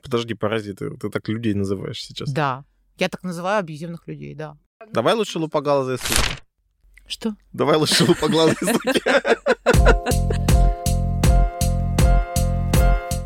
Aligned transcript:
Подожди, 0.00 0.34
паразит, 0.34 0.78
ты, 0.78 0.90
так 1.10 1.28
людей 1.28 1.54
называешь 1.54 2.02
сейчас. 2.02 2.30
Да. 2.30 2.64
Я 2.98 3.08
так 3.08 3.22
называю 3.22 3.58
абьюзивных 3.58 4.06
людей, 4.06 4.34
да. 4.34 4.56
Давай 4.92 5.14
лучше 5.14 5.38
лупоглазые 5.38 5.98
суки. 5.98 6.36
Что? 7.06 7.34
Давай 7.52 7.76
лучше 7.76 8.04
лупоглазые 8.04 8.56
суки. 8.60 9.02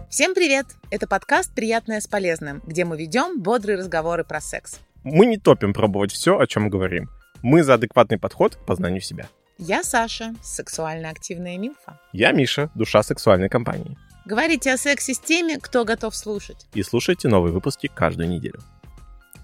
Всем 0.09 0.35
привет! 0.35 0.67
Это 0.91 1.07
подкаст 1.07 1.55
«Приятное 1.55 2.01
с 2.01 2.07
полезным», 2.07 2.63
где 2.65 2.87
мы 2.87 2.97
ведем 2.97 3.43
бодрые 3.43 3.77
разговоры 3.77 4.25
про 4.25 4.41
секс. 4.41 4.81
Мы 5.05 5.27
не 5.27 5.37
топим 5.37 5.75
пробовать 5.75 6.11
все, 6.11 6.39
о 6.39 6.47
чем 6.47 6.71
говорим. 6.71 7.11
Мы 7.43 7.63
за 7.63 7.75
адекватный 7.75 8.19
подход 8.19 8.57
к 8.57 8.65
познанию 8.65 9.03
себя. 9.03 9.29
Я 9.59 9.83
Саша, 9.83 10.35
сексуально 10.43 11.11
активная 11.11 11.59
милфа. 11.59 12.01
Я 12.13 12.33
Миша, 12.33 12.71
душа 12.75 13.03
сексуальной 13.03 13.49
компании. 13.49 13.97
Говорите 14.27 14.73
о 14.73 14.77
сексе 14.77 15.15
с 15.15 15.21
теми, 15.21 15.57
кто 15.57 15.85
готов 15.85 16.17
слушать. 16.17 16.67
И 16.75 16.83
слушайте 16.83 17.29
новые 17.29 17.53
выпуски 17.53 17.87
каждую 17.87 18.29
неделю. 18.29 18.59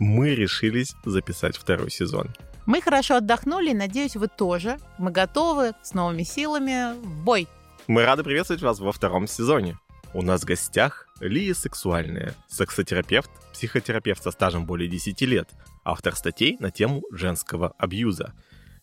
Мы 0.01 0.35
решились 0.35 0.97
записать 1.05 1.57
второй 1.57 1.89
сезон. 1.89 2.35
Мы 2.67 2.83
хорошо 2.83 3.19
отдохнули, 3.19 3.71
и 3.71 3.75
надеюсь, 3.75 4.17
вы 4.17 4.27
тоже. 4.27 4.79
Мы 4.99 5.13
готовы 5.13 5.75
с 5.85 5.95
новыми 5.95 6.25
силами 6.25 6.95
в 7.01 7.23
бой. 7.23 7.47
Мы 7.87 8.05
рады 8.05 8.25
приветствовать 8.25 8.63
вас 8.63 8.81
во 8.81 8.91
втором 8.91 9.29
сезоне. 9.29 9.79
У 10.15 10.23
нас 10.23 10.43
в 10.43 10.47
гостях 10.47 11.07
Лия 11.21 11.55
Сексуальная, 11.55 12.35
сексотерапевт, 12.49 13.31
психотерапевт 13.53 14.21
со 14.21 14.33
стажем 14.33 14.67
более 14.67 14.89
10 14.89 15.21
лет, 15.23 15.49
автор 15.85 16.17
статей 16.17 16.57
на 16.59 16.73
тему 16.73 17.03
женского 17.13 17.73
абьюза. 17.79 18.35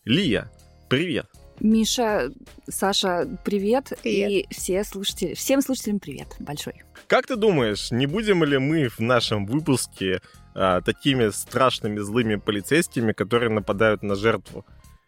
Лия, 0.06 0.50
привет! 0.88 1.26
Миша, 1.60 2.32
Саша, 2.68 3.28
привет. 3.44 3.92
Привет. 4.02 4.30
И 4.30 4.46
все 4.50 4.82
слушатели, 4.82 5.34
всем 5.34 5.60
слушателям 5.60 6.00
привет 6.00 6.28
большой. 6.38 6.82
Как 7.06 7.26
ты 7.26 7.36
думаешь, 7.36 7.90
не 7.90 8.06
будем 8.06 8.42
ли 8.44 8.56
мы 8.56 8.88
в 8.88 9.00
нашем 9.00 9.44
выпуске 9.44 10.22
а, 10.54 10.80
такими 10.80 11.28
страшными 11.28 11.98
злыми 11.98 12.36
полицейскими, 12.36 13.12
которые 13.12 13.50
нападают 13.50 14.02
на 14.02 14.14
жертву? 14.14 14.64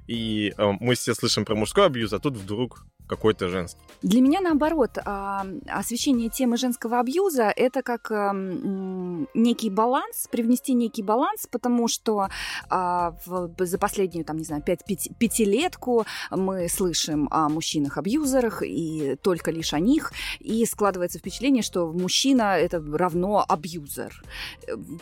И 0.06 0.52
а, 0.58 0.72
мы 0.78 0.94
все 0.94 1.14
слышим 1.14 1.46
про 1.46 1.54
мужской 1.54 1.86
абьюз, 1.86 2.12
а 2.12 2.18
тут 2.18 2.36
вдруг 2.36 2.84
какой-то 3.16 3.48
женский. 3.48 3.78
Для 4.00 4.20
меня, 4.22 4.40
наоборот, 4.40 4.98
а, 5.04 5.46
освещение 5.68 6.30
темы 6.30 6.56
женского 6.56 6.98
абьюза– 6.98 7.52
это 7.56 7.82
как 7.82 8.10
м, 8.10 9.28
некий 9.34 9.70
баланс, 9.70 10.28
привнести 10.30 10.72
некий 10.72 11.02
баланс, 11.02 11.46
потому 11.50 11.88
что 11.88 12.28
а, 12.70 13.14
за 13.58 13.78
последнюю, 13.78 14.24
там, 14.24 14.38
не 14.38 14.44
знаю, 14.44 14.62
пять, 14.62 14.84
пяти- 14.86 15.12
пятилетку 15.18 16.06
мы 16.30 16.68
слышим 16.68 17.28
о 17.30 17.48
мужчинах-абьюзерах 17.50 18.62
и 18.64 19.16
только 19.22 19.50
лишь 19.50 19.74
о 19.74 19.78
них, 19.78 20.12
и 20.40 20.64
складывается 20.64 21.18
впечатление, 21.18 21.62
что 21.62 21.92
мужчина– 21.92 22.56
это 22.58 22.82
равно 22.92 23.44
абьюзер. 23.46 24.22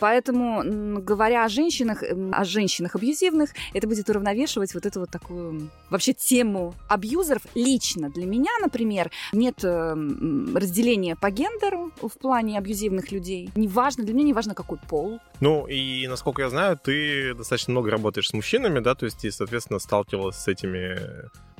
Поэтому, 0.00 1.00
говоря 1.00 1.44
о 1.44 1.48
женщинах, 1.48 2.02
о 2.32 2.44
женщинах 2.44 2.96
абьюзивных, 2.96 3.50
это 3.72 3.86
будет 3.86 4.08
уравновешивать 4.10 4.74
вот 4.74 4.84
эту 4.84 5.00
вот 5.00 5.10
такую 5.10 5.70
вообще 5.90 6.12
тему 6.12 6.74
абьюзеров. 6.88 7.42
Лично 7.54 7.99
для 8.08 8.26
меня, 8.26 8.50
например, 8.60 9.10
нет 9.32 9.64
э, 9.64 9.68
м, 9.68 10.56
разделения 10.56 11.16
по 11.16 11.30
гендеру 11.30 11.92
в 12.00 12.18
плане 12.18 12.58
абьюзивных 12.58 13.12
людей. 13.12 13.50
Неважно, 13.54 14.04
для 14.04 14.14
меня 14.14 14.26
не 14.26 14.32
важно, 14.32 14.54
какой 14.54 14.78
пол. 14.88 15.20
Ну, 15.40 15.66
и 15.66 16.06
насколько 16.06 16.42
я 16.42 16.50
знаю, 16.50 16.78
ты 16.82 17.34
достаточно 17.34 17.72
много 17.72 17.90
работаешь 17.90 18.28
с 18.28 18.32
мужчинами, 18.32 18.80
да, 18.80 18.94
то 18.94 19.06
есть 19.06 19.24
и, 19.24 19.30
соответственно, 19.30 19.78
сталкивалась 19.78 20.36
с 20.36 20.48
этими 20.48 20.98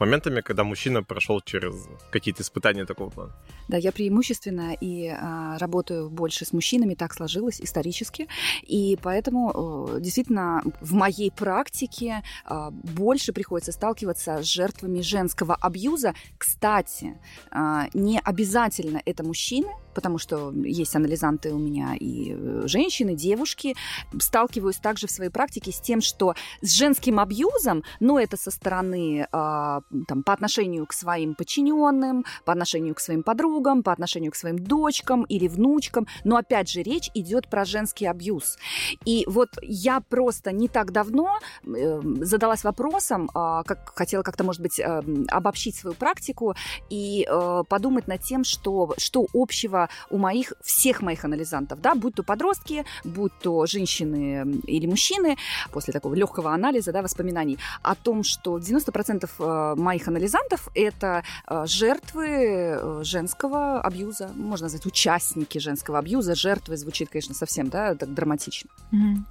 моментами, 0.00 0.40
когда 0.40 0.64
мужчина 0.64 1.02
прошел 1.02 1.40
через 1.40 1.74
какие-то 2.10 2.42
испытания 2.42 2.86
такого 2.86 3.10
плана. 3.10 3.32
Да, 3.68 3.76
я 3.76 3.92
преимущественно 3.92 4.74
и 4.80 5.08
а, 5.08 5.58
работаю 5.58 6.10
больше 6.10 6.44
с 6.44 6.52
мужчинами, 6.52 6.94
так 6.94 7.14
сложилось 7.14 7.60
исторически, 7.60 8.26
и 8.62 8.98
поэтому 9.02 9.98
действительно 10.00 10.62
в 10.80 10.94
моей 10.94 11.30
практике 11.30 12.22
а, 12.44 12.70
больше 12.70 13.32
приходится 13.32 13.72
сталкиваться 13.72 14.42
с 14.42 14.46
жертвами 14.46 15.00
женского 15.02 15.54
абьюза. 15.54 16.14
Кстати, 16.38 17.18
а, 17.50 17.88
не 17.94 18.18
обязательно 18.20 19.00
это 19.04 19.22
мужчины, 19.22 19.68
потому 19.94 20.18
что 20.18 20.52
есть 20.52 20.96
анализанты 20.96 21.52
у 21.52 21.58
меня 21.58 21.94
и 21.98 22.34
э, 22.34 22.62
женщины, 22.66 23.14
девушки. 23.14 23.76
Сталкиваюсь 24.18 24.76
также 24.76 25.06
в 25.06 25.10
своей 25.10 25.30
практике 25.30 25.72
с 25.72 25.80
тем, 25.80 26.00
что 26.00 26.34
с 26.60 26.72
женским 26.72 27.18
абьюзом, 27.18 27.82
но 28.00 28.18
это 28.18 28.36
со 28.36 28.50
стороны 28.50 29.26
а, 29.32 29.80
там, 30.08 30.22
по 30.22 30.32
отношению 30.32 30.86
к 30.86 30.92
своим 30.92 31.34
подчиненным, 31.34 32.24
по 32.44 32.52
отношению 32.52 32.94
к 32.94 33.00
своим 33.00 33.22
подругам, 33.22 33.82
по 33.82 33.92
отношению 33.92 34.32
к 34.32 34.36
своим 34.36 34.58
дочкам 34.58 35.24
или 35.24 35.48
внучкам. 35.48 36.06
Но 36.24 36.36
опять 36.36 36.70
же 36.70 36.82
речь 36.82 37.10
идет 37.14 37.48
про 37.48 37.64
женский 37.64 38.06
абьюз. 38.06 38.58
И 39.04 39.24
вот 39.26 39.50
я 39.62 40.00
просто 40.00 40.52
не 40.52 40.68
так 40.68 40.92
давно 40.92 41.38
э, 41.64 42.00
задалась 42.20 42.64
вопросом, 42.64 43.30
а, 43.34 43.62
как 43.64 43.92
хотела 43.94 44.22
как-то, 44.22 44.44
может 44.44 44.62
быть, 44.62 44.78
э, 44.78 45.02
обобщить 45.28 45.76
свою 45.76 45.94
практику 45.94 46.54
и 46.88 47.26
э, 47.28 47.62
подумать 47.68 48.08
над 48.08 48.22
тем, 48.22 48.44
что, 48.44 48.94
что 48.98 49.26
общего 49.32 49.79
у 50.10 50.18
моих, 50.18 50.52
всех 50.62 51.02
моих 51.02 51.24
анализантов, 51.24 51.80
да, 51.80 51.94
будь 51.94 52.14
то 52.14 52.22
подростки, 52.22 52.84
будь 53.04 53.32
то 53.42 53.66
женщины 53.66 54.60
или 54.66 54.86
мужчины, 54.86 55.36
после 55.72 55.92
такого 55.92 56.14
легкого 56.14 56.52
анализа, 56.52 56.92
да, 56.92 57.02
воспоминаний, 57.02 57.58
о 57.82 57.94
том, 57.94 58.24
что 58.24 58.58
90% 58.58 59.28
э, 59.38 59.74
моих 59.80 60.08
анализантов— 60.08 60.68
это 60.74 61.22
э, 61.46 61.64
жертвы 61.66 62.26
э, 62.28 63.00
женского 63.04 63.80
абьюза, 63.80 64.30
можно 64.34 64.64
назвать 64.64 64.86
участники 64.86 65.58
женского 65.58 65.98
абьюза, 65.98 66.34
жертвы 66.34 66.76
звучит, 66.76 67.08
конечно, 67.10 67.34
совсем, 67.34 67.68
да, 67.68 67.94
так 67.94 68.12
драматично. 68.14 68.70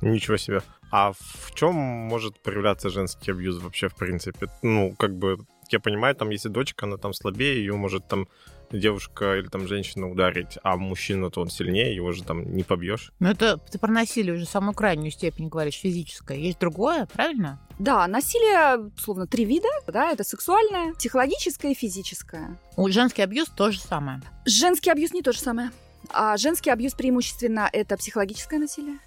Ничего 0.01 0.37
себе. 0.37 0.61
А 0.91 1.11
в 1.13 1.53
чем 1.53 1.75
может 1.75 2.39
проявляться 2.39 2.89
женский 2.89 3.31
абьюз 3.31 3.61
вообще, 3.61 3.89
в 3.89 3.95
принципе? 3.95 4.47
Ну, 4.63 4.95
как 4.97 5.16
бы, 5.16 5.37
я 5.69 5.79
понимаю, 5.79 6.16
там, 6.16 6.29
если 6.31 6.49
дочка, 6.49 6.85
она 6.85 6.97
там 6.97 7.13
слабее, 7.13 7.57
ее 7.57 7.75
может 7.75 8.07
там 8.07 8.27
девушка 8.72 9.38
или 9.38 9.47
там 9.47 9.68
женщина 9.68 10.09
ударить, 10.09 10.57
а 10.63 10.78
мужчина-то 10.78 11.41
он 11.41 11.50
сильнее, 11.50 11.96
его 11.96 12.12
же 12.12 12.24
там 12.24 12.56
не 12.56 12.63
побьешь. 12.63 13.12
Ну, 13.19 13.30
это 13.30 13.57
ты 13.57 13.80
про 13.80 13.91
насилие 13.91 14.35
уже 14.35 14.46
самую 14.46 14.74
крайнюю 14.74 15.12
степень 15.12 15.50
говоришь, 15.50 15.75
физическое. 15.75 16.38
Есть 16.38 16.59
другое, 16.59 17.08
правильно? 17.13 17.59
Да, 17.79 18.08
насилие, 18.08 18.91
условно, 18.96 19.25
три 19.25 19.46
вида, 19.46 19.69
да, 19.88 20.12
это 20.12 20.24
сексуальное, 20.24 20.94
психологическое 20.94 21.72
и 21.72 21.75
физическое. 21.75 22.58
У 22.75 22.90
женский 22.90 23.22
абьюз 23.22 23.50
то 23.50 23.72
же 23.72 23.79
самое. 23.79 24.22
Женский 24.46 24.90
абьюз 24.90 25.13
не 25.13 25.22
то 25.22 25.31
же 25.31 25.40
самое. 25.40 25.72
А 26.11 26.37
женский 26.37 26.69
абьюз 26.69 26.93
преимущественно 26.93 27.69
это 27.71 27.97
психологическое 27.97 28.59
насилие 28.59 28.97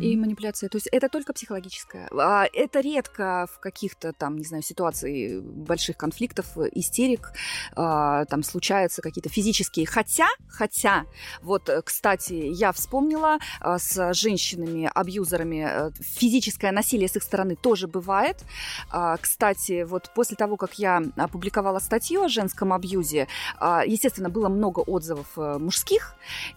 и 0.00 0.16
манипуляция. 0.16 0.68
То 0.68 0.76
есть 0.76 0.88
это 0.92 1.08
только 1.08 1.32
психологическое. 1.32 2.08
А 2.12 2.46
Это 2.52 2.80
редко 2.80 3.46
в 3.52 3.58
каких-то 3.60 4.12
там, 4.12 4.36
не 4.36 4.44
знаю, 4.44 4.62
ситуации 4.62 5.40
больших 5.40 5.96
конфликтов, 5.96 6.46
истерик, 6.72 7.32
а, 7.74 8.24
там 8.26 8.42
случаются 8.42 9.02
какие-то 9.02 9.28
физические. 9.28 9.86
Хотя, 9.86 10.28
хотя, 10.48 11.04
вот, 11.42 11.68
кстати, 11.84 12.34
я 12.34 12.72
вспомнила 12.72 13.38
а, 13.60 13.78
с 13.78 14.14
женщинами-абьюзерами 14.14 15.66
э, 15.68 15.90
физическое 16.00 16.72
насилие 16.72 17.08
с 17.08 17.16
их 17.16 17.22
стороны 17.22 17.56
тоже 17.56 17.88
бывает. 17.88 18.44
А, 18.90 19.16
Кстати, 19.16 19.82
вот 19.82 20.10
после 20.14 20.36
того, 20.36 20.56
как 20.56 20.74
я 20.74 21.02
опубликовала 21.16 21.78
статью 21.78 22.22
о 22.22 22.28
женском 22.28 22.72
абьюзе, 22.72 23.28
а, 23.58 23.84
естественно, 23.84 24.28
было 24.28 24.48
много 24.48 24.80
отзывов 24.80 25.26
э, 25.36 25.58
мужских, 25.58 26.14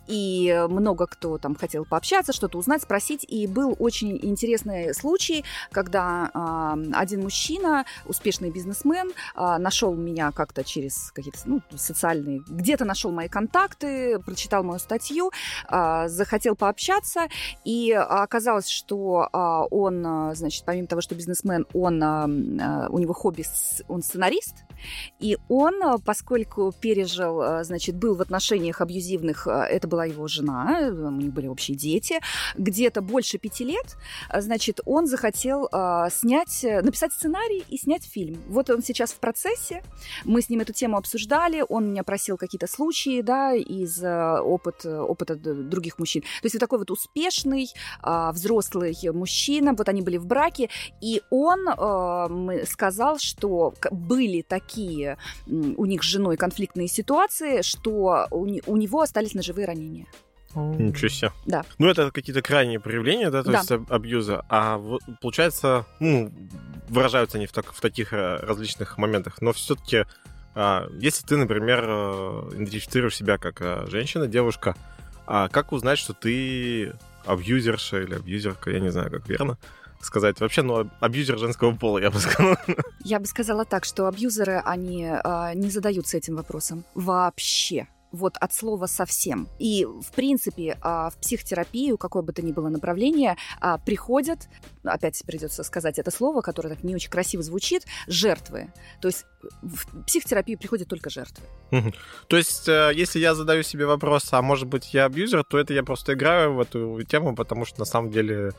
и 0.08 0.66
много 0.70 1.08
кто 1.08 1.38
там 1.38 1.56
хотел 1.56 1.86
пообщаться, 1.86 2.34
что-то 2.34 2.58
узнать, 2.58 2.82
спросить. 2.82 3.26
И 3.28 3.48
был 3.48 3.76
очень 3.80 4.20
интересный 4.22 4.94
случай, 4.94 5.44
когда 5.72 6.30
а, 6.34 6.78
один 6.94 7.24
мужчина, 7.24 7.86
успешный 8.06 8.52
бизнесмен, 8.52 9.12
а, 9.36 9.58
нашел 9.60 9.96
меня 9.96 10.32
как-то 10.32 10.64
через 10.64 11.12
какие-то 11.12 11.40
ну, 11.46 11.62
социальные, 11.76 12.42
где-то 12.48 12.86
нашел 12.86 13.12
мои 13.12 13.28
контакты, 13.28 14.20
прочитал 14.20 14.64
мою 14.64 14.80
статью, 14.80 15.32
а, 15.68 16.08
захотел 16.08 16.56
пообщаться, 16.56 17.28
и 17.64 17.92
оказалось, 17.92 18.68
что 18.68 19.30
а, 19.32 19.66
он, 19.66 20.36
значит, 20.36 20.64
помимо 20.66 20.88
того, 20.88 21.02
что 21.02 21.16
бизнесмен, 21.16 21.66
он, 21.74 22.02
а, 22.04 22.26
у 22.90 23.00
него 23.00 23.14
хобби, 23.14 23.46
он 23.88 24.02
сценарист, 24.02 24.56
и 25.20 25.38
он, 25.50 25.82
а, 25.84 25.98
поскольку 25.98 26.74
пережил, 26.80 27.42
а, 27.42 27.64
значит, 27.64 27.96
был 27.96 28.16
в 28.16 28.22
отношениях 28.22 28.82
абьюзивных, 28.82 29.48
а, 29.48 29.66
это 29.66 29.88
была 29.88 30.06
его 30.06 30.28
жена, 30.28 30.82
э, 30.82 30.92
у 30.92 31.12
них 31.12 31.34
были 31.34 31.48
общие 31.48 31.78
дети, 31.78 32.20
где-то 32.58 33.02
больше 33.02 33.38
пяти 33.38 33.64
лет, 33.64 33.96
значит, 34.34 34.80
он 34.86 35.08
захотел 35.08 35.68
снять, 36.10 36.64
э, 36.64 36.82
написать 36.82 37.14
сценарий 37.14 37.64
и 37.70 37.78
снять 37.78 38.04
фильм. 38.04 38.42
Вот 38.48 38.70
он 38.70 38.84
сейчас 38.84 39.12
в 39.12 39.20
процессе, 39.20 39.84
мы 40.24 40.42
с 40.42 40.50
ним 40.50 40.62
эту 40.62 40.74
тему 40.74 40.98
обсуждали, 40.98 41.64
он 41.68 41.90
меня 41.90 42.04
просил 42.04 42.38
какие-то 42.38 42.68
случаи, 42.68 43.22
да, 43.22 43.54
из 43.54 44.04
опыт, 44.04 44.86
опыта 44.86 45.36
д- 45.36 45.54
других 45.54 46.00
мужчин. 46.00 46.22
То 46.22 46.46
есть 46.46 46.56
вот 46.56 46.60
такой 46.60 46.80
вот 46.80 46.92
успешный, 46.92 47.68
взрослый 48.04 48.96
мужчина, 49.14 49.74
вот 49.74 49.90
они 49.90 50.02
были 50.02 50.18
в 50.18 50.26
браке, 50.26 50.70
и 51.02 51.22
он 51.30 51.66
сказал, 52.66 53.18
что 53.20 53.74
были 53.92 54.42
такие 54.42 54.75
м, 54.78 55.74
у 55.78 55.86
них 55.86 56.04
с 56.04 56.06
женой 56.08 56.38
конфликтные 56.38 56.88
ситуации, 56.88 57.62
что 57.62 58.28
у, 58.32 58.46
не- 58.46 58.64
у 58.66 58.78
него 58.78 59.02
остались 59.02 59.34
ножевые 59.34 59.66
ранения. 59.68 60.06
Ничего 60.56 61.10
себе. 61.10 61.32
Да. 61.46 61.64
Ну, 61.80 61.88
это 61.88 62.12
какие-то 62.12 62.42
крайние 62.42 62.80
проявления, 62.80 63.30
да, 63.30 63.44
то 63.44 63.52
Да. 63.52 63.58
есть 63.60 63.72
аб- 63.72 63.92
абьюза. 63.92 64.46
А 64.50 64.78
вот, 64.78 65.02
получается, 65.22 65.86
ну, 66.00 66.32
выражаются 66.88 67.38
они 67.38 67.46
в, 67.48 67.52
так- 67.52 67.74
в 67.74 67.82
таких 67.82 68.14
э, 68.14 68.38
различных 68.38 68.98
моментах. 68.98 69.42
Но 69.42 69.52
все-таки, 69.52 70.06
если 71.02 71.26
ты, 71.26 71.36
например, 71.36 71.84
э, 71.86 72.50
идентифицируешь 72.54 73.16
себя 73.18 73.38
как 73.38 73.60
э, 73.62 73.86
женщина, 73.90 74.28
девушка, 74.28 74.76
а 75.28 75.50
как 75.50 75.74
узнать, 75.74 75.98
что 76.00 76.14
ты 76.14 76.94
абьюзерша 77.26 78.02
или 78.04 78.14
абьюзерка, 78.16 78.70
я 78.72 78.80
не 78.80 78.92
знаю, 78.92 79.12
как 79.12 79.28
верно 79.28 79.58
сказать. 80.06 80.40
Вообще, 80.40 80.62
ну, 80.62 80.90
абьюзер 81.00 81.38
женского 81.38 81.76
пола, 81.76 82.00
я 82.00 82.12
бы 82.12 82.20
сказал. 82.20 82.58
Я 83.04 83.20
бы 83.20 83.26
сказала 83.26 83.66
так, 83.66 83.86
что 83.86 84.08
абьюзеры, 84.08 84.62
они 84.66 85.08
а, 85.08 85.54
не 85.54 85.70
задаются 85.70 86.18
этим 86.18 86.36
вопросом 86.36 86.84
вообще. 86.96 87.88
Вот 88.16 88.38
от 88.38 88.54
слова 88.54 88.86
совсем. 88.86 89.50
И, 89.60 89.86
в 89.86 90.12
принципе, 90.16 90.78
а, 90.82 91.10
в 91.10 91.18
психотерапию, 91.18 91.98
какое 91.98 92.24
бы 92.24 92.32
то 92.32 92.42
ни 92.42 92.54
было 92.54 92.70
направление, 92.70 93.36
а, 93.60 93.78
приходят, 93.78 94.48
опять 94.86 95.22
придется 95.26 95.64
сказать 95.64 96.00
это 96.00 96.12
слово, 96.12 96.40
которое 96.40 96.70
так 96.70 96.84
не 96.84 96.96
очень 96.96 97.10
красиво 97.10 97.44
звучит, 97.44 97.84
жертвы. 98.08 98.72
То 99.02 99.10
есть 99.10 99.26
в 99.62 100.06
психотерапию 100.06 100.58
приходят 100.58 100.88
только 100.88 101.10
жертвы. 101.10 101.44
То 102.28 102.38
есть, 102.38 102.70
э, 102.70 102.92
если 102.96 103.20
я 103.20 103.36
задаю 103.36 103.64
себе 103.64 103.86
вопрос, 103.86 104.30
а 104.32 104.42
может 104.42 104.68
быть 104.68 104.94
я 104.94 105.06
абьюзер, 105.06 105.44
то 105.44 105.58
это 105.58 105.74
я 105.74 105.84
просто 105.84 106.14
играю 106.14 106.54
в 106.54 106.62
эту 106.62 107.04
тему, 107.04 107.36
потому 107.36 107.66
что 107.66 107.80
на 107.80 107.86
самом 107.86 108.12
деле, 108.12 108.54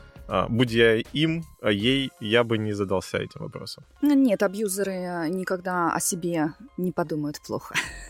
будь 0.49 0.71
я 0.71 0.97
им, 0.97 1.43
а 1.61 1.71
ей, 1.71 2.11
я 2.19 2.43
бы 2.43 2.57
не 2.57 2.73
задался 2.73 3.17
этим 3.17 3.41
вопросом. 3.41 3.83
Ну, 4.01 4.13
Нет, 4.13 4.43
абьюзеры 4.43 5.29
никогда 5.29 5.93
о 5.93 5.99
себе 5.99 6.53
не 6.77 6.91
подумают 6.91 7.39
плохо. 7.45 7.75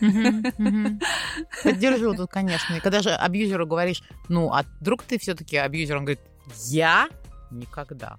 Поддержу 1.62 2.14
тут, 2.14 2.30
конечно. 2.30 2.74
И 2.74 2.80
когда 2.80 3.02
же 3.02 3.10
абьюзеру 3.10 3.66
говоришь, 3.66 4.02
ну, 4.28 4.52
а 4.52 4.64
вдруг 4.80 5.02
ты 5.02 5.18
все-таки 5.18 5.56
абьюзер, 5.56 5.96
он 5.96 6.04
говорит, 6.04 6.20
я 6.66 7.08
никогда. 7.50 8.18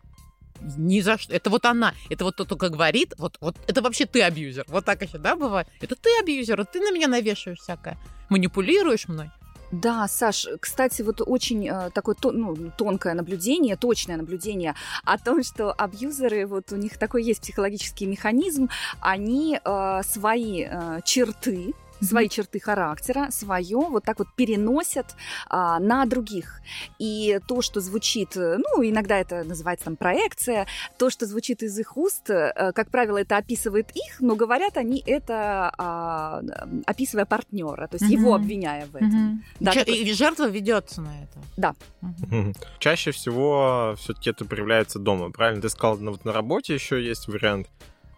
Ни 0.77 1.01
за 1.01 1.17
что. 1.17 1.33
Это 1.33 1.49
вот 1.49 1.65
она. 1.65 1.93
Это 2.09 2.25
вот 2.25 2.33
кто 2.33 2.45
только 2.45 2.69
говорит. 2.69 3.13
Вот, 3.17 3.37
вот 3.41 3.55
это 3.67 3.81
вообще 3.81 4.05
ты 4.05 4.21
абьюзер. 4.21 4.65
Вот 4.67 4.85
так 4.85 5.01
еще, 5.01 5.17
да, 5.17 5.35
бывает? 5.35 5.67
Это 5.81 5.95
ты 5.95 6.09
абьюзер. 6.21 6.57
вот 6.57 6.71
Ты 6.71 6.81
на 6.81 6.91
меня 6.91 7.07
навешиваешь 7.07 7.59
всякое. 7.59 7.97
Манипулируешь 8.29 9.07
мной. 9.07 9.31
Да, 9.71 10.07
Саш, 10.07 10.47
кстати, 10.59 11.03
вот 11.03 11.21
очень 11.23 11.67
э, 11.67 11.91
такое 11.93 12.15
ну, 12.23 12.71
тонкое 12.75 13.13
наблюдение, 13.13 13.77
точное 13.77 14.17
наблюдение 14.17 14.73
о 15.05 15.17
том, 15.19 15.43
что 15.43 15.71
абьюзеры, 15.71 16.47
вот 16.47 16.71
у 16.71 16.75
них 16.75 16.97
такой 16.97 17.23
есть 17.23 17.41
психологический 17.41 18.07
механизм, 18.07 18.69
они 18.99 19.59
э, 19.63 20.01
свои 20.03 20.65
э, 20.67 21.01
черты, 21.05 21.75
свои 22.01 22.29
черты 22.29 22.59
характера, 22.59 23.27
свое 23.31 23.77
вот 23.77 24.03
так 24.03 24.19
вот 24.19 24.27
переносят 24.35 25.15
а, 25.49 25.79
на 25.79 26.05
других. 26.05 26.61
И 26.99 27.39
то, 27.47 27.61
что 27.61 27.81
звучит, 27.81 28.35
э, 28.37 28.57
ну, 28.57 28.83
иногда 28.83 29.17
это 29.17 29.43
называется 29.43 29.85
там 29.85 29.95
проекция, 29.95 30.65
то, 30.97 31.09
что 31.09 31.25
звучит 31.25 31.63
из 31.63 31.77
их 31.77 31.97
уст, 31.97 32.29
э, 32.29 32.71
как 32.73 32.89
правило, 32.89 33.17
это 33.17 33.37
описывает 33.37 33.89
их, 33.95 34.19
но 34.19 34.35
говорят 34.35 34.77
они 34.77 35.03
это 35.05 35.71
а, 35.77 36.41
описывая 36.85 37.25
партнера, 37.25 37.87
то 37.87 37.97
есть 37.99 38.09
его 38.11 38.33
Мгм. 38.33 38.43
обвиняя 38.43 38.85
в 38.85 38.95
этом. 38.95 39.43
Да, 39.59 39.71
и, 39.71 39.75
такой- 39.75 39.97
и 39.97 40.13
жертва 40.13 40.47
ведется 40.49 41.01
на 41.01 41.09
это. 41.23 41.39
Да. 41.57 41.75
Мгм. 42.01 42.53
Чаще 42.79 43.11
всего 43.11 43.95
все-таки 43.97 44.29
это 44.29 44.45
проявляется 44.45 44.99
дома, 44.99 45.31
правильно? 45.31 45.61
Ты 45.61 45.69
сказал, 45.69 45.97
ну, 45.97 46.11
вот 46.11 46.25
на 46.25 46.31
работе 46.33 46.73
еще 46.73 47.03
есть 47.03 47.27
вариант. 47.27 47.67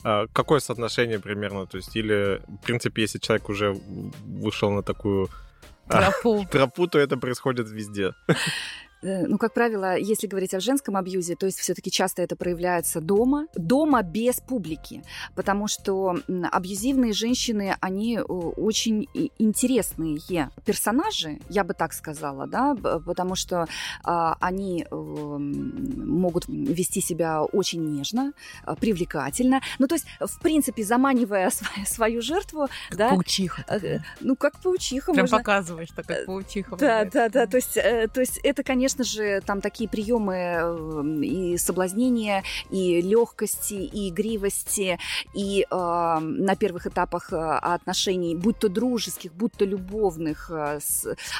А 0.03 0.27
Какое 0.33 0.59
соотношение 0.59 1.19
примерно? 1.19 1.65
То 1.65 1.77
есть, 1.77 1.95
или, 1.95 2.42
в 2.48 2.65
принципе, 2.65 3.01
если 3.03 3.19
человек 3.19 3.50
уже 3.50 3.75
вышел 4.25 4.71
на 4.71 4.83
такую 4.83 5.30
а, 5.88 6.12
Тропу. 6.12 6.48
тропу, 6.51 6.88
то 6.88 7.00
это 7.00 7.18
происходит 7.18 7.69
везде. 7.69 8.13
Э, 9.03 9.25
Ну, 9.27 9.38
как 9.38 9.53
правило, 9.53 9.98
если 9.98 10.27
говорить 10.27 10.53
о 10.53 10.59
женском 10.59 10.95
абьюзе, 10.95 11.36
то 11.36 11.45
есть 11.45 11.59
все-таки 11.59 11.89
часто 11.92 12.21
это 12.21 12.36
проявляется 12.36 13.01
дома, 13.01 13.48
дома 13.56 14.01
без 14.03 14.39
публики, 14.39 15.01
потому 15.36 15.68
что 15.68 16.15
абьюзивные 16.51 17.13
женщины, 17.13 17.75
они 17.81 18.18
э, 18.18 18.21
очень 18.21 19.07
интересные 19.39 20.19
персонажи, 20.65 21.39
я 21.50 21.63
бы 21.63 21.74
так 21.74 21.94
сказала, 21.94 22.48
да, 22.48 22.75
потому 23.06 23.36
что 23.36 23.65
а, 24.03 24.36
они 24.39 24.83
э, 24.89 24.95
м, 24.95 26.07
могут 26.21 26.45
вести 26.47 27.01
себя 27.01 27.42
очень 27.44 27.83
нежно, 27.83 28.33
а, 28.65 28.75
привлекательно, 28.75 29.62
ну, 29.80 29.88
то 29.88 29.95
есть, 29.95 30.06
в 30.19 30.39
принципе, 30.42 30.83
заманивая 30.83 31.50
св- 31.51 31.88
свою 31.88 32.21
жертву, 32.21 32.68
да, 32.92 33.09
Паучиха. 33.09 33.62
э, 33.68 33.74
такая. 33.80 34.06
ну, 34.21 34.36
как 34.36 34.59
паучиха, 34.59 35.12
Прям 35.13 35.24
можно 35.24 35.38
показываешь, 35.38 35.89
так 35.95 36.06
как 36.06 36.25
паучиха. 36.25 36.75
да, 36.77 37.06
да, 37.06 37.30
да. 37.30 37.47
То 37.47 37.57
есть, 37.57 37.77
э, 37.77 38.07
то 38.13 38.19
есть 38.21 38.39
это, 38.44 38.63
конечно 38.63 38.90
же, 38.99 39.41
там 39.45 39.61
такие 39.61 39.89
приемы 39.89 40.35
э, 40.35 41.23
и 41.23 41.57
соблазнения, 41.57 42.43
и 42.69 43.01
легкости, 43.01 43.73
и 43.73 44.09
игривости, 44.09 44.99
и 45.33 45.65
э, 45.69 45.75
на 46.19 46.55
первых 46.55 46.88
этапах 46.88 47.33
э, 47.33 47.38
отношений, 47.38 48.35
будь 48.35 48.59
то 48.59 48.69
дружеских, 48.69 49.33
будь 49.33 49.53
то 49.53 49.65
любовных, 49.65 50.51
э, 50.51 50.79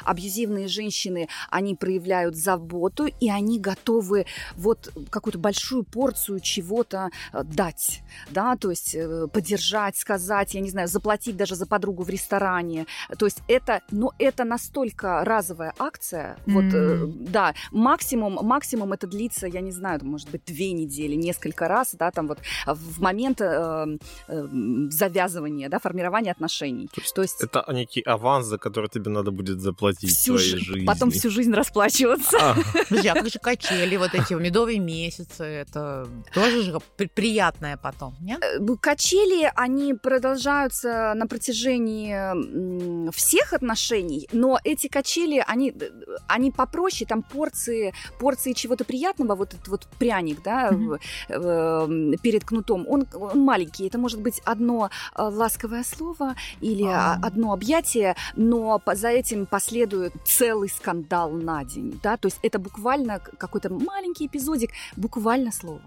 абьюзивные 0.04 0.68
женщины, 0.68 1.28
они 1.50 1.76
проявляют 1.76 2.36
заботу, 2.36 3.06
и 3.06 3.30
они 3.30 3.60
готовы 3.60 4.26
вот 4.56 4.92
какую-то 5.10 5.40
большую 5.40 5.84
порцию 5.84 6.40
чего-то 6.40 7.10
э, 7.34 7.44
дать, 7.44 8.02
да, 8.30 8.56
то 8.56 8.70
есть 8.70 8.96
поддержать, 9.34 9.98
сказать, 9.98 10.54
я 10.54 10.62
не 10.62 10.70
знаю, 10.70 10.88
заплатить 10.88 11.38
даже 11.38 11.56
за 11.56 11.66
подругу 11.66 12.04
в 12.04 12.10
ресторане, 12.10 12.86
то 13.18 13.26
есть 13.26 13.42
это, 13.48 13.82
но 13.92 14.14
это 14.20 14.44
настолько 14.44 15.24
разовая 15.24 15.74
акция, 15.80 16.38
вот, 16.46 16.66
э, 16.74 16.78
М. 16.78 17.26
да, 17.42 17.54
максимум, 17.72 18.34
максимум 18.46 18.94
это 18.94 19.08
длится, 19.08 19.48
я 19.48 19.62
не 19.62 19.72
знаю, 19.72 20.00
может 20.04 20.30
быть, 20.30 20.42
две 20.46 20.72
недели, 20.74 21.16
несколько 21.16 21.68
раз, 21.68 21.96
да, 22.00 22.12
там 22.12 22.28
вот 22.28 22.40
в 22.68 23.02
момент 23.02 23.42
э, 23.42 23.98
э, 24.28 24.48
завязывания, 24.90 25.70
да, 25.70 25.80
формирования 25.80 26.32
отношений. 26.32 26.88
То 27.16 27.22
есть 27.22 27.42
Это 27.44 27.66
некий 27.74 28.02
аванс, 28.02 28.48
за 28.48 28.58
который 28.58 28.90
тебе 28.90 29.10
надо 29.12 29.32
будет 29.32 29.60
заплатить 29.60 30.10
всю 30.12 30.34
в 30.36 30.40
своей 30.40 30.58
жи- 30.58 30.66
жизни. 30.66 30.86
потом 30.86 31.10
всю 31.12 31.30
жизнь 31.30 31.54
расплачиваться. 31.54 32.38
А, 32.42 32.56
а 32.90 33.14
как 33.14 33.30
же 33.30 33.40
качели, 33.40 33.98
вот 33.98 34.14
эти 34.14 34.34
медовые 34.34 34.80
месяцы, 34.80 35.44
это 35.44 36.08
тоже 36.34 36.62
же 36.64 36.80
при- 36.98 37.08
приятное 37.08 37.78
потом, 37.78 38.16
нет? 38.22 38.44
Э, 38.44 38.60
Качели, 38.82 39.52
они 39.56 39.94
продолжаются 39.94 41.14
на 41.16 41.28
протяжении 41.28 43.12
всех 43.12 43.54
отношений, 43.54 44.28
но 44.34 44.60
эти 44.64 44.88
качели, 44.88 45.44
они, 45.48 45.72
э, 45.72 45.90
они 46.28 46.52
попроще, 46.52 47.06
там 47.08 47.24
порции, 47.34 47.94
порции 48.20 48.54
чего-то 48.54 48.84
приятного, 48.86 49.36
вот 49.36 49.54
этот 49.54 49.68
вот 49.68 49.88
пряник, 50.00 50.42
да, 50.44 50.72
в- 50.72 51.00
э, 51.30 52.16
перед 52.22 52.44
кнутом, 52.44 52.86
он, 52.88 53.08
он 53.14 53.40
маленький, 53.40 53.88
это 53.88 53.98
может 53.98 54.22
быть 54.22 54.42
одно 54.46 54.90
э, 55.16 55.22
ласковое 55.22 55.84
слово 55.84 56.36
или 56.62 56.84
А. 56.84 57.14
а, 57.22 57.28
одно 57.28 57.54
объятие, 57.54 58.16
но 58.36 58.80
по- 58.80 58.96
за 58.96 59.10
этим 59.10 59.46
последует 59.46 60.14
целый 60.26 60.70
скандал 60.70 61.32
на 61.32 61.64
день, 61.64 62.00
да, 62.04 62.18
то 62.18 62.28
есть 62.28 62.40
это 62.44 62.60
буквально 62.60 63.20
какой-то 63.20 63.70
маленький 63.70 64.28
эпизодик, 64.28 64.72
буквально 64.98 65.52
слово. 65.52 65.82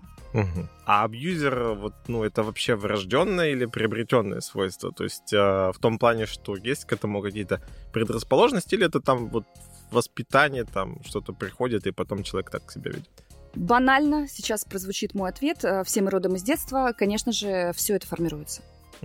А 0.85 1.05
абьюзер, 1.05 1.75
вот, 1.75 1.95
ну, 2.09 2.25
это 2.25 2.43
вообще 2.43 2.75
врожденное 2.75 3.51
или 3.53 3.67
приобретенное 3.67 4.41
свойство? 4.41 4.91
То 4.91 5.05
есть 5.05 5.33
э, 5.33 5.37
в 5.73 5.79
том 5.81 5.97
плане, 5.99 6.27
что 6.27 6.57
есть 6.57 6.87
к 6.87 6.93
этому 6.93 7.23
какие-то 7.23 7.61
предрасположенности, 7.93 8.75
или 8.75 8.85
это 8.87 9.01
там 9.01 9.29
вот 9.29 9.45
воспитание, 9.91 10.65
там 10.65 11.03
что-то 11.05 11.33
приходит, 11.33 11.87
и 11.87 11.93
потом 11.93 12.23
человек 12.23 12.51
так 12.51 12.71
себя 12.71 12.91
ведет? 12.91 13.09
Банально 13.55 14.27
сейчас 14.29 14.65
прозвучит 14.65 15.15
мой 15.15 15.31
ответ. 15.31 15.65
Э, 15.65 15.85
Все 15.85 16.03
мы 16.03 16.11
родом 16.11 16.35
из 16.35 16.43
детства. 16.43 16.93
Конечно 16.97 17.33
же, 17.33 17.73
все 17.75 17.95
это 17.95 18.07
формируется. 18.07 18.63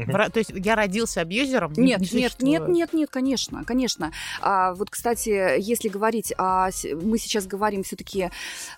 Вра- 0.07 0.29
То 0.31 0.39
есть 0.39 0.51
я 0.53 0.75
родился 0.75 1.21
абьюзером? 1.21 1.73
Не- 1.73 1.97
Нет, 1.99 2.11
не 2.11 2.19
нет, 2.21 2.35
нет, 2.41 2.67
нет, 2.67 2.93
нет, 2.93 3.09
конечно, 3.09 3.63
конечно. 3.65 4.11
А, 4.41 4.73
вот, 4.73 4.89
кстати, 4.89 5.59
если 5.59 5.89
говорить 5.89 6.33
о... 6.37 6.69
Мы 7.01 7.17
сейчас 7.17 7.45
говорим 7.47 7.83
все 7.83 7.95
таки 7.95 8.29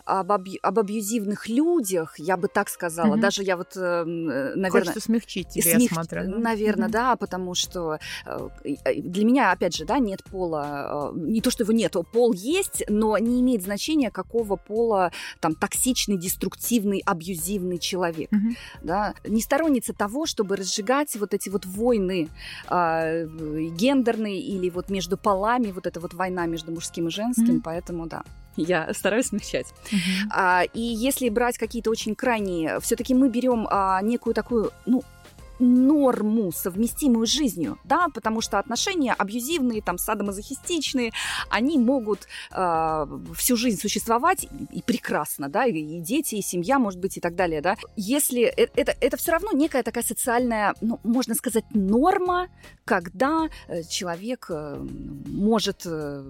об, 0.06 0.32
абью- 0.32 0.60
об 0.62 0.80
абьюзивных 0.80 1.48
людях, 1.50 2.16
я 2.18 2.38
бы 2.38 2.48
так 2.48 2.70
сказала. 2.70 3.12
Мгм. 3.14 3.22
Даже 3.22 3.44
я 3.44 3.58
вот, 3.58 3.76
э, 3.76 4.04
наверное... 4.06 4.72
Хочется 4.72 5.00
смягчить 5.02 5.50
тебя, 5.50 5.76
Смех- 5.78 5.92
я 5.92 5.96
смотрю. 5.96 6.24
да? 6.32 6.38
Наверное, 6.38 6.86
Мгм. 6.88 6.92
да, 6.92 7.16
потому 7.16 7.56
что 7.56 7.98
э, 8.26 8.48
э, 8.86 9.02
для 9.02 9.26
меня, 9.26 9.52
опять 9.52 9.76
же, 9.76 9.86
да, 9.86 10.00
нет 10.00 10.24
пола. 10.24 11.12
э, 11.14 11.20
Не 11.20 11.42
то, 11.42 11.52
что 11.52 11.64
его 11.64 11.74
нет, 11.74 11.96
пол 12.12 12.34
есть, 12.34 12.84
но 12.88 13.18
не 13.18 13.42
имеет 13.42 13.62
значения, 13.64 14.12
какого 14.12 14.56
пола 14.56 15.12
там 15.40 15.56
токсичный, 15.56 16.18
деструктивный, 16.18 17.02
абьюзивный 17.06 17.78
человек. 17.78 18.32
Мгм. 18.32 18.56
Да? 18.84 19.14
Не 19.26 19.42
сторонница 19.42 19.94
того, 19.94 20.26
чтобы 20.26 20.56
разжигать 20.56 21.11
вот 21.20 21.34
эти 21.34 21.50
вот 21.50 21.66
войны 21.66 22.30
а, 22.68 23.24
гендерные 23.26 24.40
или 24.40 24.70
вот 24.70 24.90
между 24.90 25.18
полами, 25.18 25.72
вот 25.72 25.86
эта 25.86 26.00
вот 26.00 26.14
война 26.14 26.46
между 26.46 26.72
мужским 26.72 27.08
и 27.08 27.12
женским, 27.12 27.56
Мгм. 27.56 27.62
поэтому 27.62 28.08
да. 28.08 28.24
Я 28.58 28.94
стараюсь 28.94 29.28
смягчать. 29.28 29.68
Мгм. 29.92 30.32
А, 30.32 30.64
и 30.74 30.82
если 30.82 31.30
брать 31.30 31.58
какие-то 31.58 31.90
очень 31.90 32.16
крайние, 32.16 32.80
все-таки 32.80 33.14
мы 33.14 33.30
берем 33.30 33.68
а, 33.70 34.02
некую 34.02 34.34
такую, 34.34 34.72
ну, 34.86 35.04
норму, 35.62 36.52
совместимую 36.52 37.28
с 37.28 37.30
жизнью, 37.30 37.78
да, 37.84 38.08
потому 38.14 38.42
что 38.42 38.60
отношения 38.60 39.14
абьюзивные, 39.14 39.82
там, 39.82 39.98
садомазохистичные, 39.98 41.12
они 41.50 41.78
могут 41.78 42.28
э, 42.52 43.08
всю 43.36 43.56
жизнь 43.56 43.80
существовать 43.80 44.48
и 44.72 44.82
прекрасно, 44.82 45.50
да, 45.50 45.66
и, 45.66 45.74
и 45.74 46.00
дети, 46.00 46.36
и 46.36 46.42
семья, 46.42 46.80
может 46.80 47.00
быть, 47.00 47.18
и 47.18 47.20
так 47.22 47.36
далее, 47.36 47.62
да. 47.62 47.78
Если 47.96 48.42
это, 48.42 48.82
это, 48.82 48.96
это 49.00 49.18
все 49.18 49.32
равно 49.32 49.52
некая 49.52 49.84
такая 49.84 50.04
социальная, 50.04 50.74
ну, 50.82 51.00
можно 51.04 51.36
сказать, 51.36 51.66
норма, 51.74 52.48
когда 52.86 53.50
э, 53.68 53.84
человек 53.84 54.48
э, 54.50 54.76
может, 55.28 55.84
э, 55.86 56.24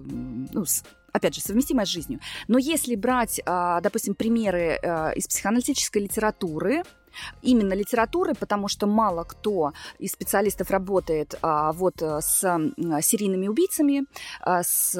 ну, 0.52 0.64
опять 1.12 1.34
же, 1.34 1.40
совместимая 1.40 1.86
с 1.86 1.88
жизнью. 1.88 2.20
Но 2.48 2.58
если 2.58 2.94
брать, 2.94 3.40
а, 3.44 3.80
допустим, 3.82 4.14
примеры 4.14 4.78
из 5.14 5.26
психоаналитической 5.26 6.02
литературы, 6.02 6.84
именно 7.42 7.74
литературы, 7.74 8.34
потому 8.34 8.68
что 8.68 8.86
мало 8.86 9.24
кто 9.24 9.72
из 9.98 10.12
специалистов 10.12 10.70
работает 10.70 11.38
а, 11.42 11.72
вот 11.72 12.02
э, 12.02 12.20
с 12.20 12.40
серийными 13.02 13.48
убийцами, 13.48 14.04
а, 14.40 14.62
с, 14.62 14.94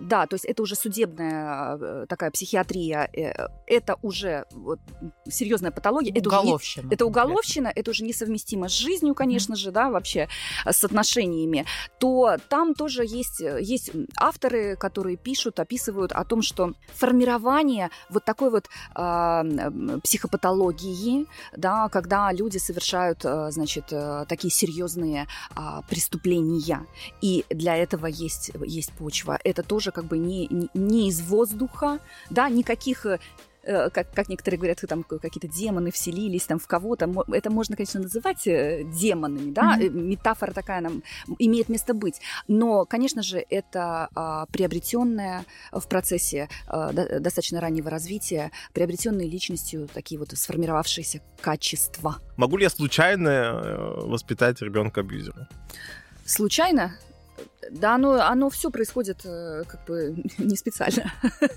да, 0.00 0.26
то 0.26 0.34
есть 0.34 0.44
это 0.44 0.62
уже 0.62 0.74
судебная 0.74 1.44
а, 1.44 2.06
такая 2.06 2.30
психиатрия, 2.30 3.08
э, 3.12 3.48
это 3.66 3.96
уже 4.02 4.44
вот, 4.52 4.80
серьезная 5.28 5.70
патология. 5.70 6.12
Уголовщина. 6.12 6.82
Это, 6.82 6.88
не, 6.88 6.94
это 6.94 7.06
уголовщина, 7.06 7.72
это 7.74 7.90
уже 7.90 8.04
несовместимо 8.04 8.68
с 8.68 8.72
жизнью, 8.72 9.14
конечно 9.14 9.54
mm-hmm. 9.54 9.56
же, 9.56 9.70
да, 9.70 9.90
вообще 9.90 10.28
с 10.66 10.84
отношениями, 10.84 11.64
то 11.98 12.36
там 12.48 12.74
тоже 12.74 13.04
есть, 13.04 13.40
есть 13.40 13.90
авторы, 14.16 14.76
которые 14.76 15.16
пишут, 15.16 15.60
описывают 15.60 16.12
о 16.12 16.24
том, 16.24 16.42
что 16.42 16.74
формирование 16.94 17.90
вот 18.08 18.24
такой 18.24 18.50
вот 18.50 18.68
э, 18.94 20.00
психопатологии, 20.02 21.26
да, 21.56 21.88
когда 21.88 22.32
люди 22.32 22.58
совершают, 22.58 23.24
э, 23.24 23.50
значит, 23.50 23.92
э, 23.92 24.24
такие 24.28 24.50
серьезные 24.50 25.26
а, 25.54 25.82
преступления, 25.82 26.86
и 27.20 27.44
для 27.50 27.76
этого 27.76 28.06
есть, 28.06 28.50
есть 28.64 28.92
почва. 28.92 29.38
Это 29.44 29.62
тоже 29.62 29.90
как 29.92 30.04
бы 30.04 30.18
не, 30.18 30.68
не, 30.74 31.08
из 31.08 31.20
воздуха, 31.20 31.98
да, 32.30 32.48
никаких 32.48 33.06
Э, 33.06 33.18
как, 33.62 34.12
как 34.12 34.28
некоторые 34.28 34.58
говорят, 34.58 34.80
там 34.88 35.02
какие-то 35.02 35.48
демоны 35.48 35.90
вселились 35.90 36.44
там 36.44 36.58
в 36.58 36.66
кого-то. 36.66 37.08
Это 37.32 37.50
можно, 37.50 37.76
конечно, 37.76 38.00
называть 38.00 38.46
э, 38.46 38.84
демонами, 38.84 39.52
да, 39.52 39.78
mm-hmm. 39.78 39.90
метафора 39.90 40.52
такая 40.52 40.80
нам 40.80 41.02
имеет 41.38 41.68
место 41.68 41.94
быть. 41.94 42.20
Но, 42.48 42.84
конечно 42.84 43.22
же, 43.22 43.44
это 43.50 44.08
а, 44.14 44.46
приобретенное 44.46 45.44
в 45.70 45.86
процессе 45.88 46.48
а, 46.66 46.92
достаточно 46.92 47.60
раннего 47.60 47.90
развития, 47.90 48.50
приобретенные 48.72 49.28
личностью 49.28 49.88
такие 49.92 50.18
вот 50.18 50.30
сформировавшиеся 50.30 51.20
качества. 51.40 52.16
Могу 52.36 52.56
ли 52.56 52.64
я 52.64 52.70
случайно 52.70 53.96
воспитать 53.96 54.60
ребенка 54.62 55.00
абьюзера? 55.00 55.48
Случайно? 56.24 56.92
Да, 57.70 57.94
оно, 57.94 58.20
оно 58.20 58.50
все 58.50 58.70
происходит 58.70 59.20
э, 59.24 59.64
как 59.66 59.84
бы 59.84 60.16
не 60.38 60.56
специально, 60.56 61.12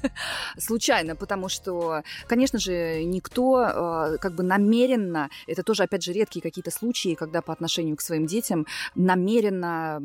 случайно, 0.57 1.15
потому 1.15 1.49
что, 1.49 2.03
конечно 2.27 2.59
же, 2.59 3.03
никто 3.03 3.61
э, 3.61 4.17
как 4.19 4.35
бы 4.35 4.43
намеренно, 4.43 5.29
это 5.47 5.63
тоже, 5.63 5.83
опять 5.83 6.03
же, 6.03 6.13
редкие 6.13 6.43
какие-то 6.43 6.71
случаи, 6.71 7.15
когда 7.15 7.41
по 7.41 7.53
отношению 7.53 7.95
к 7.95 8.01
своим 8.01 8.27
детям 8.27 8.67
намеренно 8.93 9.99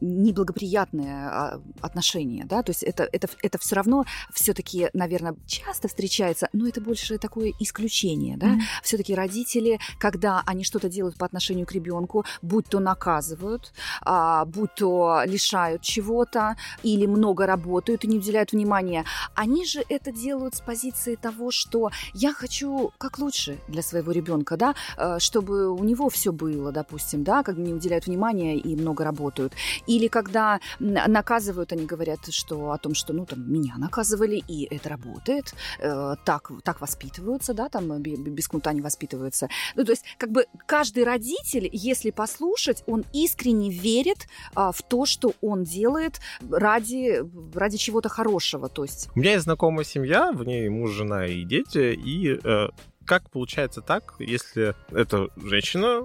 неблагоприятные 0.00 1.14
а, 1.14 1.60
отношения, 1.80 2.44
да, 2.44 2.62
то 2.62 2.70
есть 2.70 2.82
это, 2.82 3.08
это, 3.10 3.28
это 3.42 3.58
все 3.58 3.76
равно 3.76 4.04
все-таки, 4.32 4.90
наверное, 4.92 5.34
часто 5.46 5.88
встречается, 5.88 6.48
но 6.52 6.68
это 6.68 6.80
больше 6.80 7.18
такое 7.18 7.52
исключение, 7.58 8.36
да, 8.36 8.48
mm-hmm. 8.48 8.82
все-таки 8.82 9.14
родители, 9.14 9.78
когда 9.98 10.42
они 10.46 10.64
что-то 10.64 10.88
делают 10.88 11.16
по 11.16 11.26
отношению 11.26 11.66
к 11.66 11.72
ребенку, 11.72 12.24
будь 12.42 12.66
то 12.66 12.80
наказывают, 12.80 13.72
а, 14.02 14.44
будь 14.44 14.74
то 14.74 15.22
лишают 15.38 15.82
чего-то 15.82 16.56
или 16.82 17.06
много 17.06 17.46
работают 17.46 18.04
и 18.04 18.08
не 18.08 18.18
уделяют 18.18 18.52
внимания, 18.52 19.04
они 19.34 19.64
же 19.64 19.84
это 19.88 20.10
делают 20.10 20.56
с 20.56 20.60
позиции 20.60 21.14
того, 21.14 21.50
что 21.52 21.90
я 22.12 22.32
хочу 22.32 22.92
как 22.98 23.18
лучше 23.18 23.58
для 23.68 23.82
своего 23.82 24.12
ребенка, 24.12 24.56
да, 24.56 24.74
э, 24.96 25.18
чтобы 25.20 25.70
у 25.70 25.84
него 25.84 26.08
все 26.08 26.32
было, 26.32 26.72
допустим, 26.72 27.22
да, 27.22 27.42
как 27.42 27.56
не 27.56 27.72
уделяют 27.72 28.06
внимания 28.06 28.56
и 28.56 28.74
много 28.74 29.04
работают. 29.04 29.52
Или 29.86 30.08
когда 30.08 30.58
наказывают, 30.80 31.72
они 31.72 31.86
говорят, 31.86 32.20
что 32.30 32.72
о 32.72 32.78
том, 32.78 32.94
что, 32.94 33.12
ну, 33.12 33.24
там, 33.24 33.52
меня 33.52 33.74
наказывали, 33.78 34.42
и 34.48 34.66
это 34.74 34.88
работает, 34.88 35.54
э, 35.78 36.14
так, 36.24 36.50
так 36.64 36.80
воспитываются, 36.80 37.54
да, 37.54 37.68
там 37.68 38.02
без 38.02 38.48
кнута 38.48 38.72
не 38.72 38.80
воспитываются. 38.80 39.48
Ну, 39.76 39.84
то 39.84 39.92
есть, 39.92 40.04
как 40.18 40.30
бы 40.30 40.46
каждый 40.66 41.04
родитель, 41.04 41.68
если 41.72 42.10
послушать, 42.10 42.82
он 42.86 43.04
искренне 43.12 43.70
верит 43.70 44.26
а, 44.54 44.72
в 44.72 44.82
то, 44.82 45.06
что 45.06 45.27
что 45.28 45.46
он 45.46 45.64
делает 45.64 46.20
ради, 46.50 47.22
ради 47.54 47.76
чего-то 47.76 48.08
хорошего. 48.08 48.68
То 48.68 48.84
есть... 48.84 49.10
У 49.14 49.18
меня 49.18 49.32
есть 49.32 49.44
знакомая 49.44 49.84
семья, 49.84 50.32
в 50.32 50.44
ней 50.44 50.68
муж, 50.68 50.92
жена 50.92 51.26
и 51.26 51.44
дети, 51.44 51.94
и 51.94 52.38
э, 52.42 52.68
как 53.04 53.30
получается 53.30 53.80
так, 53.80 54.14
если 54.18 54.74
эта 54.90 55.28
женщина 55.36 56.02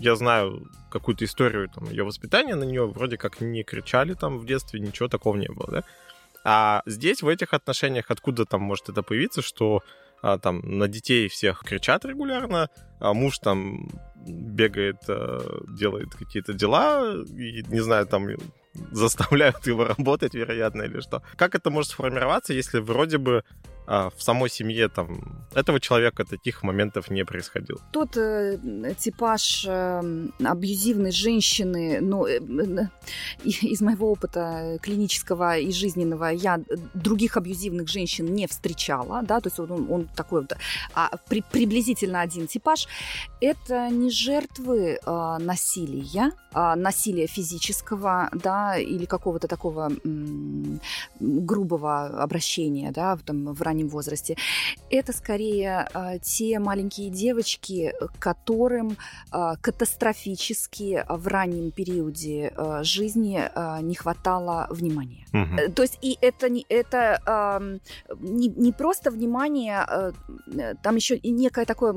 я 0.00 0.16
знаю 0.16 0.66
какую-то 0.90 1.24
историю 1.24 1.68
там, 1.68 1.90
ее 1.90 2.04
воспитания, 2.04 2.54
на 2.54 2.64
нее 2.64 2.86
вроде 2.86 3.18
как 3.18 3.40
не 3.40 3.62
кричали 3.62 4.14
там 4.14 4.38
в 4.38 4.46
детстве, 4.46 4.80
ничего 4.80 5.08
такого 5.08 5.36
не 5.36 5.48
было, 5.48 5.68
да? 5.70 5.84
А 6.44 6.82
здесь, 6.86 7.22
в 7.22 7.28
этих 7.28 7.52
отношениях, 7.52 8.06
откуда 8.08 8.46
там 8.46 8.62
может 8.62 8.88
это 8.88 9.02
появиться, 9.02 9.42
что 9.42 9.82
а, 10.22 10.38
там 10.38 10.60
на 10.60 10.86
детей 10.86 11.28
всех 11.28 11.62
кричат 11.64 12.04
регулярно, 12.04 12.70
а 13.00 13.12
муж 13.12 13.38
там 13.38 13.88
бегает, 14.26 14.96
а, 15.08 15.62
делает 15.68 16.14
какие-то 16.14 16.52
дела, 16.52 17.14
и, 17.24 17.62
не 17.68 17.80
знаю, 17.80 18.06
там 18.06 18.28
заставляют 18.92 19.66
его 19.66 19.84
работать, 19.96 20.34
вероятно, 20.34 20.82
или 20.82 21.00
что. 21.00 21.22
Как 21.36 21.54
это 21.54 21.70
может 21.70 21.90
сформироваться, 21.92 22.52
если 22.52 22.78
вроде 22.80 23.18
бы 23.18 23.44
в 23.86 24.14
самой 24.18 24.50
семье 24.50 24.88
там 24.88 25.46
этого 25.54 25.80
человека 25.80 26.24
таких 26.24 26.62
моментов 26.62 27.10
не 27.10 27.24
происходило. 27.24 27.80
Тот 27.92 28.16
э, 28.16 28.58
типаж 28.98 29.64
э, 29.68 30.02
абьюзивной 30.44 31.12
женщины, 31.12 32.00
ну, 32.00 32.26
э, 32.26 32.40
э 32.40 32.86
из 33.44 33.80
моего 33.80 34.10
опыта 34.10 34.78
клинического 34.82 35.58
и 35.58 35.72
жизненного, 35.72 36.26
я 36.26 36.60
других 36.94 37.36
абьюзивных 37.36 37.88
женщин 37.88 38.26
не 38.26 38.46
встречала, 38.46 39.22
да, 39.22 39.40
то 39.40 39.48
есть 39.48 39.60
он, 39.60 39.86
он 39.90 40.08
такой 40.16 40.40
вот, 40.40 40.56
а, 40.94 41.10
при, 41.28 41.42
приблизительно 41.42 42.20
один 42.20 42.46
типаж. 42.46 42.88
Это 43.40 43.88
не 43.90 44.10
жертвы 44.10 44.98
э, 45.04 45.36
насилия, 45.38 46.32
э, 46.54 46.74
насилия 46.74 47.26
физического, 47.26 48.28
да, 48.32 48.78
или 48.78 49.04
какого-то 49.04 49.48
такого 49.48 49.90
м, 50.04 50.80
грубого 51.20 52.22
обращения, 52.22 52.92
да, 52.92 53.16
там, 53.24 53.52
в 53.52 53.62
раннем 53.62 53.75
раннем 53.76 53.88
возрасте. 53.88 54.36
Это 54.90 55.12
скорее 55.12 55.88
а, 55.92 56.18
те 56.18 56.58
маленькие 56.58 57.10
девочки, 57.10 57.92
которым 58.18 58.96
а, 59.30 59.56
катастрофически 59.56 61.04
в 61.08 61.26
раннем 61.26 61.70
периоде 61.70 62.52
а, 62.56 62.82
жизни 62.82 63.40
а, 63.54 63.80
не 63.80 63.94
хватало 63.94 64.66
внимания. 64.70 65.26
Угу. 65.32 65.72
То 65.72 65.82
есть 65.82 65.98
и 66.02 66.16
это 66.20 66.48
не 66.48 66.64
это 66.68 67.20
а, 67.26 67.60
не, 68.20 68.48
не 68.48 68.72
просто 68.72 69.10
внимание, 69.10 69.78
а, 69.78 70.12
там 70.82 70.96
еще 70.96 71.16
и 71.16 71.30
некое 71.30 71.64
такое 71.64 71.94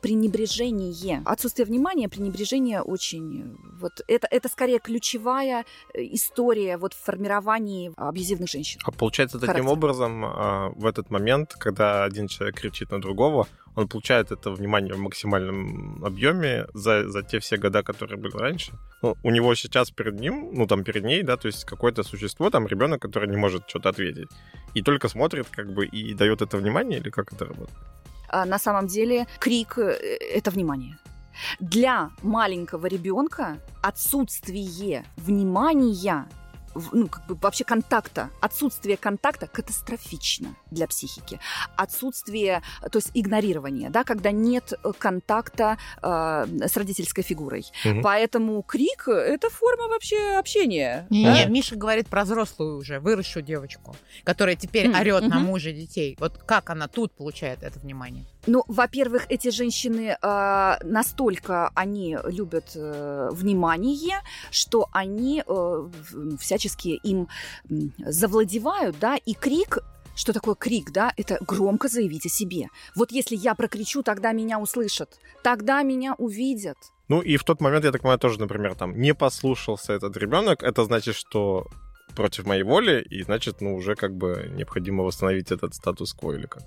пренебрежение, 0.00 1.22
отсутствие 1.24 1.66
внимания, 1.66 2.08
пренебрежение 2.08 2.82
очень 2.82 3.56
вот 3.80 4.00
это 4.08 4.28
это 4.30 4.48
скорее 4.48 4.78
ключевая 4.78 5.64
э, 5.94 6.02
история 6.12 6.76
вот 6.76 6.94
в 6.94 7.04
формировании 7.04 7.92
абьюзивных 7.96 8.48
женщин. 8.48 8.80
А 8.84 8.90
получается 8.90 9.38
таким 9.38 9.64
Характер. 9.64 9.72
образом 9.72 10.24
а, 10.24 10.70
в 10.76 10.86
этот 10.86 11.10
момент 11.10 11.15
момент, 11.18 11.54
когда 11.58 12.04
один 12.04 12.28
человек 12.28 12.60
кричит 12.60 12.92
на 12.92 13.00
другого, 13.00 13.46
он 13.76 13.88
получает 13.88 14.32
это 14.32 14.50
внимание 14.50 14.94
в 14.94 14.98
максимальном 14.98 16.04
объеме 16.04 16.66
за, 16.74 17.08
за 17.08 17.22
те 17.22 17.38
все 17.38 17.56
года, 17.56 17.82
которые 17.82 18.16
были 18.16 18.36
раньше. 18.38 18.72
Ну, 19.02 19.16
у 19.22 19.30
него 19.30 19.54
сейчас 19.54 19.90
перед 19.90 20.20
ним, 20.20 20.50
ну 20.52 20.66
там 20.66 20.84
перед 20.84 21.04
ней, 21.04 21.22
да, 21.22 21.36
то 21.36 21.48
есть 21.48 21.64
какое-то 21.64 22.02
существо, 22.02 22.50
там 22.50 22.66
ребенок, 22.66 23.02
который 23.02 23.28
не 23.28 23.36
может 23.36 23.68
что-то 23.68 23.88
ответить. 23.88 24.28
И 24.74 24.82
только 24.82 25.08
смотрит, 25.08 25.46
как 25.56 25.66
бы, 25.66 25.86
и 25.86 26.14
дает 26.14 26.42
это 26.42 26.56
внимание, 26.56 27.00
или 27.00 27.10
как 27.10 27.32
это 27.32 27.44
работает? 27.44 27.78
А 28.28 28.46
на 28.46 28.58
самом 28.58 28.86
деле 28.86 29.26
крик 29.38 29.78
э, 29.78 30.16
это 30.34 30.50
внимание. 30.50 30.96
Для 31.60 32.10
маленького 32.22 32.86
ребенка 32.86 33.58
отсутствие 33.82 35.04
внимания 35.16 36.26
ну, 36.92 37.08
как 37.08 37.26
бы 37.26 37.34
вообще 37.36 37.64
контакта, 37.64 38.30
отсутствие 38.40 38.96
контакта 38.96 39.46
катастрофично 39.46 40.56
для 40.70 40.86
психики. 40.86 41.40
Отсутствие, 41.76 42.62
то 42.90 42.98
есть 42.98 43.10
игнорирование, 43.14 43.90
да, 43.90 44.04
когда 44.04 44.30
нет 44.30 44.72
контакта 44.98 45.78
э, 46.02 46.46
с 46.66 46.76
родительской 46.76 47.22
фигурой. 47.22 47.64
Угу. 47.84 48.00
Поэтому 48.02 48.62
крик– 48.62 49.04
это 49.08 49.50
форма 49.50 49.88
вообще 49.88 50.36
общения. 50.38 51.06
Не, 51.10 51.24
да? 51.24 51.44
не, 51.44 51.50
Миша 51.50 51.76
говорит 51.76 52.08
про 52.08 52.24
взрослую 52.24 52.78
уже, 52.78 53.00
выросшую 53.00 53.42
девочку, 53.42 53.96
которая 54.24 54.56
теперь 54.56 54.86
mm 54.86 55.00
орет 55.00 55.24
mm 55.24 55.28
на 55.28 55.38
мужа 55.40 55.72
детей. 55.72 56.16
Вот 56.18 56.38
как 56.38 56.70
она 56.70 56.88
тут 56.88 57.12
получает 57.12 57.62
это 57.62 57.78
внимание? 57.78 58.24
Ну, 58.46 58.64
во-первых, 58.68 59.26
эти 59.28 59.50
женщины 59.50 60.16
э, 60.20 60.76
настолько 60.84 61.70
они 61.74 62.16
любят 62.24 62.72
э, 62.76 63.28
внимание, 63.32 64.20
что 64.50 64.88
они 64.92 65.42
э, 65.46 65.88
всячески 66.38 66.88
им 66.88 67.28
завладевают, 67.98 68.98
да, 69.00 69.16
и 69.16 69.34
крик 69.34 69.78
что 70.16 70.32
такое 70.32 70.54
крик, 70.54 70.92
да? 70.92 71.12
Это 71.18 71.36
громко 71.46 71.88
заявить 71.88 72.24
о 72.24 72.30
себе. 72.30 72.68
Вот 72.94 73.12
если 73.12 73.36
я 73.36 73.54
прокричу, 73.54 74.02
тогда 74.02 74.32
меня 74.32 74.58
услышат, 74.58 75.20
тогда 75.42 75.82
меня 75.82 76.14
увидят. 76.14 76.78
Ну 77.08 77.20
и 77.20 77.36
в 77.36 77.44
тот 77.44 77.60
момент, 77.60 77.84
я 77.84 77.92
так 77.92 78.00
понимаю, 78.00 78.18
тоже, 78.18 78.40
например, 78.40 78.74
там 78.74 78.98
не 78.98 79.14
послушался 79.14 79.92
этот 79.92 80.16
ребенок, 80.16 80.62
это 80.62 80.84
значит, 80.84 81.14
что 81.14 81.66
против 82.16 82.46
моей 82.46 82.64
воли, 82.64 83.02
и 83.02 83.22
значит, 83.22 83.60
ну, 83.60 83.76
уже 83.76 83.94
как 83.94 84.16
бы 84.16 84.50
необходимо 84.56 85.04
восстановить 85.04 85.52
этот 85.52 85.74
статус-кво 85.74 86.32
или 86.32 86.46
как? 86.46 86.64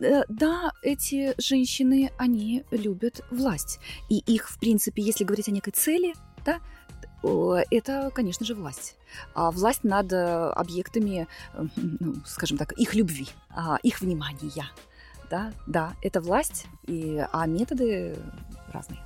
Э, 0.00 0.22
да, 0.28 0.72
эти 0.82 1.34
женщины, 1.40 2.10
они 2.18 2.64
любят 2.72 3.20
власть. 3.30 3.78
И 4.08 4.18
их, 4.18 4.48
в 4.48 4.58
принципе, 4.58 5.02
если 5.02 5.24
говорить 5.24 5.48
о 5.48 5.52
некой 5.52 5.72
цели, 5.72 6.14
да, 6.44 6.60
это, 7.70 8.10
конечно 8.14 8.46
же, 8.46 8.54
власть. 8.54 8.96
А 9.34 9.50
власть 9.50 9.84
над 9.84 10.12
э, 10.12 10.50
объектами, 10.50 11.26
э, 11.54 11.66
ну, 11.76 12.14
скажем 12.24 12.58
так, 12.58 12.72
их 12.72 12.94
любви, 12.94 13.28
а, 13.50 13.78
их 13.82 14.00
внимания. 14.00 14.70
Да, 15.30 15.52
да, 15.66 15.94
это 16.02 16.20
власть, 16.20 16.66
и, 16.86 17.24
а 17.32 17.46
методы 17.46 18.16
разные. 18.72 19.00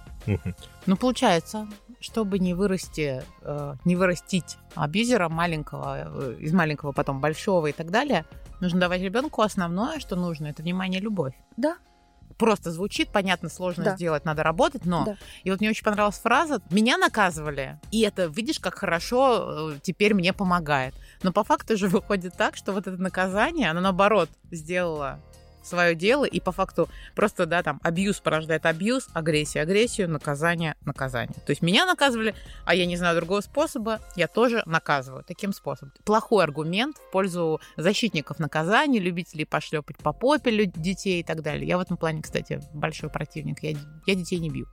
Ну, 0.86 0.96
получается, 0.96 1.68
чтобы 2.00 2.38
не 2.38 2.54
вырасти, 2.54 3.22
э, 3.42 3.74
не 3.84 3.96
вырастить 3.96 4.56
абьюзера 4.74 5.28
маленького, 5.28 5.96
э, 5.98 6.36
из 6.40 6.52
маленького 6.52 6.92
потом 6.92 7.20
большого 7.20 7.68
и 7.68 7.72
так 7.72 7.90
далее, 7.90 8.24
нужно 8.60 8.80
давать 8.80 9.02
ребенку 9.02 9.42
основное, 9.42 10.00
что 10.00 10.16
нужно, 10.16 10.46
это 10.46 10.62
внимание, 10.62 11.00
любовь. 11.00 11.34
Да. 11.56 11.76
Просто 12.38 12.70
звучит, 12.70 13.10
понятно, 13.12 13.50
сложно 13.50 13.84
да. 13.84 13.96
сделать, 13.96 14.24
надо 14.24 14.42
работать, 14.42 14.86
но... 14.86 15.04
Да. 15.04 15.16
И 15.44 15.50
вот 15.50 15.60
мне 15.60 15.68
очень 15.68 15.84
понравилась 15.84 16.18
фраза 16.18 16.62
«меня 16.70 16.96
наказывали», 16.96 17.78
и 17.90 18.00
это, 18.00 18.26
видишь, 18.26 18.60
как 18.60 18.76
хорошо 18.76 19.72
э, 19.72 19.78
теперь 19.82 20.14
мне 20.14 20.32
помогает. 20.32 20.94
Но 21.22 21.32
по 21.32 21.44
факту 21.44 21.76
же 21.76 21.88
выходит 21.88 22.34
так, 22.34 22.56
что 22.56 22.72
вот 22.72 22.86
это 22.86 22.96
наказание, 22.96 23.70
оно 23.70 23.80
наоборот 23.80 24.30
сделало 24.50 25.20
свое 25.62 25.94
дело, 25.94 26.24
и 26.24 26.40
по 26.40 26.52
факту 26.52 26.88
просто, 27.14 27.46
да, 27.46 27.62
там, 27.62 27.80
абьюз 27.82 28.20
порождает 28.20 28.66
абьюз, 28.66 29.08
агрессия, 29.12 29.60
агрессию, 29.60 30.08
наказание, 30.08 30.74
наказание. 30.84 31.34
То 31.46 31.50
есть 31.50 31.62
меня 31.62 31.86
наказывали, 31.86 32.34
а 32.64 32.74
я 32.74 32.86
не 32.86 32.96
знаю 32.96 33.16
другого 33.16 33.40
способа, 33.40 34.00
я 34.16 34.28
тоже 34.28 34.62
наказываю 34.66 35.24
таким 35.24 35.52
способом. 35.52 35.92
Плохой 36.04 36.44
аргумент 36.44 36.96
в 36.96 37.10
пользу 37.10 37.60
защитников 37.76 38.38
наказания, 38.38 38.98
любителей 38.98 39.46
пошлепать 39.46 39.96
по 39.98 40.12
попе 40.12 40.66
детей 40.66 41.20
и 41.20 41.24
так 41.24 41.42
далее. 41.42 41.66
Я 41.66 41.78
в 41.78 41.80
этом 41.80 41.96
плане, 41.96 42.22
кстати, 42.22 42.60
большой 42.74 43.10
противник. 43.10 43.62
Я, 43.62 43.76
я 44.06 44.14
детей 44.14 44.38
не 44.38 44.50
бью. 44.50 44.66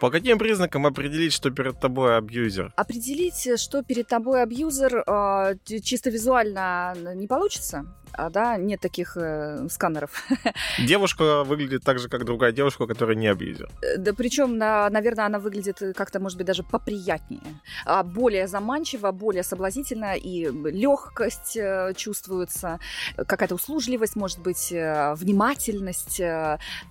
По 0.00 0.10
каким 0.10 0.38
признакам 0.38 0.86
определить, 0.86 1.34
что 1.34 1.50
перед 1.50 1.78
тобой 1.78 2.16
абьюзер? 2.16 2.72
Определить, 2.74 3.60
что 3.60 3.82
перед 3.82 4.08
тобой 4.08 4.42
абьюзер, 4.42 5.04
а, 5.06 5.52
чисто 5.84 6.08
визуально 6.08 6.94
не 7.14 7.26
получится 7.26 7.84
да, 8.30 8.56
нет 8.56 8.80
таких 8.80 9.16
э, 9.16 9.68
сканеров. 9.70 10.24
Девушка 10.78 11.44
выглядит 11.44 11.84
так 11.84 11.98
же, 11.98 12.08
как 12.08 12.24
другая 12.24 12.52
девушка, 12.52 12.86
которая 12.86 13.16
не 13.16 13.28
абьюзер. 13.28 13.68
Э, 13.82 13.96
да, 13.96 14.12
причем, 14.12 14.58
на, 14.58 14.90
наверное, 14.90 15.26
она 15.26 15.38
выглядит 15.38 15.80
как-то, 15.96 16.20
может 16.20 16.38
быть, 16.38 16.46
даже 16.46 16.62
поприятнее, 16.62 17.40
а 17.84 18.02
более 18.02 18.48
заманчиво, 18.48 19.10
более 19.12 19.42
соблазнительно, 19.42 20.14
и 20.16 20.50
легкость 20.70 21.56
э, 21.56 21.92
чувствуется, 21.96 22.78
какая-то 23.16 23.54
услужливость, 23.54 24.16
может 24.16 24.40
быть, 24.40 24.72
э, 24.72 25.14
внимательность. 25.14 26.18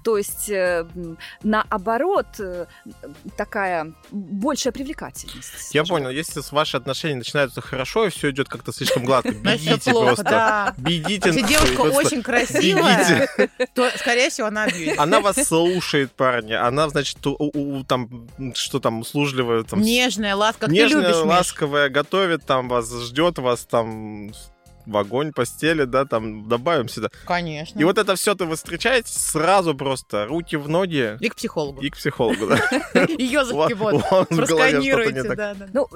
То 0.03 0.17
есть, 0.17 0.51
наоборот, 1.43 2.27
такая 3.37 3.93
большая 4.11 4.73
привлекательность. 4.73 5.73
Я 5.75 5.83
понял, 5.83 6.09
если 6.09 6.41
ваши 6.51 6.77
отношения 6.77 7.15
начинаются 7.15 7.61
хорошо, 7.61 8.05
и 8.05 8.09
все 8.09 8.31
идет 8.31 8.49
как-то 8.49 8.71
слишком 8.71 9.05
гладко, 9.05 9.31
бегите 9.43 9.91
просто. 9.91 10.73
Бегите 10.77 11.08
бегите. 11.09 11.29
Если 11.29 11.41
девушка 11.41 11.81
очень 11.81 12.21
красивая, 12.21 13.27
то, 13.73 13.89
скорее 13.97 14.29
всего, 14.29 14.47
она 14.47 14.63
абьюзер. 14.63 14.95
Она 14.97 15.19
вас 15.19 15.35
слушает, 15.47 16.11
парни. 16.11 16.53
Она, 16.53 16.89
значит, 16.89 17.17
там, 17.87 18.27
что 18.53 18.79
там, 18.79 19.01
услужливая. 19.01 19.65
Нежная, 19.73 20.35
ласковая. 20.35 20.73
Нежная, 20.73 21.15
ласковая, 21.15 21.89
готовит 21.89 22.45
там 22.45 22.69
вас, 22.69 22.91
ждет 22.91 23.39
вас 23.39 23.65
там 23.65 24.31
в 24.85 24.97
огонь, 24.97 25.33
постели, 25.33 25.83
да, 25.83 26.05
там 26.05 26.47
добавим 26.47 26.89
сюда. 26.89 27.09
Конечно. 27.25 27.79
И 27.79 27.83
вот 27.83 27.97
это 27.97 28.15
все 28.15 28.35
ты 28.35 28.49
встречаете 28.55 29.11
сразу 29.11 29.75
просто 29.75 30.25
руки 30.25 30.55
в 30.55 30.67
ноги. 30.67 31.17
И 31.19 31.29
к 31.29 31.35
психологу. 31.35 31.81
И 31.81 31.89
к 31.89 31.97
психологу, 31.97 32.47
да. 32.47 33.05
И 33.05 33.23
ежики 33.23 33.73
вот 33.73 34.27
просканируйте, 34.29 35.23
да, 35.23 35.53
да. 35.53 35.67
Ну, 35.73 35.87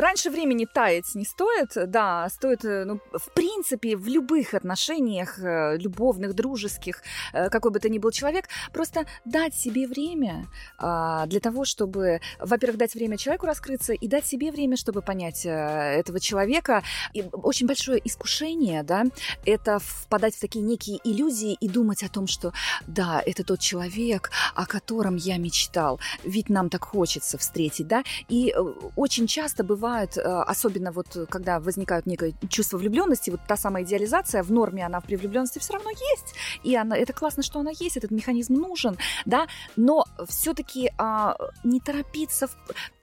раньше 0.00 0.30
времени 0.30 0.66
таять 0.72 1.14
не 1.14 1.24
стоит, 1.24 1.72
да, 1.90 2.28
стоит, 2.28 2.64
э, 2.64 2.84
ну, 2.84 3.00
в 3.12 3.32
принципе, 3.32 3.96
в 3.96 4.06
любых 4.08 4.54
отношениях, 4.54 5.38
э, 5.38 5.76
любовных, 5.76 6.34
дружеских, 6.34 7.02
э, 7.32 7.48
какой 7.50 7.70
бы 7.70 7.78
то 7.78 7.88
ни 7.88 7.98
был 7.98 8.10
человек, 8.10 8.46
просто 8.72 9.06
дать 9.24 9.54
себе 9.54 9.86
время 9.86 10.46
а, 10.78 11.26
для 11.26 11.40
того, 11.40 11.64
чтобы, 11.64 12.20
во-первых, 12.38 12.78
дать 12.78 12.94
время 12.94 13.16
человеку 13.16 13.46
раскрыться 13.46 13.92
и 13.92 14.08
дать 14.08 14.26
себе 14.26 14.50
время, 14.50 14.76
чтобы 14.76 15.02
понять 15.02 15.42
этого 15.44 16.20
человека. 16.20 16.82
И 17.12 17.22
очень 17.32 17.66
большое 17.66 18.00
искушение 18.04 18.29
искушение, 18.30 18.82
да, 18.82 19.04
это 19.44 19.78
впадать 19.78 20.34
в 20.36 20.40
такие 20.40 20.64
некие 20.64 20.98
иллюзии 21.04 21.56
и 21.60 21.68
думать 21.68 22.02
о 22.02 22.08
том, 22.08 22.26
что 22.26 22.52
да, 22.86 23.22
это 23.26 23.44
тот 23.44 23.60
человек, 23.60 24.30
о 24.54 24.66
котором 24.66 25.16
я 25.16 25.36
мечтал, 25.38 25.98
ведь 26.24 26.48
нам 26.48 26.68
так 26.68 26.84
хочется 26.84 27.38
встретить, 27.38 27.88
да, 27.88 28.04
и 28.28 28.50
э, 28.50 28.60
очень 28.96 29.26
часто 29.26 29.64
бывает, 29.64 30.16
э, 30.16 30.20
особенно 30.22 30.92
вот 30.92 31.16
когда 31.28 31.58
возникают 31.60 32.06
некое 32.06 32.34
чувство 32.48 32.78
влюбленности, 32.78 33.30
вот 33.30 33.40
та 33.48 33.56
самая 33.56 33.84
идеализация, 33.84 34.42
в 34.42 34.52
норме 34.52 34.86
она 34.86 35.00
при 35.00 35.16
влюбленности 35.16 35.58
все 35.58 35.74
равно 35.74 35.90
есть, 35.90 36.34
и 36.62 36.76
она, 36.76 36.96
это 36.96 37.12
классно, 37.12 37.42
что 37.42 37.60
она 37.60 37.72
есть, 37.80 37.96
этот 37.96 38.10
механизм 38.10 38.54
нужен, 38.54 38.96
да, 39.26 39.46
но 39.76 40.04
все-таки 40.28 40.92
а, 40.98 41.36
не 41.64 41.80
торопиться, 41.80 42.48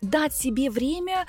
дать 0.02 0.34
себе 0.34 0.70
время 0.70 1.26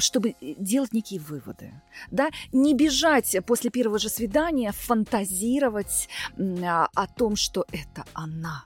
чтобы 0.00 0.30
э, 0.30 0.54
делать 0.58 0.92
некие 0.92 1.20
выводы, 1.20 1.72
да, 2.10 2.28
не 2.52 2.74
бежать 2.74 3.36
после 3.46 3.70
первого 3.70 3.98
же 3.98 4.08
свидания, 4.08 4.72
фантазировать 4.72 6.08
а, 6.38 6.88
о 6.94 7.06
том, 7.06 7.36
что 7.36 7.64
это 7.72 8.04
она. 8.14 8.64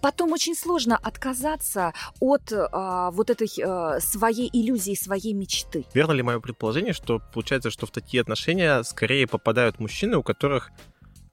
Потом 0.00 0.32
очень 0.32 0.54
сложно 0.54 0.96
отказаться 0.96 1.92
от 2.20 2.52
а, 2.52 3.10
вот 3.10 3.30
этой 3.30 3.48
а, 3.62 4.00
своей 4.00 4.48
иллюзии, 4.52 4.94
своей 4.94 5.32
мечты. 5.32 5.86
Верно 5.94 6.12
ли 6.12 6.22
мое 6.22 6.40
предположение, 6.40 6.92
что 6.92 7.20
получается, 7.32 7.70
что 7.70 7.86
в 7.86 7.90
такие 7.90 8.20
отношения 8.20 8.82
скорее 8.82 9.26
попадают 9.26 9.80
мужчины, 9.80 10.16
у 10.16 10.22
которых 10.22 10.70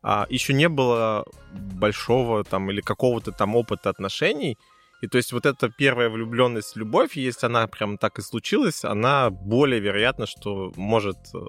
а, 0.02 0.26
еще 0.30 0.54
не 0.54 0.70
было 0.70 1.26
большого 1.54 2.44
там 2.44 2.70
или 2.72 2.82
какого-то 2.82 3.32
там 3.32 3.56
опыта 3.56 3.90
отношений, 3.90 4.58
и 5.02 5.08
то 5.08 5.18
есть 5.18 5.32
вот 5.32 5.46
эта 5.46 5.70
первая 5.70 6.10
влюбленность, 6.10 6.76
любовь, 6.76 7.18
если 7.18 7.46
она 7.46 7.68
прям 7.68 7.98
так 7.98 8.18
и 8.20 8.22
случилась, 8.22 8.84
она 8.84 9.30
более 9.30 9.80
вероятна, 9.80 10.26
что 10.26 10.74
может 10.76 11.18
э, 11.36 11.40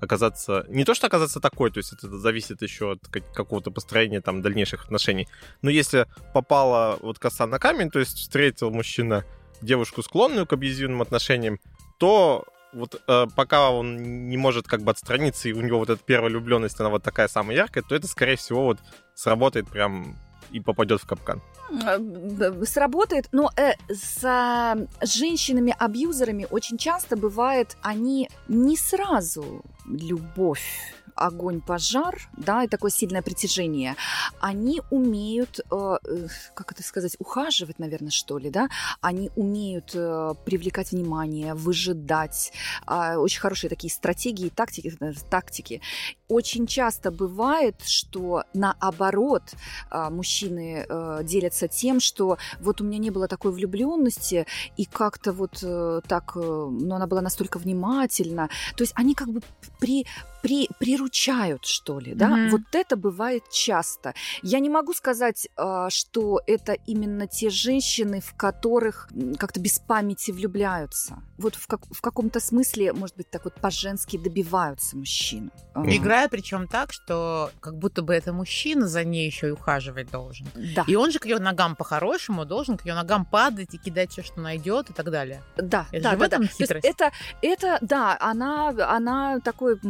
оказаться... 0.00 0.64
Не 0.68 0.84
то, 0.84 0.94
что 0.94 1.06
оказаться 1.06 1.40
такой, 1.40 1.70
то 1.70 1.78
есть 1.78 1.92
это 1.92 2.08
зависит 2.08 2.62
еще 2.62 2.92
от 2.92 3.06
какого-то 3.08 3.70
построения 3.70 4.20
там 4.20 4.42
дальнейших 4.42 4.84
отношений. 4.84 5.28
Но 5.62 5.70
если 5.70 6.06
попала 6.34 6.98
вот 7.00 7.18
коса 7.18 7.46
на 7.46 7.58
камень, 7.60 7.90
то 7.90 8.00
есть 8.00 8.18
встретил 8.18 8.70
мужчина 8.70 9.24
девушку, 9.62 10.02
склонную 10.02 10.46
к 10.46 10.52
абьюзивным 10.52 11.02
отношениям, 11.02 11.60
то 11.98 12.44
вот 12.72 13.00
э, 13.06 13.26
пока 13.36 13.70
он 13.70 14.28
не 14.28 14.36
может 14.36 14.66
как 14.66 14.82
бы 14.82 14.90
отстраниться, 14.90 15.48
и 15.48 15.52
у 15.52 15.60
него 15.60 15.78
вот 15.78 15.90
эта 15.90 16.02
первая 16.04 16.30
влюбленность, 16.30 16.80
она 16.80 16.88
вот 16.88 17.02
такая 17.02 17.28
самая 17.28 17.56
яркая, 17.56 17.84
то 17.86 17.94
это, 17.94 18.08
скорее 18.08 18.36
всего, 18.36 18.64
вот 18.64 18.78
сработает 19.14 19.68
прям 19.68 20.16
и 20.52 20.60
попадет 20.60 21.00
в 21.00 21.06
капкан. 21.06 21.40
Э, 21.70 22.64
сработает, 22.64 23.28
но 23.32 23.50
э, 23.56 23.72
с 23.88 24.88
женщинами-абьюзерами 25.02 26.46
очень 26.50 26.78
часто 26.78 27.16
бывает, 27.16 27.76
они 27.82 28.28
не 28.48 28.76
сразу 28.76 29.62
любовь 29.86 30.94
огонь, 31.20 31.60
пожар, 31.60 32.28
да, 32.36 32.64
и 32.64 32.68
такое 32.68 32.90
сильное 32.90 33.22
притяжение, 33.22 33.94
они 34.40 34.80
умеют, 34.90 35.60
э, 35.70 35.98
э, 36.04 36.26
как 36.54 36.72
это 36.72 36.82
сказать, 36.82 37.16
ухаживать, 37.18 37.78
наверное, 37.78 38.10
что 38.10 38.38
ли, 38.38 38.50
да, 38.50 38.68
они 39.00 39.30
умеют 39.36 39.92
э, 39.94 40.34
привлекать 40.44 40.92
внимание, 40.92 41.54
выжидать, 41.54 42.52
а, 42.86 43.18
очень 43.18 43.40
хорошие 43.40 43.68
такие 43.68 43.92
стратегии, 43.92 44.48
тактики, 44.48 44.96
тактики. 45.28 45.82
Очень 46.28 46.66
часто 46.66 47.10
бывает, 47.10 47.76
что 47.84 48.44
наоборот 48.54 49.42
а, 49.90 50.10
мужчины 50.10 50.86
делятся 51.22 51.68
тем, 51.68 52.00
что 52.00 52.38
вот 52.60 52.80
у 52.80 52.84
меня 52.84 52.98
не 52.98 53.10
было 53.10 53.28
такой 53.28 53.52
влюбленности, 53.52 54.46
и 54.76 54.84
как-то 54.84 55.32
вот 55.32 55.64
так, 56.06 56.36
ну, 56.36 56.94
она 56.94 57.06
была 57.06 57.20
настолько 57.20 57.58
внимательна. 57.58 58.48
То 58.76 58.82
есть 58.82 58.92
они 58.96 59.14
как 59.14 59.28
бы 59.28 59.40
при, 59.78 60.06
при, 60.42 60.68
приручают, 60.78 61.64
что 61.64 62.00
ли, 62.00 62.14
да? 62.14 62.28
Mm-hmm. 62.28 62.50
Вот 62.50 62.62
это 62.72 62.96
бывает 62.96 63.44
часто. 63.50 64.14
Я 64.42 64.60
не 64.60 64.68
могу 64.70 64.92
сказать, 64.92 65.48
а, 65.56 65.90
что 65.90 66.40
это 66.46 66.72
именно 66.86 67.26
те 67.26 67.50
женщины, 67.50 68.20
в 68.20 68.34
которых 68.34 69.08
как-то 69.38 69.60
без 69.60 69.78
памяти 69.78 70.30
влюбляются. 70.30 71.22
Вот 71.40 71.54
в, 71.54 71.66
как, 71.66 71.80
в 71.90 72.00
каком-то 72.00 72.40
смысле, 72.40 72.92
может 72.92 73.16
быть, 73.16 73.30
так 73.30 73.44
вот 73.44 73.54
по-женски 73.54 74.16
добиваются 74.16 74.96
мужчин. 74.96 75.50
Mm-hmm. 75.74 75.96
Играя 75.96 76.28
причем 76.28 76.68
так, 76.68 76.92
что 76.92 77.50
как 77.60 77.78
будто 77.78 78.02
бы 78.02 78.14
это 78.14 78.32
мужчина 78.32 78.86
за 78.86 79.04
ней 79.04 79.26
еще 79.26 79.48
и 79.48 79.50
ухаживать 79.50 80.10
должен. 80.10 80.46
Да. 80.74 80.84
И 80.86 80.94
он 80.94 81.10
же 81.10 81.18
к 81.18 81.26
ее 81.26 81.38
ногам 81.38 81.76
по-хорошему 81.76 82.44
должен 82.44 82.76
к 82.76 82.86
ее 82.86 82.94
ногам 82.94 83.24
падать 83.24 83.74
и 83.74 83.78
кидать 83.78 84.12
все, 84.12 84.22
что 84.22 84.40
найдет 84.40 84.90
и 84.90 84.92
так 84.92 85.10
далее. 85.10 85.42
Да, 85.56 85.86
это 85.92 86.02
да, 86.02 86.10
же 86.10 86.16
да, 86.16 86.16
в 86.16 86.22
этом 86.22 86.42
да. 86.42 86.48
хитрость. 86.48 86.86
это, 86.86 87.12
это, 87.42 87.78
да, 87.80 88.16
она, 88.20 88.68
она 88.68 89.40
такой 89.40 89.80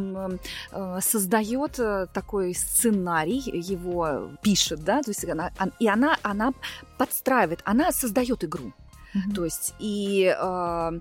Э, 0.73 0.99
создает 1.01 1.79
э, 1.79 2.07
такой 2.13 2.55
сценарий, 2.55 3.43
его 3.45 4.31
пишет, 4.43 4.85
да, 4.85 5.03
то 5.03 5.11
есть 5.11 5.25
она, 5.29 5.51
и 5.79 5.89
она, 5.89 6.17
она 6.23 6.53
подстраивает, 6.99 7.61
она 7.65 7.93
создает 7.93 8.45
игру. 8.45 8.73
Mm-hmm. 9.15 9.35
То 9.35 9.45
есть 9.45 9.75
и 9.79 10.35
э, 10.37 11.01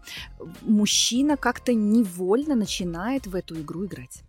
мужчина 0.61 1.37
как-то 1.37 1.73
невольно 1.73 2.55
начинает 2.55 3.27
в 3.27 3.35
эту 3.35 3.59
игру 3.59 3.85
играть. 3.85 4.23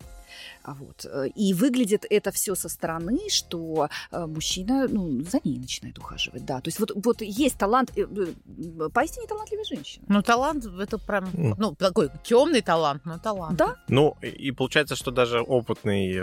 А 0.63 0.75
вот. 0.75 1.05
Э, 1.05 1.29
и 1.29 1.55
выглядит 1.55 2.07
это 2.09 2.31
все 2.31 2.55
со 2.55 2.69
стороны, 2.69 3.19
что 3.29 3.89
э, 4.11 4.27
мужчина 4.27 4.87
ну, 4.89 5.23
за 5.23 5.41
ней 5.45 5.59
начинает 5.59 5.99
ухаживать. 5.99 6.45
Да. 6.45 6.61
То 6.61 6.69
есть 6.69 6.81
вот, 6.81 6.93
вот 6.95 7.23
есть 7.23 7.59
талант, 7.59 7.93
э, 7.97 8.07
поистине 8.93 9.27
талантливая 9.27 9.65
женщина. 9.65 10.05
Ну, 10.09 10.23
талант 10.23 10.65
это 10.67 10.99
прям, 10.99 11.25
mm. 11.25 11.55
ну, 11.59 11.75
такой 11.75 12.11
темный 12.25 12.63
талант, 12.63 13.05
но 13.05 13.19
талант. 13.19 13.57
Да. 13.57 13.77
Ну, 13.89 14.17
и 14.23 14.51
получается, 14.53 14.97
что 14.97 15.11
даже 15.11 15.41
опытный 15.41 16.21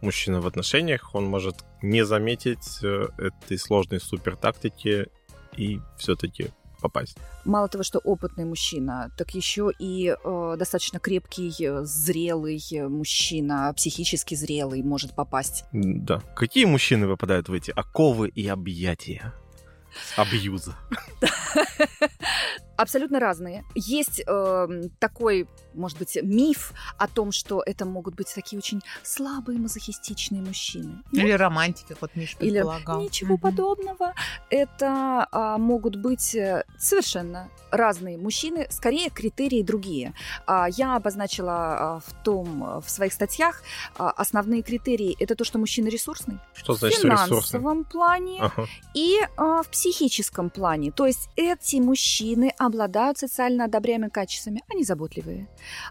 мужчина 0.00 0.40
в 0.40 0.46
отношениях, 0.46 1.14
он 1.14 1.26
может 1.26 1.56
не 1.82 2.04
заметить 2.04 2.78
этой 2.82 3.58
сложной 3.58 4.00
супер 4.00 4.36
тактики 4.36 5.06
и 5.56 5.80
все-таки 5.98 6.50
попасть. 6.86 7.16
Мало 7.44 7.68
того, 7.68 7.84
что 7.84 7.98
опытный 7.98 8.44
мужчина, 8.44 9.10
так 9.16 9.34
еще 9.34 9.70
и 9.78 10.14
э, 10.24 10.56
достаточно 10.58 10.98
крепкий, 10.98 11.52
э, 11.60 11.84
зрелый 11.84 12.60
мужчина, 12.88 13.72
психически 13.76 14.34
зрелый 14.34 14.82
может 14.82 15.14
попасть. 15.14 15.64
Да. 15.72 16.20
Какие 16.34 16.64
мужчины 16.64 17.06
выпадают 17.06 17.48
в 17.48 17.52
эти 17.52 17.70
оковы 17.70 18.28
и 18.28 18.46
объятия? 18.48 19.32
Абьюза. 20.16 20.74
абсолютно 22.76 23.20
разные. 23.20 23.64
Есть 23.74 24.22
э, 24.26 24.82
такой, 24.98 25.48
может 25.74 25.98
быть, 25.98 26.18
миф 26.22 26.72
о 26.98 27.08
том, 27.08 27.32
что 27.32 27.62
это 27.64 27.84
могут 27.84 28.14
быть 28.14 28.32
такие 28.34 28.58
очень 28.58 28.82
слабые 29.02 29.58
мазохистичные 29.58 30.42
мужчины. 30.42 31.02
Или 31.12 31.32
ну, 31.32 31.38
романтики, 31.38 31.88
как 31.88 32.02
вот 32.02 32.16
Миш 32.16 32.36
Или 32.40 32.50
предполагал. 32.50 33.02
ничего 33.02 33.34
угу. 33.34 33.42
подобного. 33.42 34.14
Это 34.50 35.26
а, 35.30 35.58
могут 35.58 35.96
быть 35.96 36.34
э, 36.34 36.64
совершенно 36.78 37.48
разные 37.70 38.16
мужчины, 38.16 38.66
скорее 38.70 39.10
критерии 39.10 39.62
другие. 39.62 40.14
А, 40.46 40.66
я 40.68 40.96
обозначила 40.96 41.52
а, 41.54 42.00
в 42.00 42.24
том, 42.24 42.80
в 42.80 42.88
своих 42.90 43.12
статьях 43.12 43.62
а, 43.96 44.10
основные 44.10 44.62
критерии. 44.62 45.16
Это 45.18 45.34
то, 45.34 45.44
что 45.44 45.58
мужчина 45.58 45.88
ресурсный. 45.88 46.38
Что 46.54 46.74
значит 46.74 46.98
В 46.98 47.02
финансовом 47.02 47.38
ресурсный? 47.38 47.84
плане 47.84 48.38
ага. 48.40 48.66
и 48.94 49.18
а, 49.36 49.62
в 49.62 49.68
психическом 49.68 50.50
плане. 50.50 50.92
То 50.92 51.06
есть 51.06 51.28
эти 51.36 51.76
мужчины 51.76 52.52
обладают 52.66 53.18
социально 53.18 53.64
одобряемыми 53.64 54.10
качествами. 54.10 54.62
Они 54.68 54.84
заботливые. 54.84 55.48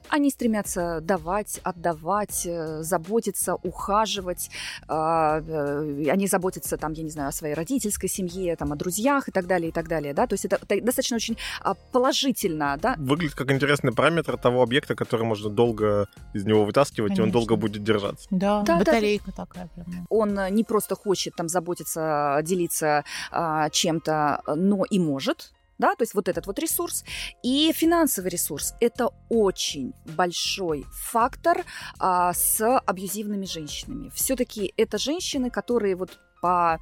Они 0.09 0.29
стремятся 0.29 0.99
давать, 1.01 1.59
отдавать, 1.63 2.45
э, 2.45 2.83
заботиться, 2.83 3.55
ухаживать. 3.55 4.49
А, 4.87 5.41
э, 5.41 6.09
они 6.09 6.27
заботятся, 6.27 6.77
там, 6.77 6.93
я 6.93 7.03
не 7.03 7.09
знаю, 7.09 7.29
о 7.29 7.31
своей 7.31 7.53
родительской 7.53 8.09
семье, 8.09 8.55
там, 8.55 8.71
о 8.71 8.75
друзьях 8.75 9.27
и 9.27 9.31
так 9.31 9.47
далее, 9.47 9.69
и 9.69 9.71
так 9.71 9.87
далее. 9.87 10.13
Да? 10.13 10.27
То 10.27 10.33
есть 10.33 10.45
это, 10.45 10.59
это 10.61 10.81
достаточно 10.81 11.15
очень 11.15 11.37
а, 11.61 11.73
положительно. 11.91 12.77
Да? 12.81 12.95
Выглядит 12.97 13.35
как 13.35 13.51
интересный 13.51 13.93
параметр 13.93 14.37
того 14.37 14.61
объекта, 14.61 14.95
который 14.95 15.25
можно 15.25 15.49
долго 15.49 16.07
из 16.33 16.45
него 16.45 16.65
вытаскивать, 16.65 17.09
Конечно. 17.09 17.23
и 17.23 17.25
он 17.25 17.31
долго 17.31 17.55
будет 17.55 17.83
держаться. 17.83 18.27
Да, 18.31 18.61
да 18.61 18.79
батарейка 18.79 19.31
да. 19.35 19.45
такая 19.45 19.67
прям. 19.67 20.07
Он 20.09 20.53
не 20.53 20.63
просто 20.63 20.95
хочет 20.95 21.35
там 21.35 21.49
заботиться, 21.49 22.39
делиться 22.43 23.03
а, 23.31 23.69
чем-то, 23.69 24.41
но 24.55 24.85
и 24.85 24.99
может 24.99 25.53
да, 25.77 25.95
то 25.95 26.03
есть 26.03 26.13
вот 26.13 26.27
этот 26.27 26.47
вот 26.47 26.59
ресурс. 26.59 27.03
И 27.43 27.71
финансовый 27.73 28.29
ресурс– 28.29 28.73
это 28.79 29.09
очень 29.29 29.93
большой 30.05 30.85
фактор 30.91 31.65
а, 31.99 32.33
с 32.33 32.79
абьюзивными 32.79 33.45
женщинами. 33.45 34.09
Все-таки 34.13 34.73
это 34.77 34.97
женщины, 34.97 35.49
которые 35.49 35.95
вот 35.95 36.19
по 36.41 36.79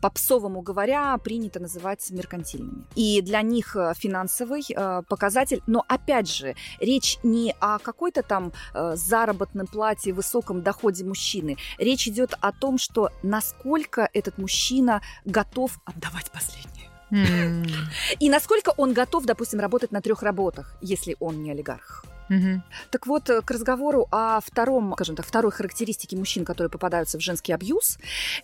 попсовому 0.00 0.60
говоря, 0.60 1.16
принято 1.18 1.58
называть 1.58 2.10
меркантильными. 2.10 2.84
И 2.94 3.22
для 3.22 3.40
них 3.40 3.74
э, 3.74 3.94
финансовый 3.96 4.62
э, 4.68 5.02
показатель, 5.08 5.62
но 5.66 5.84
опять 5.88 6.30
же, 6.30 6.54
речь 6.80 7.18
не 7.22 7.54
о 7.60 7.78
какой-то 7.78 8.22
там 8.22 8.52
э, 8.74 8.92
заработном 8.94 9.66
плате, 9.66 10.12
высоком 10.12 10.62
доходе 10.62 11.02
мужчины. 11.04 11.56
Речь 11.78 12.06
идет 12.08 12.34
о 12.40 12.52
том, 12.52 12.76
что 12.76 13.10
насколько 13.22 14.08
этот 14.12 14.36
мужчина 14.36 15.00
готов 15.24 15.78
отдавать 15.86 16.30
последнее. 16.30 16.75
И 17.10 18.30
насколько 18.30 18.70
он 18.76 18.92
готов, 18.92 19.24
допустим, 19.24 19.60
работать 19.60 19.92
на 19.92 20.00
трех 20.00 20.22
работах, 20.22 20.74
если 20.80 21.16
он 21.20 21.42
не 21.42 21.50
олигарх. 21.50 22.04
Угу. 22.28 22.62
Так 22.90 23.06
вот, 23.06 23.30
э, 23.30 23.40
к 23.42 23.50
разговору 23.50 24.08
о 24.10 24.40
втором, 24.40 24.92
скажем 24.94 25.16
так, 25.16 25.24
второй 25.24 25.52
характеристике 25.52 26.16
мужчин, 26.16 26.44
которые 26.44 26.70
попадаются 26.70 27.18
в 27.18 27.20
женский 27.20 27.52
абьюз. 27.52 27.98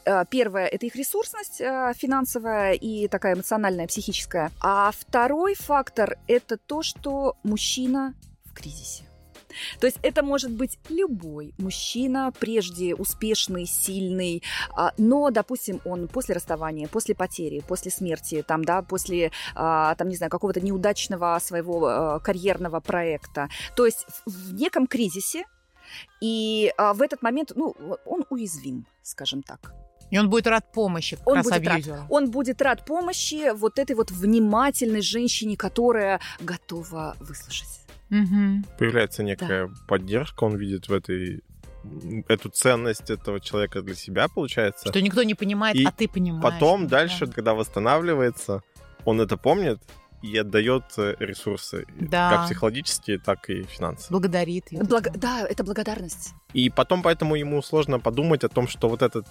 Э, 0.05 0.25
первое– 0.31 0.67
это 0.73 0.87
их 0.87 0.95
ресурсность 0.95 1.61
э, 1.61 1.93
финансовая 1.97 2.75
и 2.75 3.09
такая 3.09 3.35
эмоциональная, 3.35 3.89
психическая. 3.89 4.53
А 4.61 4.93
второй 4.93 5.55
фактор– 5.55 6.17
это 6.29 6.57
то, 6.57 6.83
что 6.83 7.37
мужчина 7.43 8.15
в 8.45 8.53
кризисе. 8.53 9.05
То 9.81 9.87
есть 9.87 9.99
это 10.03 10.23
может 10.23 10.51
быть 10.51 10.79
любой 10.89 11.55
мужчина, 11.59 12.33
прежде 12.39 12.95
успешный, 12.95 13.67
сильный, 13.67 14.43
а, 14.77 14.93
но, 14.99 15.31
допустим, 15.31 15.81
он 15.85 16.09
после 16.09 16.35
расставания, 16.35 16.89
после 16.89 17.15
потери, 17.15 17.63
после 17.67 17.91
смерти, 17.91 18.45
там, 18.47 18.65
да, 18.65 18.83
после, 18.83 19.31
а, 19.55 19.95
там, 19.95 20.09
не 20.09 20.17
знаю, 20.17 20.31
какого-то 20.31 20.61
неудачного 20.61 21.39
своего 21.41 21.87
а, 21.87 22.21
карьерного 22.21 22.81
проекта. 22.81 23.49
То 23.77 23.87
есть 23.87 24.07
в 24.27 24.55
неком 24.55 24.87
кризисе, 24.87 25.45
и 26.21 26.73
в 26.79 27.03
этот 27.03 27.23
момент, 27.23 27.53
ну, 27.55 27.75
он 28.07 28.25
уязвим, 28.31 28.87
скажем 29.03 29.43
так. 29.43 29.75
И 30.13 30.19
он 30.19 30.29
будет 30.29 30.47
рад 30.47 30.71
помощи, 30.73 31.17
как 31.17 31.27
он 31.27 31.37
раз 31.37 31.45
будет 31.47 31.55
абьюзеру. 31.55 31.97
рад. 31.97 32.07
Он 32.11 32.31
будет 32.31 32.61
рад 32.61 32.85
помощи 32.85 33.51
вот 33.55 33.79
этой 33.79 33.97
вот 33.97 34.11
внимательной 34.11 35.01
женщине, 35.01 35.57
которая 35.57 36.21
готова 36.39 37.17
выслушать. 37.19 37.82
Угу. 38.13 38.77
Появляется 38.79 39.23
некая 39.23 39.69
да. 39.69 39.75
поддержка, 39.89 40.45
он 40.45 40.57
видит 40.57 40.89
в 40.89 40.93
этой 40.93 41.43
эту 42.29 42.49
ценность 42.49 43.11
этого 43.11 43.41
человека 43.41 43.83
для 43.83 43.95
себя, 43.97 44.29
получается. 44.29 44.89
Что 44.89 45.03
никто 45.03 45.25
не 45.25 45.35
понимает, 45.35 45.75
и 45.75 45.85
а 45.85 45.91
ты 45.91 46.09
понимаешь. 46.09 46.43
Потом 46.43 46.87
дальше, 46.87 47.27
да. 47.27 47.33
когда 47.33 47.55
восстанавливается, 47.55 48.63
он 49.05 49.21
это 49.21 49.37
помнит 49.37 49.81
и 50.23 50.39
отдает 50.39 50.85
э, 50.97 51.17
ресурсы, 51.19 51.85
да. 51.99 52.31
как 52.31 52.47
психологические, 52.47 53.19
так 53.19 53.51
и 53.51 53.65
финансовые. 53.65 54.21
Благодарит. 54.21 54.67
Благ... 54.71 55.17
Да, 55.19 55.45
это 55.45 55.65
благодарность. 55.65 56.35
И 56.53 56.71
потом 56.71 57.03
поэтому 57.03 57.35
ему 57.35 57.61
сложно 57.63 57.99
подумать 57.99 58.45
о 58.45 58.49
том, 58.49 58.69
что 58.69 58.89
вот 58.89 59.03
этот 59.03 59.27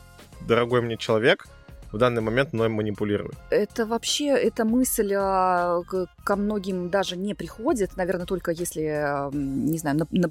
дорогой 0.46 0.82
мне 0.82 0.98
человек, 0.98 1.48
в 1.92 1.98
данный 1.98 2.22
момент 2.22 2.54
мной 2.54 2.70
манипулирует. 2.70 3.36
Это 3.50 3.86
вообще, 3.86 4.28
эта 4.28 4.66
мысль 4.66 5.14
а, 5.16 5.82
ко 6.24 6.36
многим 6.36 6.90
даже 6.90 7.18
не 7.18 7.34
приходит, 7.34 7.98
наверное, 7.98 8.26
только 8.26 8.52
если, 8.52 9.30
не 9.34 9.78
знаю, 9.78 9.98
на, 9.98 10.08
на, 10.12 10.30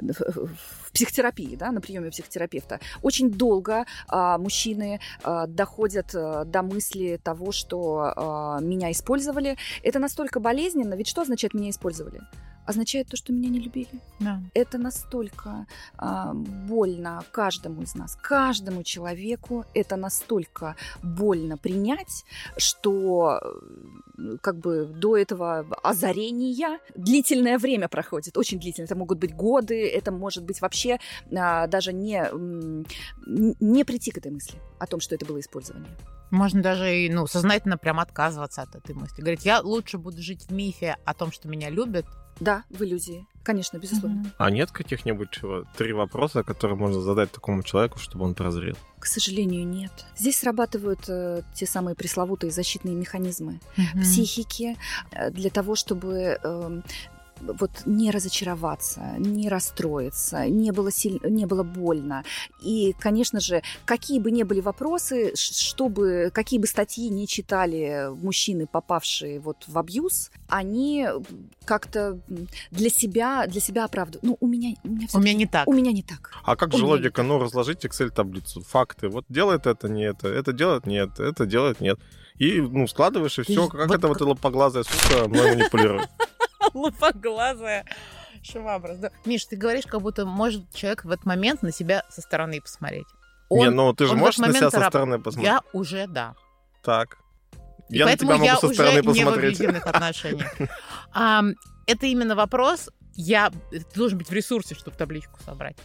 в 0.00 0.92
психотерапии, 0.92 1.56
да, 1.56 1.72
на 1.72 1.80
приеме 1.80 2.10
психотерапевта. 2.10 2.80
Очень 3.02 3.30
долго 3.30 3.84
а, 4.08 4.38
мужчины 4.38 5.00
а, 5.22 5.46
доходят 5.46 6.14
а, 6.14 6.44
до 6.44 6.62
мысли 6.62 7.20
того, 7.22 7.52
что 7.52 8.12
а, 8.16 8.60
меня 8.60 8.90
использовали. 8.90 9.56
Это 9.82 9.98
настолько 9.98 10.40
болезненно, 10.40 10.94
ведь 10.94 11.08
что 11.08 11.22
означает 11.22 11.54
меня 11.54 11.70
использовали? 11.70 12.20
Означает 12.66 13.08
то, 13.08 13.16
что 13.16 13.32
меня 13.32 13.48
не 13.48 13.60
любили. 13.60 14.00
Да. 14.20 14.40
Это 14.54 14.78
настолько 14.78 15.66
а, 15.96 16.32
больно 16.34 17.22
каждому 17.30 17.82
из 17.82 17.94
нас, 17.94 18.16
каждому 18.16 18.82
человеку. 18.82 19.64
Это 19.74 19.96
настолько 19.96 20.76
больно 21.02 21.56
принять, 21.56 22.24
что 22.56 23.40
э, 24.18 24.36
как 24.40 24.58
бы 24.58 24.84
до 24.84 25.16
этого 25.16 25.66
озарения 25.82 26.78
длительное 26.94 27.58
время 27.58 27.88
проходит, 27.88 28.36
очень 28.36 28.58
длительное. 28.58 28.86
Это 28.86 28.96
могут 28.96 29.18
быть 29.18 29.34
годы, 29.34 29.88
это 29.88 30.12
может 30.12 30.44
быть 30.44 30.60
вообще 30.60 30.98
а, 31.36 31.66
даже 31.66 31.92
не, 31.92 32.28
не 33.60 33.84
прийти 33.84 34.10
к 34.10 34.18
этой 34.18 34.30
мысли 34.30 34.58
о 34.78 34.86
том, 34.86 35.00
что 35.00 35.14
это 35.14 35.26
было 35.26 35.40
использование. 35.40 35.90
Можно 36.30 36.62
даже 36.62 36.96
и, 36.96 37.10
ну, 37.10 37.26
сознательно 37.26 37.78
прям 37.78 38.00
отказываться 38.00 38.62
от 38.62 38.74
этой 38.74 38.94
мысли. 38.94 39.20
Говорить, 39.20 39.44
я 39.44 39.60
лучше 39.60 39.98
буду 39.98 40.20
жить 40.20 40.46
в 40.48 40.52
мифе 40.52 40.96
о 41.04 41.14
том, 41.14 41.30
что 41.30 41.48
меня 41.48 41.70
любят. 41.70 42.06
Да, 42.40 42.64
в 42.70 42.82
иллюзии. 42.82 43.26
Конечно, 43.42 43.76
безусловно. 43.76 44.20
Мгм. 44.20 44.32
А 44.38 44.50
нет 44.50 44.70
каких-нибудь 44.70 45.40
три 45.76 45.92
вопроса, 45.92 46.42
которые 46.42 46.78
можно 46.78 47.00
задать 47.02 47.30
такому 47.30 47.62
человеку, 47.62 47.98
чтобы 47.98 48.24
он 48.24 48.34
прозрел? 48.34 48.76
К 48.98 49.06
сожалению, 49.06 49.66
нет. 49.66 49.92
Здесь 50.16 50.38
срабатывают 50.38 51.00
э, 51.08 51.42
те 51.54 51.66
самые 51.66 51.94
пресловутые 51.94 52.50
защитные 52.50 52.94
механизмы 52.94 53.60
Мгм. 53.76 54.00
психики 54.02 54.76
э, 55.12 55.30
для 55.30 55.50
того, 55.50 55.74
чтобы 55.76 56.38
эм, 56.42 56.82
вот 57.46 57.70
не 57.86 58.10
разочароваться, 58.10 59.14
не 59.18 59.48
расстроиться, 59.48 60.48
не 60.48 60.72
было, 60.72 60.90
силь... 60.90 61.20
не 61.24 61.46
было 61.46 61.62
больно. 61.62 62.24
И, 62.62 62.94
конечно 62.98 63.40
же, 63.40 63.62
какие 63.84 64.20
бы 64.20 64.30
ни 64.30 64.42
были 64.42 64.60
вопросы, 64.60 65.32
чтобы, 65.36 66.30
какие 66.32 66.58
бы 66.58 66.66
статьи 66.66 67.08
не 67.08 67.26
читали 67.26 68.08
мужчины, 68.14 68.66
попавшие 68.66 69.40
вот 69.40 69.64
в 69.66 69.78
абьюз, 69.78 70.30
они 70.48 71.06
как-то 71.64 72.18
для 72.70 72.90
себя, 72.90 73.46
для 73.46 73.60
себя 73.60 73.84
оправдывают. 73.84 74.24
Ну, 74.24 74.36
у 74.40 74.46
меня, 74.46 74.74
у 74.84 74.88
меня, 74.88 75.06
У 75.12 75.18
меня 75.18 75.34
не 75.34 75.46
так. 75.46 75.66
у 75.68 75.72
меня 75.72 75.92
не 75.92 76.02
так. 76.02 76.30
А 76.44 76.56
как 76.56 76.74
У 76.74 76.78
же 76.78 76.84
логика? 76.84 77.22
Ну, 77.22 77.38
разложить 77.38 77.84
Excel-таблицу, 77.84 78.62
факты. 78.62 79.08
Вот 79.08 79.24
делает 79.28 79.66
это, 79.66 79.88
не 79.88 80.04
это, 80.04 80.28
это 80.28 80.52
делает, 80.52 80.86
нет, 80.86 81.20
это 81.20 81.46
делает, 81.46 81.80
нет. 81.80 81.98
И, 82.36 82.60
ну, 82.60 82.88
складываешь, 82.88 83.38
и 83.38 83.42
все, 83.42 83.68
как 83.68 83.88
вот 83.88 83.96
это 83.96 84.08
вот 84.08 84.16
эта 84.16 84.26
лопоглазая 84.26 84.82
сука 84.82 85.28
мной 85.28 85.54
манипулирует. 85.54 86.08
Лупоглазая 86.74 87.84
швабра. 88.42 88.94
Да. 88.96 89.10
Миш, 89.24 89.44
ты 89.46 89.56
говоришь, 89.56 89.84
как 89.86 90.00
будто 90.02 90.24
может 90.26 90.72
человек 90.74 91.04
в 91.04 91.10
этот 91.10 91.24
момент 91.26 91.62
на 91.62 91.72
себя 91.72 92.04
со 92.10 92.20
стороны 92.20 92.60
посмотреть. 92.60 93.06
Не, 93.50 93.68
Он- 93.68 93.74
ну 93.74 93.92
ты 93.92 94.06
же 94.06 94.14
можешь 94.16 94.38
на 94.38 94.52
себя 94.52 94.70
со 94.70 94.80
раб- 94.80 94.90
стороны 94.92 95.18
посмотреть. 95.20 95.52
Я 95.52 95.60
уже 95.72 96.06
да. 96.06 96.34
Так. 96.82 97.18
И 97.90 97.98
Я 97.98 98.06
на 98.06 98.16
тебя 98.16 98.34
я 98.34 98.54
могу 98.54 98.60
со 98.60 98.66
уже 98.66 98.74
стороны 98.74 98.94
не 98.96 99.00
в 99.02 99.04
посмотреть. 99.04 99.60
отношениях. 99.60 100.54
Это 101.86 102.06
именно 102.06 102.34
вопрос, 102.34 102.88
я 103.14 103.50
ты 103.70 103.84
должен 103.94 104.16
быть 104.18 104.28
в 104.28 104.32
ресурсе, 104.32 104.74
чтобы 104.74 104.96
табличку 104.96 105.38
собрать. 105.44 105.76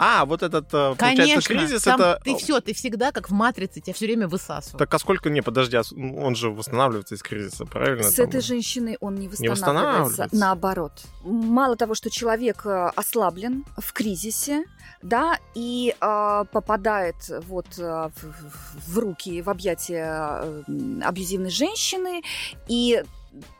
А, 0.00 0.24
вот 0.24 0.44
этот, 0.44 0.66
э, 0.68 0.94
получается, 0.96 0.98
Конечно, 1.24 1.54
кризис, 1.54 1.82
там 1.82 2.00
это... 2.00 2.20
ты 2.22 2.36
все, 2.36 2.60
ты 2.60 2.72
всегда 2.72 3.10
как 3.10 3.30
в 3.30 3.32
матрице, 3.32 3.80
тебя 3.80 3.92
все 3.94 4.06
время 4.06 4.28
высасывают. 4.28 4.78
Так 4.78 4.94
а 4.94 4.98
сколько, 5.00 5.28
не, 5.28 5.42
подожди, 5.42 5.76
а 5.76 5.82
ну, 5.90 6.22
он 6.22 6.36
же 6.36 6.50
восстанавливается 6.50 7.16
из 7.16 7.22
кризиса, 7.22 7.66
правильно? 7.66 8.04
С 8.04 8.14
Там- 8.14 8.28
этой 8.28 8.40
женщиной 8.40 8.96
он 9.00 9.16
не 9.16 9.22
Не 9.22 9.48
восстанавливается. 9.48 10.22
восстанавливается. 10.22 10.36
Наоборот. 10.36 10.92
Мало 11.24 11.74
того, 11.76 11.94
что 11.94 12.10
человек 12.10 12.64
э, 12.64 12.90
ослаблен 12.94 13.64
в 13.76 13.92
кризисе, 13.92 14.64
да, 15.02 15.38
и 15.56 15.94
э, 16.00 16.44
попадает 16.52 17.16
вот 17.48 17.66
э, 17.78 18.08
в, 18.14 18.92
в- 18.94 18.98
руки, 18.98 19.42
в 19.42 19.50
объятия 19.50 20.62
абьюзивной 21.02 21.50
женщины, 21.50 22.22
и 22.68 23.02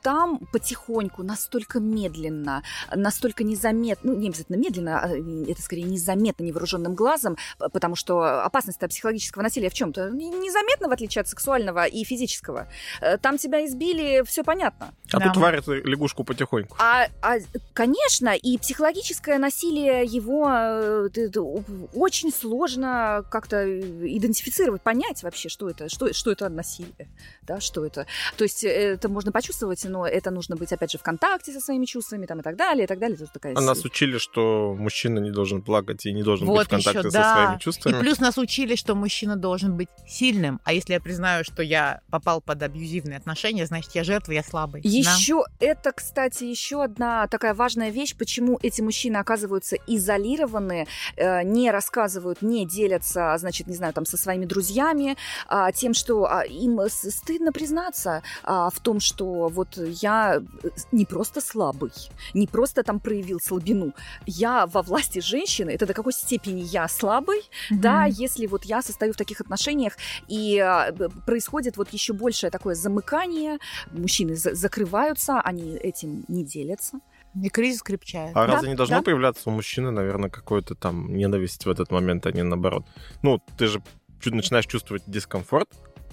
там 0.02 0.38
потихоньку, 0.52 1.22
настолько 1.22 1.81
медленно, 1.81 2.62
настолько 2.94 3.44
незаметно, 3.44 4.12
ну, 4.12 4.18
не 4.18 4.28
обязательно 4.28 4.57
медленно, 4.57 5.00
а, 5.00 5.09
это 5.09 5.62
скорее 5.62 5.83
незаметно 5.85 6.44
невооруженным 6.44 6.94
глазом, 6.94 7.37
потому 7.59 7.96
что 7.96 8.42
опасность 8.44 8.78
психологического 8.78 9.42
насилия 9.42 9.70
в 9.70 9.74
чем-то 9.74 10.11
незаметно, 10.11 10.88
в 10.88 10.92
отличие 10.92 11.20
от 11.20 11.28
сексуального 11.28 11.85
и 11.85 12.04
физического. 12.04 12.68
Э, 13.00 13.18
Там 13.18 13.38
тебя 13.38 13.64
избили, 13.66 14.22
все 14.26 14.42
понятно. 14.44 14.94
А 15.12 15.18
Да. 15.18 15.26
тут 15.26 15.37
варят 15.37 15.66
лягушку 15.66 16.24
потихоньку. 16.24 16.76
А, 16.78 17.09
а, 17.22 17.37
конечно, 17.72 18.31
и 18.31 18.59
психологическое 18.59 19.38
насилие 19.38 20.04
его 20.04 20.48
э, 20.48 21.09
очень 21.94 22.33
сложно 22.33 23.24
как-то 23.31 23.64
идентифицировать, 23.78 24.83
понять 24.83 25.22
вообще, 25.22 25.48
что 25.48 25.68
это, 25.68 25.88
что, 25.88 26.12
что 26.12 26.31
это 26.31 26.48
насилие, 26.48 27.09
да, 27.42 27.61
что 27.61 27.85
это. 27.85 28.07
То 28.37 28.44
есть 28.44 28.64
э, 28.64 28.68
это 28.68 29.09
можно 29.09 29.33
почувствовать, 29.33 29.58
но 29.88 30.07
это 30.07 30.31
нужно 30.31 30.57
быть, 30.57 30.73
опять 30.73 30.92
же, 30.92 30.99
в 30.99 31.03
контакте 31.03 31.53
со 31.53 31.61
своими 31.61 31.85
чувствами 31.85 32.27
там, 32.27 32.40
и 32.40 32.42
так 32.42 32.57
далее, 32.57 32.85
и 32.85 32.87
так 32.87 32.99
далее. 32.99 33.16
Тут 33.16 33.33
такая 33.33 33.55
А 33.57 33.61
нас 33.61 33.85
учили, 33.85 34.18
что 34.18 34.75
мужчина 34.79 35.18
не 35.18 35.31
должен 35.31 35.62
плакать 35.62 36.07
и 36.07 36.12
не 36.12 36.23
должен 36.23 36.47
быть 36.47 36.57
Вот 36.57 36.66
в 36.66 36.71
контакте 36.71 36.99
еще, 37.01 37.11
со 37.11 37.18
да. 37.18 37.35
своими 37.35 37.57
И 37.57 37.61
чувствами. 37.61 38.01
плюс 38.01 38.21
нас 38.21 38.38
учили, 38.38 38.75
что 38.77 38.94
мужчина 38.94 39.37
должен 39.37 39.77
быть 39.77 39.88
сильным. 40.07 40.61
А 40.64 40.73
если 40.73 40.92
я 40.92 41.01
признаю, 41.01 41.44
что 41.44 41.62
я 41.62 42.01
попал 42.11 42.40
под 42.40 42.62
абьюзивные 42.62 43.18
отношения, 43.18 43.66
значит, 43.66 43.94
я 43.94 44.05
жертва, 44.05 44.33
я 44.33 44.42
слабый. 44.42 44.83
Да? 44.83 44.88
Еще 44.88 45.44
это, 45.61 45.92
кстати, 45.92 46.44
еще 46.44 46.83
одна 46.83 47.27
такая 47.29 47.55
важная 47.55 47.90
вещь, 47.90 48.14
почему 48.16 48.59
эти 48.62 48.81
мужчины 48.81 49.16
оказываются 49.16 49.77
изолированы, 49.87 50.87
э, 51.16 51.42
не 51.42 51.71
рассказывают, 51.71 52.42
не 52.42 52.66
делятся, 52.66 53.37
значит, 53.38 53.66
не 53.66 53.75
знаю, 53.75 53.92
там 53.92 54.05
со 54.07 54.16
своими 54.16 54.44
друзьями, 54.44 55.16
а, 55.47 55.73
тем, 55.73 55.94
что 55.94 56.27
а, 56.31 56.42
им 56.42 56.81
стыдно 56.88 57.53
признаться 57.53 58.23
а, 58.42 58.71
в 58.71 58.81
том, 58.81 59.01
что 59.01 59.47
вот 59.48 59.76
я 60.02 60.40
э, 60.62 60.68
не 60.92 61.04
просто 61.04 61.40
слабый, 61.40 61.90
не 62.34 62.46
просто 62.46 62.82
там 62.82 63.00
проявил 63.00 63.40
слабину, 63.40 63.92
я 64.26 64.66
во 64.66 64.82
власти 64.82 65.20
женщины, 65.20 65.70
это 65.70 65.87
до 65.87 65.94
какой 65.94 66.12
степени 66.12 66.61
я 66.61 66.88
слабый, 66.88 67.40
да, 67.70 68.02
Мгм. 68.06 68.14
если 68.18 68.46
вот 68.46 68.64
я 68.64 68.82
состою 68.82 69.12
в 69.12 69.16
таких 69.16 69.40
отношениях, 69.40 69.94
и 70.28 70.58
а, 70.58 70.92
происходит 71.26 71.76
вот 71.76 71.92
еще 71.92 72.12
большее 72.12 72.50
такое 72.50 72.74
замыкание, 72.74 73.58
мужчины 73.92 74.37
за- 74.37 74.54
закрываются, 74.54 75.40
они 75.40 75.76
этим 75.76 76.24
не 76.28 76.44
делятся. 76.44 77.00
И 77.42 77.48
кризис 77.50 77.82
крепчает. 77.82 78.32
А 78.34 78.46
Да, 78.46 78.54
разве 78.54 78.70
не 78.70 78.74
должно 78.74 78.96
да. 78.96 79.02
появляться 79.02 79.50
у 79.50 79.52
мужчины, 79.52 79.90
наверное, 79.90 80.30
какой-то 80.30 80.74
там 80.74 81.14
ненависть 81.14 81.66
в 81.66 81.70
этот 81.70 81.90
момент, 81.90 82.26
а 82.26 82.32
не 82.32 82.42
наоборот? 82.42 82.84
Ну, 83.22 83.40
ты 83.58 83.66
же 83.66 83.82
чуть 84.20 84.34
начинаешь 84.34 84.66
чувствовать 84.66 85.02
дискомфорт, 85.06 85.68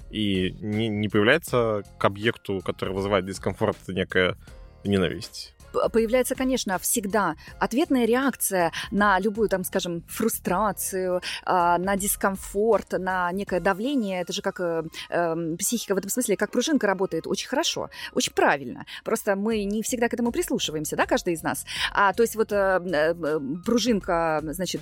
и 0.09 0.51
не, 0.61 0.87
не 0.87 1.09
появляется 1.09 1.83
к 1.97 2.05
объекту, 2.05 2.61
который 2.63 2.93
вызывает 2.93 3.25
дискомфорт, 3.25 3.77
некая 3.87 4.37
ненависть. 4.83 5.54
Появляется, 5.91 6.35
конечно, 6.35 6.77
всегда 6.79 7.35
ответная 7.59 8.05
реакция 8.05 8.71
на 8.91 9.19
любую, 9.19 9.49
там, 9.49 9.63
скажем, 9.63 10.03
фрустрацию, 10.07 11.21
а, 11.43 11.77
на 11.77 11.95
дискомфорт, 11.95 12.93
на 12.93 13.31
некое 13.31 13.59
давление. 13.59 14.21
Это 14.21 14.33
же 14.33 14.41
как 14.41 14.59
э, 14.59 14.83
эм, 15.09 15.57
психика 15.57 15.95
в 15.95 15.97
этом 15.97 16.09
смысле, 16.09 16.37
как 16.37 16.51
пружинка 16.51 16.87
работает 16.87 17.27
очень 17.27 17.47
хорошо, 17.47 17.89
очень 18.13 18.33
правильно. 18.33 18.85
Просто 19.03 19.35
мы 19.35 19.63
не 19.63 19.81
всегда 19.81 20.09
к 20.09 20.13
этому 20.13 20.31
прислушиваемся, 20.31 20.95
да, 20.95 21.05
каждый 21.05 21.33
из 21.33 21.43
нас. 21.43 21.65
А, 21.93 22.13
то 22.13 22.23
есть 22.23 22.35
вот 22.35 22.51
э, 22.51 22.81
э, 22.83 23.39
пружинка, 23.65 24.41
значит, 24.43 24.81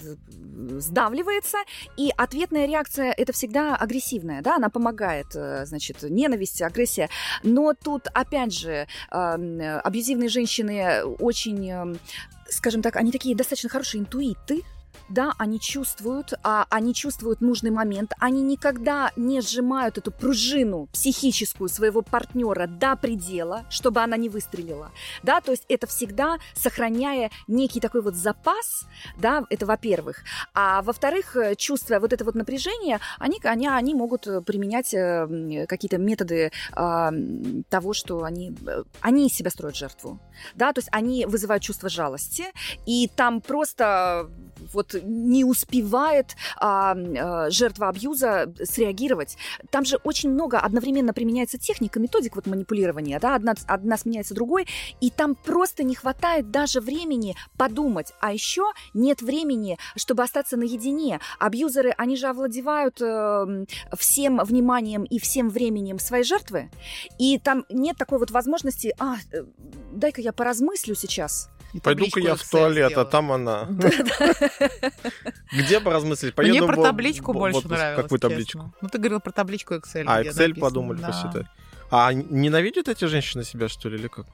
сдавливается, 0.78 1.58
и 1.98 2.12
ответная 2.16 2.68
реакция 2.68 3.12
это 3.12 3.34
всегда 3.34 3.76
агрессивная, 3.76 4.42
да, 4.42 4.56
она 4.58 4.70
помогает, 4.70 5.28
значит, 5.32 6.04
ненависть, 6.04 6.62
агрессия. 6.62 7.10
Но 7.44 7.74
тут, 7.74 8.08
опять 8.14 8.54
же, 8.54 8.88
эм, 9.12 9.60
абьюзивные 9.84 10.30
женщины 10.30 10.83
очень, 11.20 11.70
эм, 11.70 12.00
скажем 12.50 12.82
так, 12.82 12.96
они 12.96 13.12
такие 13.12 13.36
достаточно 13.36 13.70
хорошие 13.70 14.02
интуиты, 14.02 14.64
да, 15.10 15.34
они 15.38 15.60
чувствуют, 15.60 16.34
а 16.44 16.66
они 16.70 16.94
чувствуют 16.94 17.42
нужный 17.42 17.72
момент, 17.72 18.14
они 18.20 18.42
никогда 18.42 19.12
не 19.16 19.42
сжимают 19.42 19.98
эту 19.98 20.12
пружину 20.12 20.88
психическую 20.92 21.70
своего 21.70 22.02
партнера 22.02 22.68
до 22.68 22.96
предела, 22.96 23.66
чтобы 23.70 24.02
она 24.02 24.18
не 24.18 24.30
выстрелила, 24.30 24.92
да, 25.24 25.42
то 25.42 25.52
есть 25.52 25.66
это 25.70 25.88
всегда 25.88 26.38
сохраняя 26.54 27.32
некий 27.48 27.80
такой 27.80 28.02
вот 28.02 28.16
запас, 28.16 28.86
да, 29.18 29.46
это 29.50 29.66
во-первых, 29.66 30.24
а 30.54 30.82
во-вторых, 30.82 31.36
э, 31.36 31.56
чувствуя 31.56 32.00
вот 32.00 32.14
это 32.14 32.26
вот 32.26 32.36
напряжение, 32.36 33.00
они, 33.20 33.40
они, 33.44 33.68
они 33.68 33.96
могут 33.96 34.28
э, 34.28 34.42
применять 34.42 34.94
э, 34.94 35.66
какие-то 35.68 35.98
методы 35.98 36.52
м, 36.76 37.64
того, 37.70 37.94
что 37.94 38.24
они, 38.24 38.56
э, 38.66 38.84
они 39.02 39.28
из 39.28 39.34
себя 39.34 39.50
строят 39.50 39.76
жертву, 39.76 40.20
да, 40.56 40.74
то 40.74 40.80
есть 40.80 40.90
они 40.92 41.26
вызывают 41.26 41.64
чувство 41.64 41.90
жалости, 41.90 42.46
и 42.86 43.10
там 43.16 43.42
просто 43.42 44.30
вот 44.74 44.96
не 45.04 45.44
успевает 45.44 46.36
а, 46.58 46.96
а, 46.96 47.50
жертва 47.50 47.90
абьюза 47.90 48.54
среагировать. 48.64 49.38
Там 49.70 49.86
же 49.86 49.98
очень 50.04 50.30
много 50.30 50.60
одновременно 50.60 51.14
применяется 51.14 51.58
техника, 51.58 52.00
методик 52.00 52.36
вот 52.36 52.48
манипулирования, 52.48 53.20
да, 53.20 53.36
одна, 53.36 53.54
одна 53.68 53.98
сменяется 53.98 54.34
другой, 54.34 54.68
и 55.02 55.10
там 55.10 55.36
просто 55.36 55.84
не 55.84 55.96
хватает 55.96 56.52
даже 56.52 56.82
времени 56.82 57.36
подумать, 57.58 58.14
а 58.20 58.34
еще 58.34 58.72
нет 58.94 59.22
времени, 59.22 59.78
чтобы 59.96 60.24
остаться 60.24 60.58
наедине. 60.58 61.20
Абьюзеры, 61.40 61.94
они 61.98 62.16
же 62.16 62.28
овладевают 62.28 63.02
э, 63.02 63.66
всем 63.98 64.38
вниманием 64.44 65.04
и 65.04 65.20
всем 65.20 65.50
временем 65.50 66.00
своей 66.00 66.24
жертвы, 66.24 66.70
и 67.20 67.40
там 67.40 67.66
нет 67.70 67.98
такой 67.98 68.20
вот 68.20 68.32
возможности, 68.32 68.94
а, 69.00 69.16
э, 69.32 69.44
дай-ка 69.92 70.22
я 70.22 70.34
поразмыслю 70.34 70.96
сейчас, 70.96 71.50
Пойду-ка 71.82 72.20
я 72.20 72.36
в 72.36 72.44
туалет, 72.50 72.86
а 72.86 72.90
сделаю. 72.90 73.08
там 73.08 73.32
она. 73.32 73.68
Где 75.52 75.80
бы 75.80 75.92
размыслить? 75.92 76.38
Мне 76.38 76.62
про 76.64 76.82
табличку 76.82 77.34
больше 77.34 77.68
нравилось. 77.68 78.04
Какую 78.04 78.20
табличку? 78.20 78.74
Ну, 78.82 78.90
ты 78.90 78.98
говорил 78.98 79.20
про 79.20 79.32
табличку 79.32 79.76
Excel. 79.76 80.04
А, 80.08 80.22
Excel 80.24 80.60
подумали 80.60 81.02
посчитать. 81.02 81.46
А 81.92 82.12
ненавидят 82.14 82.88
эти 82.88 83.06
женщины 83.06 83.44
себя, 83.44 83.70
что 83.70 83.88
ли, 83.90 83.98
или 83.98 84.08
как? 84.08 84.26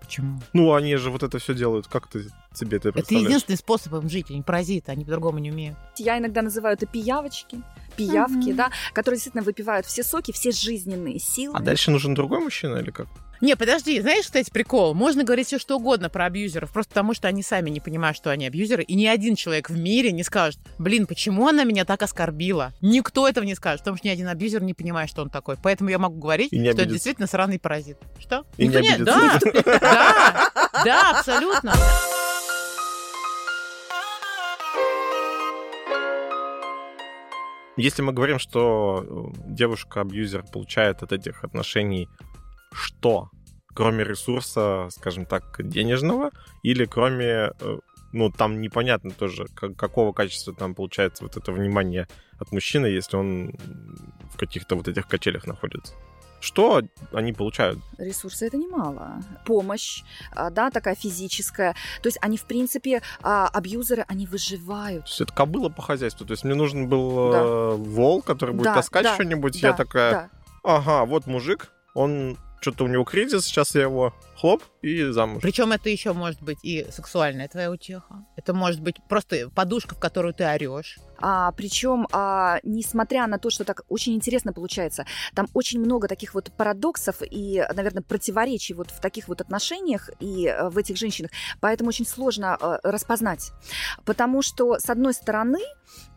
Почему? 0.00 0.40
Ну, 0.52 0.72
они 0.72 0.94
же 0.96 1.10
вот 1.10 1.24
это 1.24 1.38
все 1.40 1.52
делают. 1.52 1.88
Как 1.88 2.06
ты 2.06 2.28
себе 2.54 2.76
это 2.76 2.90
Это 2.90 2.92
представляешь? 2.98 3.26
единственный 3.28 3.56
способ 3.56 3.92
им 3.94 4.08
жить, 4.08 4.30
они 4.30 4.42
паразиты, 4.42 4.92
они 4.92 5.04
по-другому 5.04 5.38
не 5.38 5.50
умеют. 5.50 5.76
Я 5.98 6.16
иногда 6.18 6.42
называю 6.42 6.74
это 6.76 6.86
пиявочки, 6.86 7.60
пиявки, 7.96 8.50
Мгм. 8.50 8.56
да, 8.56 8.70
которые 8.92 9.16
действительно 9.16 9.42
выпивают 9.42 9.84
все 9.84 10.04
соки, 10.04 10.30
все 10.30 10.52
жизненные 10.52 11.18
силы. 11.18 11.56
А 11.56 11.60
дальше 11.60 11.90
нужен 11.90 12.14
другой 12.14 12.38
мужчина 12.38 12.76
или 12.76 12.92
как? 12.92 13.08
Не, 13.40 13.56
подожди, 13.56 14.00
знаешь, 14.00 14.24
кстати, 14.24 14.50
прикол? 14.50 14.94
Можно 14.94 15.24
говорить 15.24 15.46
все 15.46 15.58
что 15.58 15.76
угодно 15.76 16.08
про 16.08 16.26
абьюзеров, 16.26 16.72
просто 16.72 16.90
потому 16.90 17.14
что 17.14 17.28
они 17.28 17.42
сами 17.42 17.70
не 17.70 17.80
понимают, 17.80 18.16
что 18.16 18.30
они 18.30 18.46
абьюзеры, 18.46 18.82
и 18.82 18.94
ни 18.94 19.06
один 19.06 19.36
человек 19.36 19.68
в 19.68 19.78
мире 19.78 20.12
не 20.12 20.22
скажет, 20.22 20.58
блин, 20.78 21.06
почему 21.06 21.46
она 21.48 21.64
меня 21.64 21.84
так 21.84 22.02
оскорбила? 22.02 22.72
Никто 22.80 23.28
этого 23.28 23.44
не 23.44 23.54
скажет, 23.54 23.80
потому 23.80 23.96
что 23.98 24.06
ни 24.06 24.10
один 24.10 24.28
абьюзер 24.28 24.62
не 24.62 24.74
понимает, 24.74 25.10
что 25.10 25.22
он 25.22 25.30
такой. 25.30 25.56
Поэтому 25.62 25.90
я 25.90 25.98
могу 25.98 26.18
говорить, 26.18 26.52
не 26.52 26.72
что 26.72 26.82
это 26.82 26.90
действительно 26.90 27.26
сраный 27.26 27.58
паразит. 27.58 27.98
Что? 28.18 28.46
И 28.56 28.66
не 28.66 28.76
Никто 28.76 29.12
обидится. 29.14 29.50
Да, 29.64 30.50
да, 30.72 30.82
да, 30.84 31.18
абсолютно. 31.18 31.74
Если 37.76 38.00
мы 38.00 38.14
говорим, 38.14 38.38
что 38.38 39.04
э, 39.06 39.38
девушка-абьюзер 39.48 40.44
получает 40.44 41.02
от 41.02 41.12
этих 41.12 41.44
отношений 41.44 42.08
что? 42.72 43.30
Кроме 43.74 44.04
ресурса, 44.04 44.88
скажем 44.90 45.26
так, 45.26 45.56
денежного, 45.58 46.30
или 46.62 46.86
кроме, 46.86 47.52
э, 47.60 47.78
ну, 48.12 48.30
там 48.30 48.60
непонятно 48.62 49.10
тоже, 49.10 49.46
как- 49.54 49.76
какого 49.76 50.12
качества 50.12 50.54
там 50.54 50.74
получается 50.74 51.24
вот 51.24 51.36
это 51.36 51.52
внимание 51.52 52.08
от 52.38 52.52
мужчины, 52.52 52.86
если 52.86 53.16
он 53.16 53.52
в 54.32 54.38
каких-то 54.38 54.76
вот 54.76 54.88
этих 54.88 55.06
качелях 55.06 55.46
находится. 55.46 55.94
Что 56.40 56.82
они 57.12 57.32
получают? 57.32 57.78
Ресурсы 57.98 58.46
это 58.46 58.56
немало. 58.58 59.22
Помощь, 59.46 60.02
а, 60.32 60.50
да, 60.50 60.70
такая 60.70 60.94
физическая. 60.94 61.72
То 62.02 62.08
есть 62.08 62.18
они, 62.20 62.36
в 62.36 62.44
принципе, 62.44 63.02
а, 63.22 63.48
абьюзеры, 63.48 64.04
они 64.06 64.26
выживают. 64.26 65.04
То 65.04 65.08
есть 65.10 65.20
это 65.22 65.32
кобыла 65.32 65.70
по 65.70 65.82
хозяйству. 65.82 66.26
То 66.26 66.32
есть 66.32 66.44
мне 66.44 66.54
нужен 66.54 66.88
был 66.88 67.32
Да. 67.32 67.38
э, 67.40 67.74
вол, 67.76 68.22
который 68.22 68.54
будет 68.54 68.64
Да, 68.66 68.74
таскать 68.74 69.04
да, 69.04 69.14
что-нибудь. 69.14 69.56
я 69.62 69.70
Да, 69.72 69.76
такая, 69.78 70.12
да. 70.12 70.30
ага, 70.62 71.04
вот 71.06 71.26
мужик, 71.26 71.72
он 71.94 72.36
что-то 72.60 72.84
у 72.84 72.88
него 72.88 73.04
кризис, 73.04 73.44
сейчас 73.44 73.74
я 73.74 73.82
его 73.82 74.14
хлоп 74.36 74.62
и 74.82 75.04
замуж. 75.04 75.42
Причем 75.42 75.72
это 75.72 75.88
еще 75.88 76.12
может 76.12 76.42
быть 76.42 76.58
и 76.62 76.86
сексуальная 76.90 77.48
твоя 77.48 77.70
утеха. 77.70 78.24
Это 78.36 78.52
может 78.54 78.80
быть 78.80 78.96
просто 79.08 79.48
подушка, 79.50 79.94
в 79.94 79.98
которую 79.98 80.34
ты 80.34 80.44
орешь. 80.44 80.98
А, 81.18 81.52
причем, 81.52 82.06
а, 82.12 82.58
несмотря 82.62 83.26
на 83.26 83.38
то, 83.38 83.48
что 83.50 83.64
так 83.64 83.82
очень 83.88 84.14
интересно 84.14 84.52
получается, 84.52 85.06
там 85.34 85.46
очень 85.54 85.80
много 85.80 86.08
таких 86.08 86.34
вот 86.34 86.52
парадоксов 86.56 87.22
и, 87.22 87.64
наверное, 87.74 88.02
противоречий 88.02 88.74
вот 88.74 88.90
в 88.90 89.00
таких 89.00 89.28
вот 89.28 89.40
отношениях 89.40 90.10
и 90.20 90.46
э, 90.46 90.68
в 90.68 90.76
этих 90.76 90.96
женщинах, 90.98 91.30
поэтому 91.60 91.88
очень 91.88 92.06
сложно 92.06 92.58
э, 92.60 92.78
распознать. 92.82 93.52
Потому 94.04 94.42
что, 94.42 94.78
с 94.78 94.90
одной 94.90 95.14
стороны, 95.14 95.60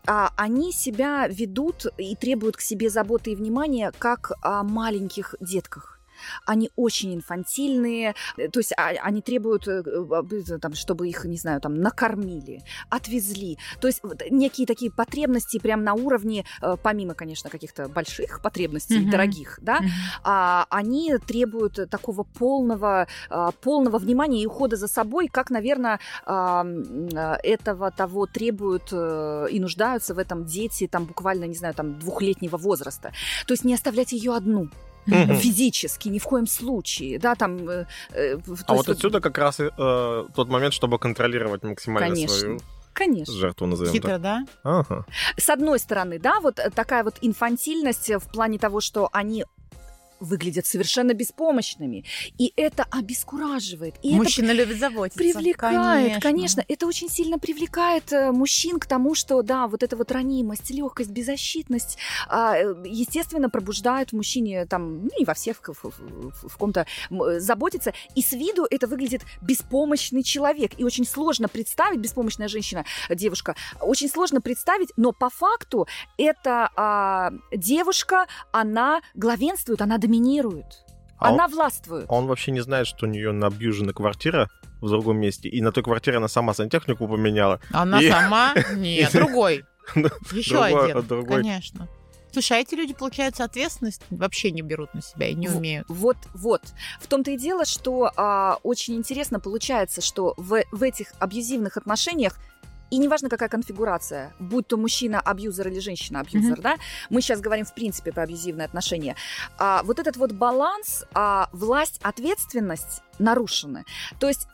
а, 0.06 0.30
они 0.36 0.72
себя 0.72 1.26
ведут 1.28 1.86
и 1.96 2.14
требуют 2.16 2.56
к 2.56 2.60
себе 2.60 2.90
заботы 2.90 3.32
и 3.32 3.36
внимания, 3.36 3.92
как 3.98 4.32
о 4.42 4.62
маленьких 4.62 5.34
детках. 5.40 5.99
Они 6.46 6.70
очень 6.76 7.14
инфантильные, 7.14 8.14
э, 8.36 8.48
то 8.48 8.60
есть 8.60 8.72
а- 8.76 8.94
они 9.02 9.22
требуют, 9.22 9.68
э, 9.68 9.82
э, 9.84 10.58
там, 10.58 10.74
чтобы 10.74 11.08
их, 11.08 11.24
не 11.24 11.36
знаю, 11.36 11.60
там, 11.60 11.74
накормили, 11.74 12.62
отвезли. 12.88 13.58
То 13.80 13.86
есть 13.88 14.02
некие 14.30 14.66
такие 14.66 14.90
потребности 14.90 15.58
прям 15.58 15.84
на 15.84 15.94
уровне, 15.94 16.44
помимо, 16.82 17.14
конечно, 17.14 17.50
каких-то 17.50 17.88
больших 17.88 18.40
потребностей, 18.42 19.00
Мгм. 19.00 19.10
дорогих, 19.10 19.58
да, 19.62 19.80
а, 20.24 20.66
они 20.70 21.16
требуют 21.26 21.90
такого 21.90 22.22
полного, 22.24 23.06
а, 23.28 23.50
полного 23.52 23.98
внимания 23.98 24.42
и 24.42 24.46
ухода 24.46 24.76
за 24.76 24.88
собой, 24.88 25.28
как, 25.28 25.50
наверное, 25.50 25.98
этого 27.42 27.90
того 27.90 28.26
требуют 28.26 28.92
и 28.92 29.60
нуждаются 29.60 30.14
в 30.14 30.18
этом 30.18 30.44
дети, 30.44 30.86
там 30.86 31.04
буквально, 31.04 31.44
не 31.44 31.54
знаю, 31.54 31.74
там 31.74 31.98
двухлетнего 31.98 32.56
возраста. 32.56 33.12
То 33.46 33.52
есть 33.52 33.64
не 33.64 33.74
оставлять 33.74 34.12
ее 34.12 34.34
одну 34.34 34.68
Мгм. 35.06 35.36
физически, 35.36 36.08
ни 36.08 36.18
в 36.18 36.24
коем 36.24 36.46
случае, 36.46 37.18
да, 37.18 37.34
там. 37.34 37.68
э, 37.68 37.86
э, 38.12 38.36
А 38.46 38.50
есть 38.50 38.68
вот 38.68 38.88
отсюда 38.88 39.20
как 39.20 39.38
раз 39.38 39.60
и, 39.60 39.70
э, 39.76 40.24
тот 40.34 40.48
момент, 40.48 40.74
чтобы 40.74 40.98
контролировать 40.98 41.62
максимально 41.64 42.08
Конечно. 42.14 42.36
свою 42.36 42.60
Конечно. 42.92 43.34
жертву, 43.34 43.66
назовем 43.66 43.92
Хитро, 43.92 44.08
так. 44.18 44.20
да? 44.22 44.44
Ага. 44.62 45.06
С 45.36 45.48
одной 45.48 45.78
стороны, 45.78 46.18
да, 46.18 46.40
вот 46.40 46.58
э, 46.58 46.70
такая 46.70 47.02
вот 47.04 47.16
инфантильность 47.22 48.10
в 48.10 48.30
плане 48.32 48.58
того, 48.58 48.80
что 48.80 49.08
они 49.12 49.44
выглядят 50.20 50.66
совершенно 50.66 51.14
беспомощными, 51.14 52.04
и 52.38 52.52
это 52.56 52.84
обескураживает, 52.90 53.94
и 54.02 54.08
это 54.08 54.16
Мужчина 54.16 54.52
любит 54.52 54.78
заботиться. 54.78 55.18
привлекает, 55.18 56.22
конечно. 56.22 56.64
это 56.68 56.86
очень 56.86 57.08
сильно 57.08 57.38
привлекает 57.38 58.12
э, 58.12 58.30
мужчин 58.32 58.78
к 58.78 58.86
тому, 58.86 59.14
что 59.14 59.42
да, 59.42 59.66
вот 59.66 59.82
эта 59.82 59.96
вот 59.96 60.12
ранимость, 60.12 60.70
легкость, 60.70 61.10
беззащитность, 61.10 61.98
а, 62.28 62.56
э, 62.56 62.74
естественно, 62.86 63.48
пробуждает 63.50 64.10
в 64.10 64.12
мужчине 64.16 64.66
там, 64.66 65.04
ну 65.04 65.10
и 65.18 65.24
во 65.24 65.34
всех 65.34 65.60
в, 65.60 65.84
в- 65.84 66.48
в- 66.48 66.56
ком-то 66.56 66.86
э, 67.10 67.40
заботиться, 67.40 67.92
и 68.14 68.22
с 68.22 68.32
виду 68.32 68.66
это 68.70 68.86
выглядит 68.86 69.22
беспомощный 69.40 70.22
человек, 70.22 70.72
и 70.78 70.84
очень 70.84 71.06
сложно 71.06 71.48
представить 71.48 72.00
беспомощная 72.00 72.48
женщина, 72.48 72.84
девушка, 73.08 73.56
очень 73.80 74.08
сложно 74.08 74.40
представить, 74.40 74.90
но 74.96 75.12
по 75.12 75.30
факту 75.30 75.86
эта 76.18 76.70
а, 76.76 77.32
девушка, 77.52 78.26
она 78.52 79.00
главенствует, 79.14 79.80
она 79.80 79.98
доминирует, 79.98 80.09
А 81.18 81.28
она 81.28 81.44
он, 81.44 81.50
властвует. 81.52 82.06
а 82.08 82.14
он 82.14 82.26
вообще 82.26 82.50
не 82.50 82.60
знает, 82.60 82.86
что 82.86 83.06
у 83.06 83.08
нее 83.08 83.32
набьюжена 83.32 83.92
квартира 83.92 84.48
в 84.80 84.88
другом 84.88 85.18
месте, 85.18 85.48
и 85.50 85.60
на 85.60 85.70
той 85.72 85.82
квартире 85.84 86.16
она 86.16 86.28
сама 86.28 86.54
сантехнику 86.54 87.06
поменяла. 87.06 87.60
Она 87.72 88.00
И- 88.00 88.08
сама? 88.10 88.54
Нет, 88.74 89.12
другой. 89.12 89.64
Еще 90.32 90.54
Другой- 90.54 90.90
один, 90.92 91.06
другой. 91.06 91.42
конечно. 91.42 91.88
Слушай, 92.32 92.58
а 92.58 92.60
эти 92.60 92.76
люди, 92.76 92.94
получается, 92.94 93.42
ответственность 93.42 94.02
вообще 94.10 94.52
не 94.52 94.62
берут 94.62 94.94
на 94.94 95.02
себя 95.02 95.26
и 95.26 95.34
не 95.34 95.48
умеют. 95.48 95.86
Вот, 95.88 96.16
вот. 96.32 96.62
В 97.00 97.08
том-то 97.08 97.32
и 97.32 97.36
дело, 97.36 97.64
что 97.64 98.12
а, 98.16 98.58
очень 98.62 98.94
интересно 98.94 99.40
получается, 99.40 100.00
что 100.00 100.34
в, 100.36 100.62
в 100.70 100.82
этих 100.84 101.08
абьюзивных 101.18 101.76
отношениях 101.76 102.38
и 102.90 102.98
неважно, 102.98 103.28
какая 103.28 103.48
конфигурация, 103.48 104.32
будь 104.38 104.66
то 104.66 104.76
мужчина 104.76 105.20
абьюзер 105.20 105.68
или 105.68 105.78
женщина 105.80 106.20
абьюзер, 106.20 106.52
Мгм. 106.52 106.62
да, 106.62 106.76
мы 107.08 107.22
сейчас 107.22 107.40
говорим 107.40 107.64
в 107.64 107.74
принципе 107.74 108.12
про 108.12 108.22
абьюзивные 108.24 108.64
отношения. 108.66 109.16
А, 109.58 109.82
вот 109.84 109.98
этот 109.98 110.16
вот 110.16 110.32
баланс, 110.32 111.04
а, 111.14 111.48
власть, 111.52 112.00
ответственность 112.02 113.02
нарушены. 113.18 113.84
То 114.18 114.28
есть 114.28 114.46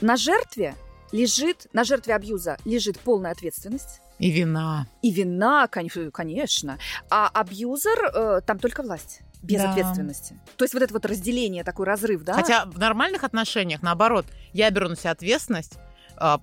на 0.00 0.16
жертве 0.16 0.74
лежит, 1.12 1.66
на 1.72 1.84
жертве 1.84 2.14
абьюза 2.14 2.58
лежит 2.64 2.98
полная 2.98 3.32
ответственность. 3.32 4.00
И 4.18 4.30
вина. 4.30 4.86
И 5.02 5.10
вина, 5.10 5.68
кон- 5.68 6.10
конечно. 6.10 6.78
А 7.10 7.28
абьюзер, 7.28 8.10
э, 8.14 8.40
там 8.46 8.58
только 8.58 8.82
власть. 8.82 9.20
Без 9.42 9.62
Да. 9.62 9.70
ответственности. 9.70 10.40
То 10.56 10.64
есть 10.64 10.74
вот 10.74 10.82
это 10.82 10.92
вот 10.94 11.04
разделение, 11.06 11.62
такой 11.62 11.86
разрыв, 11.86 12.24
да? 12.24 12.32
Хотя 12.32 12.64
в 12.64 12.78
нормальных 12.78 13.22
отношениях, 13.22 13.82
наоборот, 13.82 14.24
я 14.54 14.70
беру 14.70 14.88
на 14.88 14.96
себя 14.96 15.10
ответственность, 15.12 15.74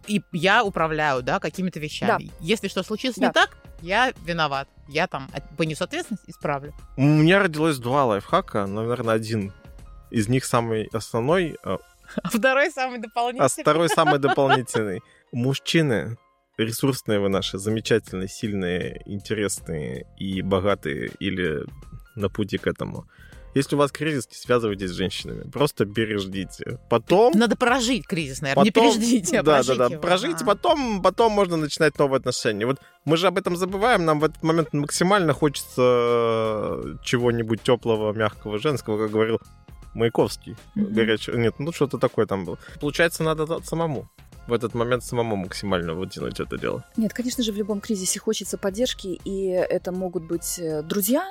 и 0.07 0.21
я 0.31 0.63
управляю, 0.63 1.23
да, 1.23 1.39
какими-то 1.39 1.79
вещами. 1.79 2.31
Если 2.39 2.67
что 2.67 2.83
случится 2.83 3.19
Да. 3.19 3.27
не 3.27 3.33
так, 3.33 3.57
я 3.81 4.13
виноват. 4.25 4.67
Я 4.87 5.07
там 5.07 5.29
понесу 5.57 5.83
ответственность, 5.83 6.23
исправлю. 6.27 6.73
У 6.97 7.01
меня 7.01 7.39
родилось 7.39 7.77
два 7.79 8.05
лайфхака, 8.05 8.65
наверное, 8.65 9.15
один 9.15 9.53
из 10.11 10.27
них 10.27 10.45
самый 10.45 10.89
основной, 10.93 11.57
а 11.63 11.77
А 12.23 12.29
второй 12.29 12.69
самый 12.71 12.99
дополнительный. 12.99 13.45
а 13.45 13.49
второй 13.49 13.89
самый 13.89 14.19
дополнительный. 14.19 15.01
Мужчины, 15.31 16.17
ресурсные 16.57 17.19
вы 17.19 17.29
наши, 17.29 17.57
замечательные, 17.57 18.27
сильные, 18.27 19.01
интересные 19.05 20.05
и 20.19 20.41
богатые 20.41 21.11
или 21.19 21.65
на 22.15 22.29
пути 22.29 22.57
к 22.57 22.67
этому. 22.67 23.07
Если 23.53 23.75
у 23.75 23.77
вас 23.77 23.91
кризис, 23.91 24.27
не 24.29 24.35
связывайтесь 24.35 24.89
с 24.89 24.93
женщинами. 24.93 25.49
Просто 25.49 25.85
переждите. 25.85 26.79
Потом... 26.89 27.33
Надо 27.35 27.55
прожить 27.55 28.07
кризис, 28.07 28.41
наверное. 28.41 28.71
потом- 28.71 28.85
Не 28.87 28.93
переждите, 28.93 29.39
а 29.39 29.43
да, 29.43 29.53
прожить 29.53 29.77
да, 29.77 29.87
да. 29.87 29.93
его. 29.93 30.01
Прожите, 30.01 30.37
А. 30.41 30.45
потом, 30.45 31.01
потом 31.01 31.31
можно 31.31 31.57
начинать 31.57 31.97
новые 31.99 32.17
отношения. 32.19 32.65
Вот 32.65 32.79
мы 33.05 33.17
же 33.17 33.27
об 33.27 33.37
этом 33.37 33.55
забываем, 33.55 34.05
нам 34.05 34.19
в 34.19 34.23
этот 34.23 34.41
момент 34.43 34.73
максимально 34.73 35.33
хочется 35.33 35.81
э, 35.81 36.95
чего-нибудь 37.03 37.61
теплого, 37.61 38.13
мягкого, 38.13 38.57
женского, 38.59 38.97
как 38.97 39.11
говорил 39.11 39.39
Маяковский. 39.93 40.55
Мгм. 40.75 40.93
Горячего. 40.93 41.37
Нет, 41.37 41.55
ну 41.59 41.71
что-то 41.71 41.97
такое 41.97 42.25
там 42.25 42.45
было. 42.45 42.57
Получается, 42.81 43.23
надо 43.23 43.61
самому. 43.63 44.09
В 44.47 44.51
этот 44.51 44.73
момент 44.73 45.03
самому 45.05 45.37
максимально 45.37 45.93
вытянуть 45.93 46.39
это 46.41 46.57
дело. 46.57 46.83
Нет, 46.97 47.13
конечно 47.13 47.43
же, 47.43 47.53
в 47.53 47.55
любом 47.55 47.79
кризисе 47.79 48.19
хочется 48.19 48.57
поддержки, 48.57 49.19
и 49.23 49.47
это 49.47 49.93
могут 49.93 50.23
быть 50.23 50.59
э, 50.59 50.81
друзья, 50.81 51.25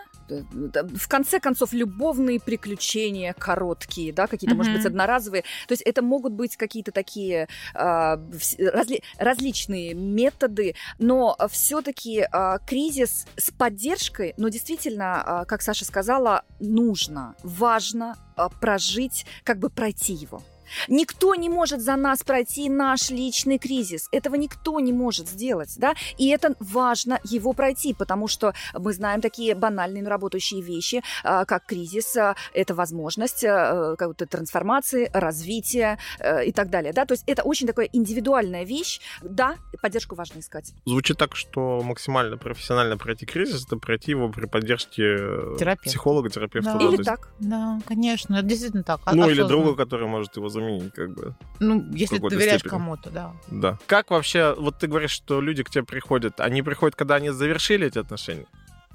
в 0.53 1.09
конце 1.09 1.41
концов, 1.41 1.73
любовные 1.73 2.41
приключения 2.41 3.33
короткие, 3.33 4.13
да, 4.13 4.27
какие-то, 4.27 4.55
mm-hmm. 4.55 4.59
может 4.59 4.75
быть, 4.75 4.87
одноразовые. 4.87 5.43
То 5.67 5.73
есть 5.73 5.83
это 5.83 6.03
могут 6.03 6.33
быть 6.33 6.57
какие-то 6.57 6.93
такие 6.93 7.49
а, 7.75 8.21
разли, 8.59 9.03
различные 9.19 9.95
методы, 9.95 10.75
но 10.99 11.37
все-таки 11.51 12.27
а, 12.31 12.59
кризис 12.59 13.27
с 13.37 13.51
поддержкой, 13.51 14.35
но 14.37 14.49
действительно, 14.49 15.23
а, 15.23 15.45
как 15.45 15.63
Саша 15.63 15.85
сказала, 15.85 16.45
нужно, 16.61 17.35
важно 17.43 18.17
а, 18.37 18.49
прожить, 18.49 19.27
как 19.45 19.59
бы 19.59 19.71
пройти 19.71 20.13
его. 20.15 20.43
Никто 20.89 21.35
не 21.35 21.49
может 21.49 21.81
за 21.81 21.97
нас 21.97 22.23
пройти 22.23 22.69
наш 22.69 23.11
личный 23.11 23.59
кризис. 23.59 24.09
Этого 24.13 24.35
никто 24.37 24.81
не 24.81 24.93
может 24.93 25.29
сделать, 25.29 25.75
да? 25.77 25.95
И 26.19 26.29
это 26.29 26.55
важно 26.61 27.21
его 27.25 27.53
пройти, 27.53 27.95
потому 27.95 28.29
что 28.29 28.55
мы 28.75 28.93
знаем 28.93 29.21
такие 29.21 29.55
банальные, 29.55 30.03
но 30.03 30.11
работающие 30.11 30.61
вещи, 30.63 31.03
а, 31.25 31.45
как 31.45 31.67
кризис, 31.67 32.17
а, 32.17 32.35
это 32.55 32.75
возможность 32.75 33.45
а, 33.45 33.97
какой-то 33.97 34.27
трансформации, 34.27 35.11
развития 35.13 35.99
и 36.45 36.53
так 36.53 36.71
далее, 36.71 36.93
да? 36.93 37.05
То 37.05 37.15
есть 37.15 37.25
это 37.27 37.43
очень 37.43 37.67
такая 37.67 37.89
индивидуальная 37.93 38.65
вещь. 38.65 39.01
Да, 39.23 39.57
поддержку 39.81 40.15
важно 40.15 40.41
искать. 40.41 40.73
Звучит 40.87 41.19
так, 41.19 41.37
что 41.37 41.83
максимально 41.83 42.37
профессионально 42.37 42.97
пройти 42.97 43.27
кризис, 43.27 43.67
это 43.67 43.77
пройти 43.77 44.13
его 44.13 44.29
при 44.31 44.47
поддержке 44.47 45.03
э, 45.03 45.57
Терапевт. 45.59 45.85
психолога, 45.85 46.31
терапевта. 46.31 46.79
Да. 46.79 46.85
Или 46.85 47.03
так. 47.03 47.29
Да, 47.41 47.81
конечно, 47.87 48.37
это 48.37 48.47
действительно 48.47 48.83
так. 48.83 49.01
Ну, 49.13 49.29
или 49.29 49.43
друга, 49.43 49.75
который 49.75 50.07
может 50.07 50.37
его 50.37 50.49
заменить 50.49 50.62
заменить, 50.63 50.93
как 50.93 51.15
бы. 51.15 51.35
Ну, 51.61 51.85
если 51.93 52.19
ты 52.19 52.29
доверяешь 52.29 52.63
кому-то, 52.63 53.11
да. 53.11 53.33
Да. 53.49 53.79
Как 53.87 54.11
вообще, 54.11 54.55
вот 54.59 54.79
ты 54.79 54.87
говоришь, 54.87 55.11
что 55.11 55.41
люди 55.41 55.63
к 55.63 55.71
тебе 55.71 55.85
приходят, 55.85 56.41
они 56.41 56.63
приходят, 56.63 56.97
когда 56.97 57.17
они 57.17 57.31
завершили 57.31 57.87
эти 57.87 57.99
отношения? 57.99 58.47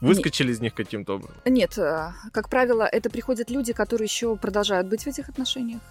Выскочили 0.02 0.52
из 0.52 0.62
них 0.62 0.74
каким-то 0.74 1.16
образом? 1.16 1.36
Нет, 1.46 1.78
э, 1.78 2.12
как 2.32 2.50
правило, 2.50 2.84
это 2.84 3.10
приходят 3.10 3.50
люди, 3.50 3.74
которые 3.74 4.06
еще 4.06 4.36
продолжают 4.36 4.88
быть 4.88 5.04
в 5.04 5.08
этих 5.08 5.30
отношениях. 5.30 5.82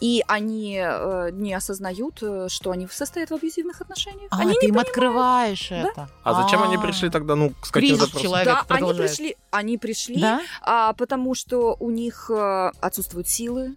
И 0.00 0.22
они 0.28 0.78
э, 0.80 1.30
не 1.32 1.54
осознают, 1.54 2.18
э, 2.22 2.48
что 2.48 2.70
они 2.70 2.86
состоят 2.90 3.30
в 3.30 3.34
абьюзивных 3.34 3.80
отношениях. 3.80 4.28
А, 4.30 4.40
они 4.40 4.52
ты 4.54 4.66
им 4.66 4.74
понимают. 4.74 4.88
открываешь 4.88 5.68
да? 5.70 5.76
это. 5.76 6.08
А 6.22 6.42
зачем 6.42 6.62
они 6.62 6.76
а. 6.76 6.80
пришли 6.80 7.08
тогда, 7.08 7.36
ну, 7.36 7.52
с 7.62 7.70
каким 7.70 7.96
запросом? 7.96 8.32
Да, 8.44 8.64
они 8.68 8.92
пришли, 8.92 9.36
они 9.50 9.78
пришли, 9.78 10.20
да? 10.20 10.40
а, 10.60 10.92
потому 10.92 11.34
что 11.34 11.76
у 11.80 11.90
них 11.90 12.30
отсутствуют 12.30 13.28
силы, 13.28 13.76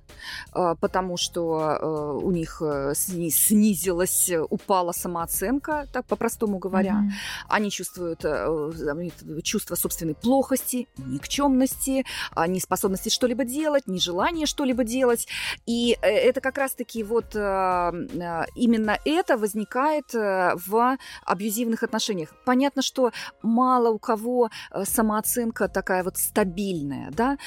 а, 0.52 0.76
потому 0.76 1.18
что 1.18 2.22
у 2.24 2.32
них 2.32 2.62
снизилась, 2.94 4.30
упала 4.50 4.92
самооценка, 4.92 5.88
так 5.92 6.06
по-простому 6.06 6.58
говоря. 6.58 7.04
Mm-hmm. 7.04 7.46
Они 7.48 7.72
чувствуют, 7.72 8.20
чувствуют 9.44 9.61
чувство 9.62 9.76
собственной 9.76 10.16
плохости, 10.16 10.88
никчемности, 10.98 12.04
а, 12.32 12.48
неспособности 12.48 13.10
что-либо 13.10 13.44
делать, 13.44 13.88
нежелание 13.88 14.48
что-либо 14.48 14.84
делать. 14.84 15.28
И 15.68 15.98
э, 16.02 16.08
это 16.08 16.42
как 16.42 16.58
раз-таки 16.58 17.04
вот 17.04 17.36
а, 17.36 17.94
а, 18.20 18.46
именно 18.56 18.98
это 19.06 19.38
возникает 19.38 20.16
э, 20.16 20.54
в 20.56 20.98
абьюзивных 21.26 21.84
отношениях. 21.84 22.30
Понятно, 22.46 22.82
что 22.82 23.12
мало 23.44 23.90
у 23.90 24.00
кого 24.00 24.50
э, 24.72 24.84
самооценка 24.86 25.68
такая 25.68 26.04
вот 26.04 26.18
стабильная, 26.18 27.12
да. 27.12 27.38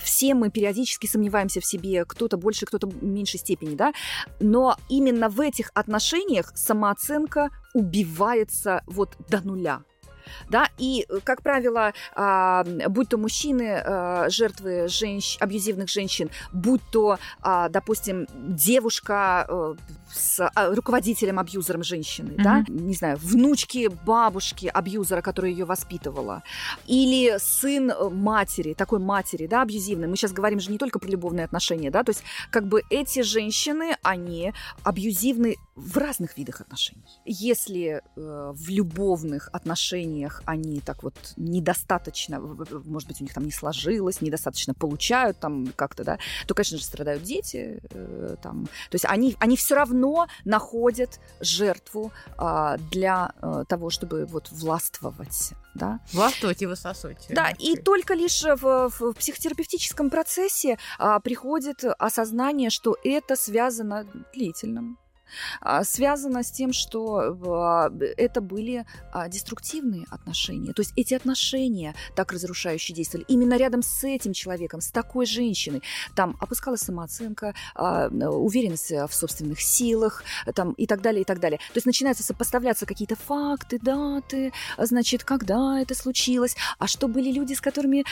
Все 0.00 0.34
мы 0.34 0.50
периодически 0.50 1.06
сомневаемся 1.06 1.60
в 1.60 1.64
себе, 1.64 2.04
кто-то 2.04 2.36
больше, 2.36 2.66
кто-то 2.66 2.90
меньшей 3.00 3.40
степени, 3.40 3.74
да. 3.74 3.92
Но 4.40 4.76
именно 4.88 5.28
в 5.28 5.40
этих 5.40 5.70
отношениях 5.74 6.52
самооценка 6.54 7.50
убивается 7.72 8.82
вот 8.86 9.16
до 9.28 9.40
нуля 9.40 9.82
да, 10.48 10.68
и, 10.78 11.06
э, 11.08 11.20
как 11.22 11.42
правило, 11.42 11.92
а, 12.14 12.64
будь 12.88 13.08
то 13.08 13.18
мужчины, 13.18 13.82
а, 13.84 14.28
жертвы 14.28 14.88
женщ... 14.88 15.36
абьюзивных 15.40 15.88
женщин, 15.88 16.30
будь 16.52 16.82
то, 16.90 17.18
а, 17.42 17.68
допустим, 17.68 18.26
девушка 18.32 19.46
э, 19.48 19.74
с 20.14 20.50
руководителем 20.54 21.38
абьюзером 21.38 21.82
женщины, 21.82 22.30
mm-hmm. 22.30 22.42
да, 22.42 22.64
не 22.68 22.94
знаю, 22.94 23.18
внучки 23.20 23.88
бабушки 24.06 24.66
абьюзера, 24.66 25.20
которая 25.22 25.50
ее 25.50 25.64
воспитывала, 25.64 26.42
или 26.86 27.36
сын 27.38 27.90
э, 27.90 28.08
матери, 28.08 28.74
такой 28.74 28.98
матери, 28.98 29.46
да, 29.46 29.62
абьюзивной. 29.62 30.08
Мы 30.08 30.16
сейчас 30.16 30.32
говорим 30.32 30.60
же 30.60 30.70
не 30.70 30.78
только 30.78 30.98
про 30.98 31.08
любовные 31.08 31.44
отношения, 31.44 31.90
да, 31.90 32.04
то 32.04 32.10
есть 32.10 32.22
как 32.50 32.66
бы 32.66 32.82
эти 32.90 33.22
женщины, 33.22 33.96
они 34.02 34.52
абьюзивны 34.82 35.56
в 35.74 35.96
разных 35.98 36.38
видах 36.38 36.60
отношений. 36.60 37.02
Если 37.24 38.00
э, 38.16 38.52
в 38.54 38.68
любовных 38.68 39.48
отношениях 39.52 40.42
они 40.44 40.80
так 40.80 41.02
вот 41.02 41.14
недостаточно, 41.36 42.40
может 42.40 43.08
быть, 43.08 43.20
у 43.20 43.24
них 43.24 43.34
там 43.34 43.44
не 43.44 43.50
сложилось, 43.50 44.20
недостаточно 44.20 44.74
получают 44.74 45.38
там 45.40 45.72
как-то, 45.74 46.04
да, 46.04 46.18
то, 46.46 46.54
конечно 46.54 46.78
же, 46.78 46.84
страдают 46.84 47.24
дети, 47.24 47.80
э, 47.90 48.36
там, 48.40 48.66
то 48.66 48.94
есть 48.94 49.04
они, 49.06 49.36
они 49.40 49.56
все 49.56 49.74
равно 49.74 50.03
находят 50.44 51.20
жертву 51.40 52.12
э, 52.38 52.76
для 52.90 53.32
э, 53.40 53.64
того, 53.68 53.90
чтобы 53.90 54.26
вот 54.26 54.50
властвовать, 54.50 55.52
да. 55.74 56.00
Властвовать 56.12 56.62
и 56.62 56.66
высасывать. 56.66 57.26
Да, 57.30 57.50
и 57.58 57.76
только 57.76 58.14
лишь 58.14 58.42
в, 58.42 58.88
в 58.88 59.12
психотерапевтическом 59.14 60.10
процессе 60.10 60.78
э, 60.98 61.20
приходит 61.22 61.84
осознание, 61.98 62.70
что 62.70 62.96
это 63.04 63.36
связано 63.36 64.06
длительным 64.34 64.98
а, 64.98 65.03
связано 65.82 66.42
с 66.42 66.50
тем, 66.50 66.72
что 66.72 67.36
а, 67.46 67.90
это 68.16 68.40
были 68.40 68.84
а, 69.12 69.28
деструктивные 69.28 70.06
отношения. 70.10 70.72
То 70.72 70.82
есть 70.82 70.92
эти 70.96 71.14
отношения 71.14 71.94
так 72.14 72.32
разрушающие 72.32 72.94
действовали. 72.94 73.24
Именно 73.28 73.56
рядом 73.56 73.82
с 73.82 74.04
этим 74.04 74.32
человеком, 74.32 74.80
с 74.80 74.90
такой 74.90 75.26
женщиной, 75.26 75.82
там 76.14 76.36
опускалась 76.40 76.80
самооценка, 76.80 77.54
уверенность 77.74 78.90
в 78.90 79.12
собственных 79.12 79.60
силах 79.60 80.22
там, 80.54 80.72
и 80.72 80.86
так 80.86 81.00
далее, 81.00 81.22
и 81.22 81.24
так 81.24 81.40
далее. 81.40 81.58
То 81.58 81.76
есть 81.76 81.86
начинаются 81.86 82.22
сопоставляться 82.22 82.86
какие-то 82.86 83.16
факты, 83.16 83.78
даты, 83.78 84.52
значит, 84.78 85.24
когда 85.24 85.80
это 85.80 85.94
случилось, 85.94 86.56
а 86.78 86.86
что 86.86 87.08
были 87.08 87.30
люди, 87.30 87.54
с 87.54 87.60
которыми, 87.60 88.04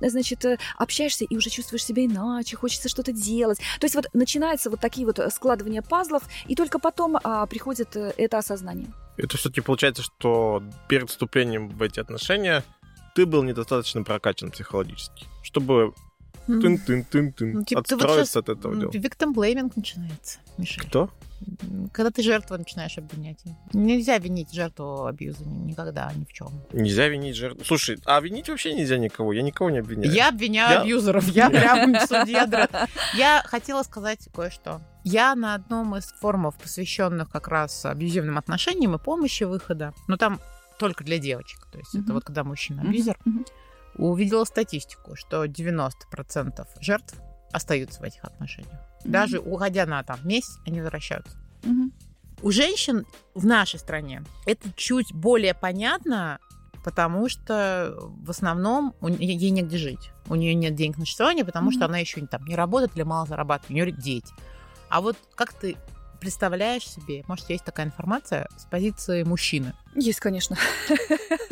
значит, 0.00 0.44
общаешься 0.76 1.24
и 1.24 1.36
уже 1.36 1.50
чувствуешь 1.50 1.84
себя 1.84 2.04
иначе, 2.04 2.56
хочется 2.56 2.88
что-то 2.88 3.12
делать. 3.12 3.58
То 3.80 3.84
есть 3.84 3.94
вот 3.94 4.06
начинаются 4.12 4.70
вот 4.70 4.80
такие 4.80 5.06
вот 5.06 5.20
складывания 5.32 5.82
пазлов, 5.82 6.22
и 6.46 6.54
только 6.64 6.78
потом 6.78 7.18
а, 7.22 7.46
приходит 7.46 7.94
э, 7.94 8.14
это 8.16 8.38
осознание. 8.38 8.88
Это 9.18 9.36
все-таки 9.36 9.60
получается, 9.60 10.02
что 10.02 10.62
перед 10.88 11.10
вступлением 11.10 11.68
в 11.68 11.82
эти 11.82 12.00
отношения 12.00 12.64
ты 13.14 13.26
был 13.26 13.42
недостаточно 13.42 14.02
прокачан 14.02 14.50
психологически, 14.50 15.26
чтобы 15.42 15.92
тын-тын-тын-тын 16.46 17.52
ну, 17.52 17.64
типа, 17.64 17.82
отстроиться 17.82 18.38
вот 18.38 18.48
от 18.48 18.58
этого 18.58 18.76
дела. 18.76 18.90
Victim 18.90 19.34
blaming 19.34 19.70
начинается, 19.76 20.38
Миша. 20.56 20.80
Кто? 20.80 21.10
Когда 21.92 22.10
ты 22.10 22.22
жертву 22.22 22.56
начинаешь 22.56 22.98
обвинять. 22.98 23.42
Нельзя 23.72 24.18
винить 24.18 24.52
жертву 24.52 25.06
абьюза 25.06 25.44
никогда, 25.44 26.12
ни 26.14 26.24
в 26.24 26.32
чем. 26.32 26.48
Нельзя 26.72 27.08
винить 27.08 27.36
жертву. 27.36 27.64
Слушай, 27.64 27.98
а 28.04 28.20
винить 28.20 28.48
вообще 28.48 28.74
нельзя 28.74 28.98
никого. 28.98 29.32
Я 29.32 29.42
никого 29.42 29.70
не 29.70 29.78
обвиняю. 29.78 30.12
Я 30.12 30.28
обвиняю 30.28 30.70
я... 30.70 30.80
абьюзеров. 30.82 31.28
Я 31.28 31.50
прям 31.50 31.94
судья. 32.06 32.68
Я 33.14 33.42
хотела 33.46 33.82
сказать 33.82 34.28
кое-что. 34.34 34.80
Я 35.04 35.34
на 35.34 35.54
одном 35.54 35.96
из 35.96 36.06
форумов, 36.20 36.56
посвященных 36.56 37.30
как 37.30 37.48
раз 37.48 37.84
абьюзивным 37.84 38.38
отношениям 38.38 38.94
и 38.94 38.98
помощи 38.98 39.44
выхода, 39.44 39.92
но 40.08 40.16
там 40.16 40.40
только 40.78 41.04
для 41.04 41.18
девочек, 41.18 41.66
то 41.70 41.78
есть 41.78 41.94
это 41.94 42.12
вот 42.12 42.24
когда 42.24 42.42
мужчина 42.42 42.82
абьюзер, 42.82 43.18
увидела 43.96 44.44
статистику, 44.44 45.14
что 45.14 45.44
90% 45.44 46.66
жертв 46.80 47.14
остаются 47.52 48.00
в 48.00 48.04
этих 48.04 48.24
отношениях. 48.24 48.80
Даже 49.04 49.38
уходя 49.38 49.86
на 49.86 50.02
там 50.02 50.18
месяц, 50.24 50.58
они 50.66 50.80
возвращаются. 50.80 51.36
У 52.42 52.50
женщин 52.50 53.06
в 53.34 53.46
нашей 53.46 53.78
стране 53.78 54.22
это 54.44 54.68
чуть 54.76 55.14
более 55.14 55.54
понятно, 55.54 56.40
потому 56.84 57.28
что 57.30 57.94
в 57.98 58.28
основном 58.30 58.94
у, 59.00 59.08
ей 59.08 59.50
негде 59.50 59.78
жить. 59.78 60.10
У 60.28 60.34
нее 60.34 60.54
нет 60.54 60.74
денег 60.74 60.98
на 60.98 61.04
существование, 61.04 61.44
потому 61.44 61.70
mm-hmm. 61.70 61.74
что 61.74 61.84
она 61.86 61.98
еще 61.98 62.26
там 62.26 62.44
не 62.44 62.54
работает 62.54 62.96
или 62.96 63.02
мало 63.02 63.26
зарабатывает, 63.26 63.70
у 63.70 63.74
нее 63.74 63.92
дети. 63.92 64.32
А 64.90 65.00
вот 65.00 65.16
как 65.34 65.52
ты 65.54 65.76
представляешь 66.24 66.88
себе, 66.88 67.22
может, 67.28 67.50
есть 67.50 67.64
такая 67.64 67.84
информация 67.84 68.48
с 68.56 68.64
позиции 68.64 69.24
мужчины? 69.24 69.74
Есть, 69.94 70.20
конечно. 70.20 70.56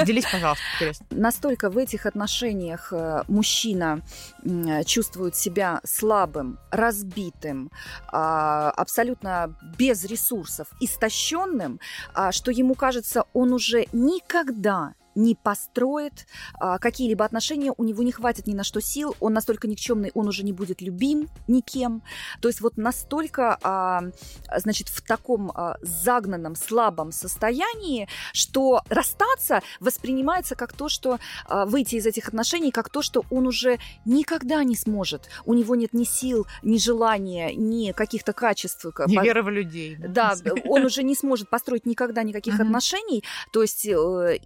Делись, 0.07 0.25
пожалуйста, 0.25 0.65
интересно. 0.75 1.07
Настолько 1.11 1.69
в 1.69 1.77
этих 1.77 2.07
отношениях 2.07 2.91
э, 2.91 3.23
мужчина 3.29 4.01
чувствует 4.87 5.37
себя 5.37 5.81
слабым, 5.85 6.59
разбитым, 6.71 7.71
а, 8.09 8.71
абсолютно 8.71 9.55
без 9.79 10.05
ресурсов, 10.05 10.69
истощенным, 10.81 11.79
а, 12.15 12.33
что 12.33 12.51
ему 12.51 12.75
кажется, 12.75 13.25
он 13.35 13.53
уже 13.53 13.87
никогда 13.93 14.95
не 15.15 15.35
построит 15.35 16.27
а, 16.55 16.79
какие-либо 16.79 17.25
отношения, 17.25 17.73
у 17.77 17.85
него 17.85 18.03
не 18.03 18.13
хватит 18.13 18.47
ни 18.47 18.55
на 18.55 18.65
что 18.65 18.81
сил, 18.81 19.15
он 19.21 19.33
настолько 19.33 19.69
никчемный, 19.69 20.11
он 20.15 20.29
уже 20.29 20.45
не 20.45 20.53
будет 20.53 20.81
любим 20.81 21.29
никем. 21.49 22.03
То 22.41 22.49
есть 22.49 22.61
вот 22.61 22.77
настолько, 22.77 23.59
а, 23.63 24.03
значит, 24.57 24.89
в 24.89 25.01
таком 25.07 25.51
а, 25.55 25.77
загнанном, 25.81 26.55
слабом 26.55 27.13
состоянии, 27.13 28.09
что 28.33 28.83
расстаться 28.89 29.63
воспринимается 29.81 30.55
как 30.55 30.73
то, 30.73 30.89
что 30.89 31.19
а, 31.47 31.67
выйти 31.67 31.97
из 31.97 32.07
этих 32.07 32.29
отношений, 32.29 32.71
как 32.71 32.89
то, 32.89 33.03
что 33.03 33.25
он 33.31 33.47
уже 33.47 33.79
никогда 34.05 34.65
не 34.65 34.77
сможет. 34.77 35.29
У 35.45 35.55
него 35.55 35.75
нет 35.75 35.93
ни 35.93 36.05
сил, 36.05 36.47
ни 36.63 36.79
желания, 36.79 37.55
ни 37.55 37.93
каких-то 37.93 38.33
качеств. 38.33 38.87
Не 39.07 39.23
веры 39.23 39.43
в 39.43 39.49
людей. 39.49 39.97
Да, 39.97 40.35
он 40.65 40.85
уже 40.85 41.03
не 41.03 41.15
сможет 41.15 41.49
построить 41.49 41.87
никогда 41.87 42.23
никаких 42.23 42.61
отношений. 42.61 43.25
То 43.53 43.63
есть 43.63 43.87
э, 43.87 44.39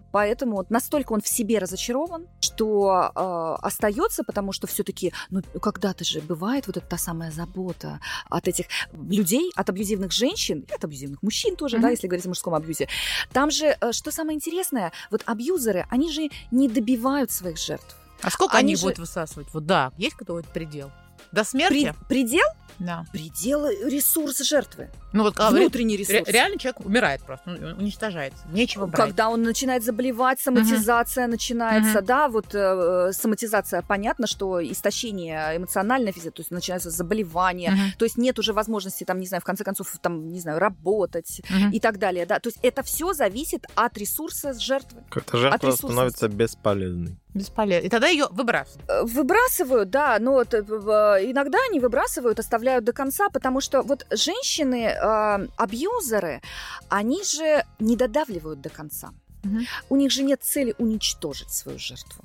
поэтому 0.57 0.67
настолько 0.69 1.13
он 1.13 1.21
в 1.21 1.29
себе 1.29 1.59
разочарован, 1.59 2.27
что 2.41 3.11
э, 3.15 3.67
остается, 3.67 4.25
потому 4.25 4.53
что 4.53 4.67
все-таки, 4.67 5.13
ну, 5.31 5.43
когда-то 5.61 6.05
же 6.05 6.21
бывает 6.21 6.67
вот 6.67 6.77
эта 6.77 6.87
та 6.87 6.99
самая 6.99 7.31
забота 7.31 8.01
от 8.29 8.49
этих 8.49 8.67
людей, 8.93 9.53
от 9.55 9.69
абьюзивных 9.69 10.13
женщин, 10.13 10.65
и 10.69 10.73
от 10.73 10.85
абьюзивных 10.85 11.23
мужчин 11.23 11.57
тоже, 11.57 11.79
да, 11.79 11.91
если 11.91 12.07
говорить 12.07 12.27
о 12.27 12.29
мужском 12.29 12.55
абьюзе. 12.55 12.89
Там 13.33 13.51
же, 13.51 13.77
э, 13.81 13.93
что 13.93 14.11
самое 14.11 14.37
интересное, 14.37 14.93
вот 15.11 15.23
абьюзеры, 15.27 15.87
они 15.91 16.13
же 16.13 16.29
не 16.51 16.69
добивают 16.69 17.31
своих 17.31 17.59
жертв. 17.59 17.97
А 18.23 18.31
сколько 18.31 18.57
они, 18.57 18.69
они 18.69 18.77
же... 18.77 18.83
будут 18.83 18.99
высасывать? 18.99 19.49
Вот 19.53 19.67
да, 19.67 19.93
есть 19.99 20.17
какой-то 20.17 20.49
предел? 20.49 20.91
До 21.37 21.45
смерти? 21.45 21.95
При, 22.09 22.23
предел? 22.23 22.47
Да. 22.79 23.05
Предел 23.13 23.69
ресурса 23.69 24.43
жертвы. 24.43 24.89
Ну 25.13 25.23
вот 25.23 25.35
а, 25.39 25.51
внутренний 25.51 25.97
ресурс. 25.97 26.27
реально 26.29 26.59
человек 26.59 26.81
умирает 26.81 27.23
просто, 27.23 27.51
уничтожается, 27.79 28.43
нечего 28.53 28.87
брать. 28.87 29.07
Когда 29.07 29.29
он 29.29 29.43
начинает 29.43 29.85
заболевать, 29.85 30.41
соматизация 30.41 31.25
угу. 31.25 31.33
начинается, 31.33 31.99
угу. 31.99 32.07
да, 32.07 32.29
вот 32.29 32.55
э, 32.55 33.13
соматизация, 33.13 33.83
понятно, 33.83 34.27
что 34.27 34.63
истощение 34.63 35.57
эмоциональное, 35.57 36.13
физическое, 36.13 36.33
то 36.33 36.41
есть 36.41 36.51
начинается 36.51 36.91
заболевание, 36.91 37.71
угу. 37.73 37.99
то 37.99 38.05
есть 38.05 38.19
нет 38.19 38.39
уже 38.39 38.53
возможности, 38.53 39.05
там, 39.05 39.21
не 39.21 39.27
знаю, 39.27 39.41
в 39.41 39.45
конце 39.45 39.65
концов, 39.65 39.95
там, 40.01 40.31
не 40.31 40.41
знаю, 40.41 40.59
работать 40.59 41.43
угу. 41.49 41.71
и 41.73 41.81
так 41.81 41.99
далее, 41.99 42.27
да, 42.27 42.41
то 42.41 42.49
есть 42.49 42.59
это 42.63 42.83
все 42.83 43.15
зависит 43.15 43.67
от 43.75 43.97
ресурса 43.97 44.53
жертвы. 44.53 45.03
Как-то 45.11 45.39
жертва 45.39 45.71
становится 45.71 46.29
бесполезной. 46.29 47.17
Бесполезно. 47.37 47.87
И 47.87 47.91
тогда 47.91 48.09
ее 48.09 48.27
выбрасывают. 48.31 48.89
Э, 48.89 49.03
выбрасывают, 49.05 49.91
да, 49.91 50.19
но 50.19 50.33
вот, 50.33 50.55
э, 50.55 50.61
иногда 50.61 51.59
они 51.69 51.81
выбрасывают, 51.81 52.39
оставляют 52.39 52.85
до 52.85 52.93
конца, 52.93 53.29
потому 53.29 53.61
что 53.61 53.83
вот 53.83 54.07
женщины 54.11 54.87
э, 54.87 55.49
абьюзеры, 55.57 56.41
они 56.89 57.23
же 57.25 57.65
не 57.79 57.97
додавливают 57.97 58.61
до 58.61 58.71
конца. 58.71 59.11
Угу. 59.45 59.59
У 59.91 59.97
них 59.97 60.11
же 60.11 60.23
нет 60.23 60.43
цели 60.43 60.75
уничтожить 60.79 61.51
свою 61.51 61.79
жертву. 61.79 62.25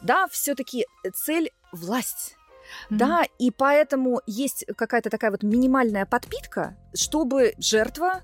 Да, 0.00 0.26
все-таки 0.28 0.86
цель 1.14 1.50
власть. 1.72 2.36
Mm-hmm. 2.90 2.96
Да, 2.96 3.22
и 3.38 3.50
поэтому 3.50 4.20
есть 4.26 4.64
какая-то 4.76 5.10
такая 5.10 5.30
вот 5.30 5.42
минимальная 5.42 6.06
подпитка, 6.06 6.76
чтобы 6.94 7.54
жертва 7.58 8.22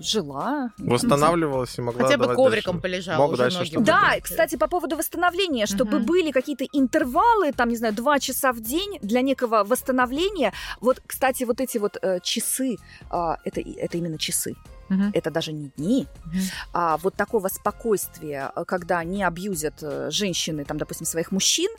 жила. 0.00 0.70
Восстанавливалась 0.78 1.78
и 1.78 1.82
могла 1.82 2.04
Хотя 2.04 2.18
бы 2.18 2.34
ковриком 2.34 2.80
дальше. 2.80 2.82
полежала. 2.82 3.26
Мог 3.26 3.36
дальше 3.36 3.58
многим. 3.58 3.84
Да, 3.84 4.14
кстати, 4.20 4.56
по 4.56 4.68
поводу 4.68 4.96
восстановления, 4.96 5.66
чтобы 5.66 5.98
угу. 5.98 6.06
были 6.06 6.30
какие-то 6.30 6.64
интервалы, 6.72 7.52
там, 7.52 7.68
не 7.68 7.76
знаю, 7.76 7.94
два 7.94 8.18
часа 8.18 8.52
в 8.52 8.60
день 8.60 8.98
для 9.02 9.20
некого 9.20 9.64
восстановления. 9.64 10.52
Вот, 10.80 11.00
кстати, 11.06 11.44
вот 11.44 11.60
эти 11.60 11.78
вот 11.78 11.96
э, 12.02 12.20
часы, 12.22 12.76
э, 13.10 13.36
это, 13.44 13.60
это 13.60 13.98
именно 13.98 14.18
часы. 14.18 14.54
Угу. 14.90 15.10
Это 15.12 15.30
даже 15.30 15.52
не 15.52 15.68
дни, 15.76 16.06
угу. 16.26 16.36
а 16.72 16.96
вот 16.98 17.14
такого 17.14 17.48
спокойствия, 17.48 18.52
э, 18.54 18.64
когда 18.66 19.02
не 19.04 19.22
абьюзят 19.22 19.82
э, 19.82 20.10
женщины, 20.10 20.64
там, 20.64 20.78
допустим, 20.78 21.06
своих 21.06 21.32
мужчин. 21.32 21.70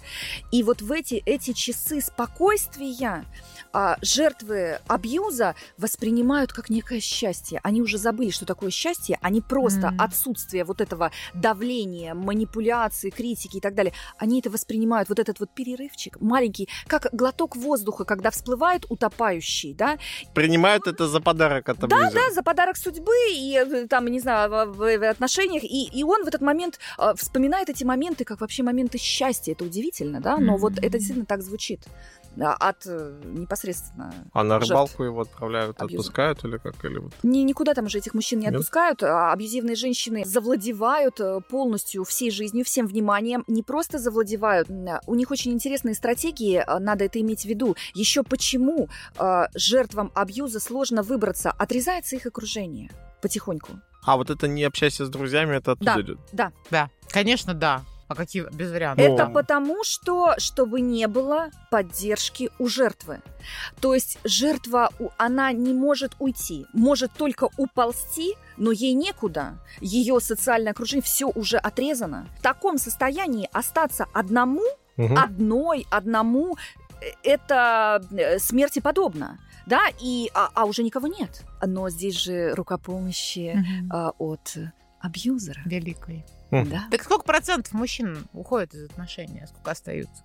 И 0.51 0.63
вот 0.63 0.81
в 0.81 0.91
эти, 0.91 1.15
эти 1.25 1.53
часы 1.53 2.01
спокойствия 2.01 3.25
а, 3.73 3.97
жертвы 4.01 4.79
абьюза 4.87 5.53
воспринимают 5.77 6.53
как 6.53 6.69
некое 6.69 7.01
счастье. 7.01 7.59
Они 7.61 7.81
уже 7.81 7.97
забыли, 7.97 8.29
что 8.29 8.45
такое 8.45 8.71
счастье. 8.71 9.17
Они 9.21 9.41
просто 9.41 9.87
mm. 9.87 9.95
отсутствие 9.99 10.63
вот 10.63 10.79
этого 10.79 11.11
давления, 11.33 12.13
манипуляции, 12.13 13.09
критики 13.09 13.57
и 13.57 13.59
так 13.59 13.75
далее. 13.75 13.93
Они 14.17 14.39
это 14.39 14.49
воспринимают, 14.49 15.09
вот 15.09 15.19
этот 15.19 15.41
вот 15.41 15.49
перерывчик 15.53 16.21
маленький, 16.21 16.69
как 16.87 17.09
глоток 17.11 17.57
воздуха, 17.57 18.05
когда 18.05 18.31
всплывает 18.31 18.85
утопающий, 18.87 19.73
да. 19.73 19.97
Принимают 20.33 20.87
это 20.87 21.07
за 21.07 21.19
подарок 21.19 21.67
от 21.67 21.83
абьюзера. 21.83 22.11
Да, 22.11 22.27
да, 22.29 22.33
за 22.33 22.43
подарок 22.43 22.77
судьбы 22.77 22.94
и 23.31 23.57
э, 23.57 23.87
там, 23.87 24.07
не 24.07 24.19
знаю, 24.19 24.49
в, 24.49 24.75
в, 24.75 25.09
отношениях. 25.09 25.63
И, 25.63 25.89
и 25.93 26.03
он 26.03 26.23
в 26.23 26.27
этот 26.27 26.41
момент 26.41 26.79
э, 26.97 27.13
вспоминает 27.15 27.69
эти 27.69 27.83
моменты 27.83 28.25
как 28.25 28.41
вообще 28.41 28.63
моменты 28.63 28.97
счастья. 28.97 29.53
Это 29.53 29.63
удивительно, 29.63 30.21
да, 30.21 30.37
но 30.37 30.55
mm-hmm. 30.55 30.59
вот 30.59 30.73
это 30.77 30.97
действительно 30.97 31.25
так 31.25 31.41
звучит 31.41 31.81
от 32.37 32.85
э, 32.85 33.21
непосредственно. 33.23 34.13
А 34.33 34.43
на 34.43 34.59
рыбалку 34.59 35.03
его 35.03 35.21
отправляют, 35.21 35.81
абьюза. 35.81 36.01
отпускают 36.01 36.43
или 36.43 36.57
как? 36.57 36.83
Или 36.83 36.97
вот... 36.97 37.13
Ни, 37.23 37.39
никуда 37.39 37.73
там 37.73 37.85
уже 37.85 37.99
этих 37.99 38.13
мужчин 38.13 38.39
не 38.39 38.45
Нет? 38.45 38.55
отпускают. 38.55 39.03
А 39.03 39.31
абьюзивные 39.31 39.77
женщины 39.77 40.23
завладевают 40.25 41.21
полностью 41.47 42.03
всей 42.03 42.31
жизнью, 42.31 42.65
всем 42.65 42.87
вниманием. 42.87 43.45
Не 43.47 43.63
просто 43.63 43.99
завладевают, 43.99 44.69
у 45.07 45.15
них 45.15 45.31
очень 45.31 45.53
интересные 45.53 45.95
стратегии, 45.95 46.61
надо 46.79 47.05
это 47.05 47.21
иметь 47.21 47.43
в 47.43 47.45
виду. 47.45 47.77
Еще 47.93 48.23
почему 48.23 48.89
жертвам 49.55 50.11
абьюза 50.13 50.59
сложно 50.59 51.03
выбраться? 51.03 51.51
Отрезается 51.51 52.17
их 52.17 52.25
окружение 52.25 52.84
потихоньку. 53.25 53.79
А 54.03 54.17
вот 54.17 54.29
это 54.29 54.47
не 54.47 54.63
общайся 54.63 55.03
с 55.03 55.09
друзьями, 55.09 55.55
это 55.55 55.71
оттуда 55.71 55.95
да, 55.95 56.01
идет? 56.01 56.19
Да. 56.31 56.51
Да, 56.69 56.89
конечно, 57.09 57.55
да. 57.55 57.81
А 58.07 58.13
какие 58.13 58.45
без 58.53 58.71
вариантов? 58.71 59.03
Это 59.03 59.25
потому, 59.25 59.83
что 59.83 60.35
чтобы 60.37 60.79
не 60.79 61.07
было 61.07 61.49
поддержки 61.71 62.51
у 62.59 62.67
жертвы. 62.67 63.21
То 63.81 63.95
есть 63.95 64.19
жертва, 64.23 64.91
она 65.17 65.51
не 65.53 65.73
может 65.73 66.15
уйти, 66.19 66.67
может 66.71 67.13
только 67.13 67.49
уползти, 67.57 68.35
но 68.57 68.71
ей 68.71 68.93
некуда. 68.93 69.57
Ее 69.81 70.19
социальное 70.19 70.73
окружение 70.73 71.01
все 71.01 71.25
уже 71.25 71.57
отрезано. 71.57 72.27
В 72.37 72.43
таком 72.43 72.77
состоянии 72.77 73.49
остаться 73.51 74.05
одному, 74.13 74.61
угу. 74.97 75.15
одной, 75.17 75.87
одному, 75.89 76.57
э, 77.01 77.05
это 77.23 78.03
э, 78.11 78.37
смерти 78.37 78.81
подобно 78.81 79.39
да, 79.65 79.87
и, 79.99 80.29
а, 80.33 80.49
а 80.53 80.65
уже 80.65 80.83
никого 80.83 81.07
нет. 81.07 81.43
Но 81.61 81.89
здесь 81.89 82.15
же 82.15 82.53
рука 82.53 82.77
помощи 82.77 83.53
угу. 83.55 83.89
а, 83.91 84.11
от 84.17 84.57
абьюзера. 84.99 85.61
Великой. 85.65 86.25
Да. 86.51 86.87
Так 86.91 87.03
сколько 87.03 87.25
процентов 87.25 87.73
мужчин 87.73 88.27
уходят 88.33 88.73
из 88.73 88.85
отношений, 88.85 89.41
а 89.43 89.47
сколько 89.47 89.71
остаются? 89.71 90.23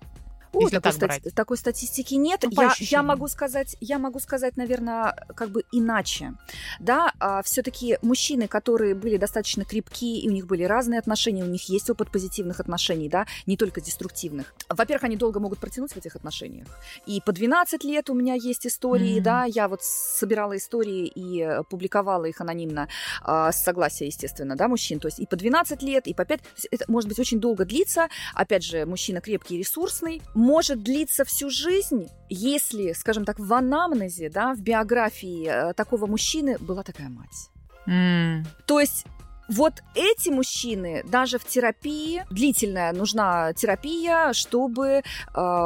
О, 0.53 0.61
Если 0.61 0.79
такой, 0.79 0.91
стати- 0.91 1.29
такой 1.31 1.57
статистики 1.57 2.15
нет. 2.15 2.43
Ну, 2.43 2.61
я, 2.61 2.73
я 2.79 3.03
могу 3.03 3.27
сказать, 3.27 3.77
я 3.79 3.99
могу 3.99 4.19
сказать, 4.19 4.57
наверное, 4.57 5.15
как 5.35 5.49
бы 5.49 5.63
иначе. 5.71 6.33
Да, 6.79 7.13
а, 7.19 7.41
все-таки 7.41 7.97
мужчины, 8.01 8.47
которые 8.47 8.95
были 8.95 9.17
достаточно 9.17 9.63
крепкие, 9.63 10.19
и 10.19 10.29
у 10.29 10.31
них 10.31 10.47
были 10.47 10.63
разные 10.63 10.99
отношения, 10.99 11.43
у 11.43 11.47
них 11.47 11.69
есть 11.69 11.89
опыт 11.89 12.11
позитивных 12.11 12.59
отношений, 12.59 13.07
да, 13.07 13.25
не 13.45 13.55
только 13.55 13.79
деструктивных. 13.79 14.53
Во-первых, 14.67 15.05
они 15.05 15.15
долго 15.15 15.39
могут 15.39 15.59
протянуть 15.59 15.93
в 15.93 15.97
этих 15.97 16.15
отношениях. 16.15 16.67
И 17.05 17.21
по 17.21 17.31
12 17.31 17.83
лет 17.83 18.09
у 18.09 18.13
меня 18.13 18.33
есть 18.33 18.67
истории, 18.67 19.19
mm-hmm. 19.19 19.23
да, 19.23 19.45
я 19.45 19.67
вот 19.67 19.83
собирала 19.83 20.57
истории 20.57 21.07
и 21.07 21.41
э, 21.41 21.63
публиковала 21.69 22.25
их 22.25 22.41
анонимно 22.41 22.89
а, 23.21 23.51
с 23.51 23.63
согласия, 23.63 24.07
естественно, 24.07 24.55
да, 24.55 24.67
мужчин. 24.67 24.99
То 24.99 25.07
есть 25.07 25.19
и 25.19 25.25
по 25.25 25.35
12 25.35 25.81
лет, 25.81 26.07
и 26.07 26.13
по 26.13 26.25
5. 26.25 26.41
Это 26.71 26.85
может 26.87 27.07
быть 27.07 27.19
очень 27.19 27.39
долго 27.39 27.63
длиться. 27.65 28.09
Опять 28.33 28.63
же, 28.63 28.85
мужчина 28.85 29.21
крепкий 29.21 29.55
и 29.55 29.59
ресурсный 29.59 30.21
может 30.41 30.81
длиться 30.83 31.23
всю 31.23 31.49
жизнь, 31.49 32.09
если, 32.29 32.93
скажем 32.93 33.25
так, 33.25 33.39
в 33.39 33.53
анамнезе, 33.53 34.29
да, 34.29 34.53
в 34.53 34.61
биографии 34.61 35.47
э, 35.47 35.73
такого 35.73 36.07
мужчины 36.07 36.57
была 36.59 36.83
такая 36.83 37.09
мать. 37.09 37.49
Mm. 37.87 38.45
То 38.65 38.79
есть 38.79 39.05
вот 39.47 39.73
эти 39.95 40.29
мужчины 40.29 41.03
даже 41.05 41.37
в 41.37 41.45
терапии, 41.45 42.25
длительная 42.31 42.91
нужна 42.91 43.53
терапия, 43.53 44.33
чтобы 44.33 44.87
э, 44.87 45.01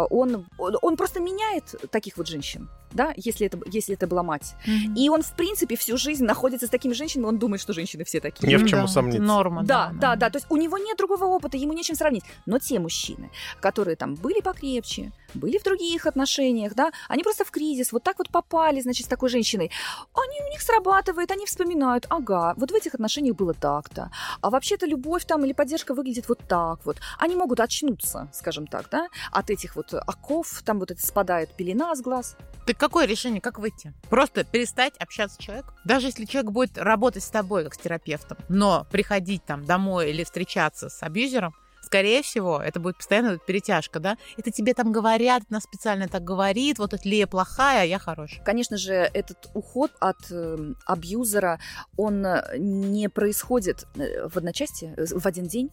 он, 0.10 0.46
он 0.58 0.98
просто 0.98 1.20
меняет 1.20 1.76
таких 1.92 2.18
вот 2.18 2.28
женщин 2.28 2.70
да, 2.96 3.14
если 3.18 3.48
это, 3.48 3.60
если 3.68 3.94
это 3.94 4.08
была 4.08 4.24
мать. 4.24 4.56
Mm-hmm. 4.66 4.96
И 4.96 5.10
он, 5.10 5.22
в 5.22 5.36
принципе, 5.36 5.76
всю 5.76 5.98
жизнь 5.98 6.24
находится 6.24 6.68
с 6.68 6.70
такими 6.70 6.94
женщинами, 6.94 7.28
он 7.28 7.38
думает, 7.38 7.62
что 7.62 7.74
женщины 7.74 8.04
все 8.06 8.20
такие. 8.20 8.48
Не 8.48 8.58
в 8.58 8.68
чем 8.68 8.80
да, 8.80 8.86
усомниться. 8.86 9.22
Норма. 9.22 9.64
Да, 9.64 9.92
да, 9.94 10.00
да, 10.00 10.16
да. 10.16 10.30
То 10.30 10.38
есть 10.38 10.48
у 10.50 10.58
него 10.58 10.78
нет 10.78 10.98
другого 10.98 11.26
опыта, 11.26 11.58
ему 11.58 11.74
нечем 11.74 11.96
сравнить. 11.96 12.24
Но 12.46 12.58
те 12.58 12.80
мужчины, 12.80 13.30
которые 13.60 13.96
там 13.96 14.16
были 14.16 14.42
покрепче, 14.42 15.12
были 15.36 15.58
в 15.58 15.64
других 15.64 16.06
отношениях, 16.06 16.74
да, 16.76 16.92
они 17.08 17.24
просто 17.24 17.46
в 17.46 17.52
кризис, 17.52 17.92
вот 17.92 18.04
так 18.04 18.18
вот 18.18 18.30
попали, 18.30 18.82
значит, 18.82 19.06
с 19.06 19.10
такой 19.10 19.30
женщиной. 19.30 19.72
Они 20.14 20.42
у 20.48 20.52
них 20.52 20.62
срабатывает, 20.62 21.32
они 21.32 21.46
вспоминают, 21.46 22.06
ага, 22.10 22.54
вот 22.58 22.72
в 22.72 22.76
этих 22.76 22.94
отношениях 22.94 23.36
было 23.36 23.54
так-то, 23.54 24.12
а 24.42 24.50
вообще-то 24.50 24.86
любовь 24.86 25.26
там 25.26 25.46
или 25.46 25.54
поддержка 25.54 25.94
выглядит 25.94 26.30
вот 26.30 26.40
так 26.48 26.86
вот. 26.86 26.98
Они 27.20 27.36
могут 27.36 27.60
очнуться, 27.60 28.30
скажем 28.34 28.68
так, 28.68 28.90
да, 28.90 29.08
от 29.32 29.50
этих 29.50 29.76
вот 29.76 29.94
оков, 29.94 30.62
там 30.64 30.80
вот 30.80 30.92
это 30.92 31.06
спадает 31.06 31.50
пелена 31.56 31.96
с 31.96 32.02
глаз. 32.02 32.36
Так 32.66 32.78
какое 32.78 33.06
решение, 33.06 33.42
как 33.42 33.60
выйти? 33.60 33.94
Просто 34.10 34.44
перестать 34.44 34.98
общаться 34.98 35.36
с 35.36 35.44
человеком? 35.44 35.76
Даже 35.86 36.08
если 36.08 36.26
человек 36.26 36.52
будет 36.52 36.78
работать 36.78 37.24
с 37.24 37.30
тобой 37.30 37.64
как 37.64 37.76
с 37.76 37.78
терапевтом, 37.78 38.38
но 38.50 38.88
приходить 38.92 39.46
там 39.46 39.66
домой 39.66 40.10
или 40.10 40.24
встречаться 40.24 40.90
с 40.90 41.04
абьюзером, 41.04 41.54
скорее 41.86 42.22
всего, 42.22 42.62
это 42.62 42.80
будет 42.80 42.98
постоянно 42.98 43.38
перетяжка, 43.38 44.00
да? 44.00 44.18
Это 44.38 44.52
тебе 44.52 44.74
там 44.74 44.92
говорят, 44.92 45.44
она 45.50 45.60
специально 45.62 46.08
так 46.08 46.24
говорит, 46.24 46.80
вот 46.80 46.94
эта 46.94 47.08
Лея 47.08 47.28
плохая, 47.28 47.82
а 47.82 47.86
я 47.86 48.00
хорошая. 48.00 48.44
Конечно 48.44 48.78
же, 48.78 48.94
этот 48.94 49.50
уход 49.54 49.92
от 50.00 50.18
э, 50.32 50.74
абьюзера, 50.86 51.60
он 51.98 52.26
э, 52.26 52.58
не 52.58 53.10
происходит 53.10 53.86
э, 53.96 54.28
в 54.28 54.38
одночасье, 54.38 54.94
э, 54.98 55.06
в 55.06 55.26
один 55.26 55.48
день, 55.48 55.72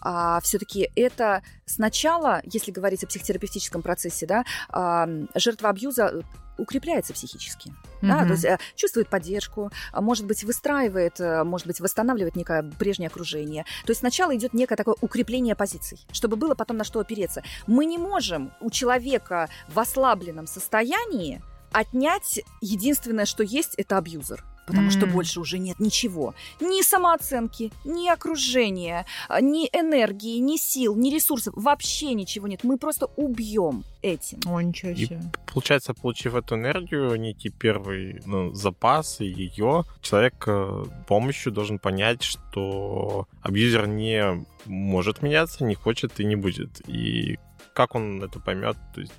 а 0.00 0.40
все-таки 0.40 0.90
это 0.96 1.42
сначала, 1.66 2.42
если 2.44 2.70
говорить 2.70 3.04
о 3.04 3.06
психотерапевтическом 3.06 3.82
процессе, 3.82 4.26
да, 4.26 4.44
э, 4.72 5.26
жертва 5.34 5.70
абьюза 5.70 6.22
укрепляется 6.58 7.12
психически. 7.12 7.70
Mm-hmm. 7.70 8.08
Да, 8.08 8.24
то 8.24 8.30
есть 8.32 8.44
э, 8.44 8.58
чувствует 8.74 9.08
поддержку, 9.08 9.70
а, 9.92 10.00
может 10.00 10.26
быть, 10.26 10.44
выстраивает, 10.44 11.20
э, 11.20 11.44
может 11.44 11.66
быть, 11.66 11.80
восстанавливает 11.80 12.36
некое 12.36 12.62
прежнее 12.78 13.08
окружение. 13.08 13.64
То 13.84 13.90
есть 13.90 14.00
сначала 14.00 14.36
идет 14.36 14.54
некое 14.54 14.76
такое 14.76 14.96
укрепление 15.00 15.54
позиций, 15.54 15.98
чтобы 16.12 16.36
было 16.36 16.54
потом 16.54 16.76
на 16.76 16.84
что 16.84 17.00
опереться. 17.00 17.42
Мы 17.66 17.84
не 17.84 17.98
можем 17.98 18.52
у 18.60 18.70
человека 18.70 19.48
в 19.68 19.78
ослабленном 19.78 20.46
состоянии 20.46 21.42
отнять 21.72 22.40
единственное, 22.60 23.24
что 23.24 23.42
есть, 23.42 23.74
это 23.76 23.98
абьюзер 23.98 24.44
потому 24.66 24.88
mm. 24.88 24.90
что 24.90 25.06
больше 25.06 25.40
уже 25.40 25.58
нет 25.58 25.80
ничего. 25.80 26.34
Ни 26.60 26.82
самооценки, 26.82 27.72
ни 27.84 28.08
окружения, 28.08 29.06
а, 29.28 29.40
ни 29.40 29.68
энергии, 29.72 30.38
ни 30.38 30.56
сил, 30.56 30.94
ни 30.96 31.10
ресурсов. 31.10 31.54
Вообще 31.56 32.14
ничего 32.14 32.48
нет. 32.48 32.64
Мы 32.64 32.78
просто 32.78 33.06
убьем 33.16 33.84
этим. 34.02 34.40
О, 34.46 34.60
ничего 34.60 34.94
себе. 34.94 35.16
И, 35.16 35.50
получается, 35.52 35.94
получив 35.94 36.34
эту 36.34 36.56
энергию, 36.56 37.14
некий 37.16 37.50
первый 37.50 38.20
ну, 38.26 38.52
запас 38.52 39.20
и 39.20 39.26
ее, 39.26 39.84
человек 40.00 40.44
э, 40.46 40.84
помощью 41.06 41.52
должен 41.52 41.78
понять, 41.78 42.22
что 42.22 43.28
абьюзер 43.42 43.86
не 43.86 44.44
может 44.66 45.22
меняться, 45.22 45.64
не 45.64 45.74
хочет 45.74 46.18
и 46.20 46.24
не 46.24 46.36
будет. 46.36 46.82
И 46.88 47.38
как 47.74 47.94
он 47.94 48.22
это 48.22 48.40
поймет, 48.40 48.76
то 48.94 49.00
есть 49.00 49.12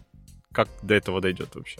как 0.53 0.69
до 0.81 0.93
этого 0.93 1.19
дойдет 1.19 1.55
вообще. 1.55 1.79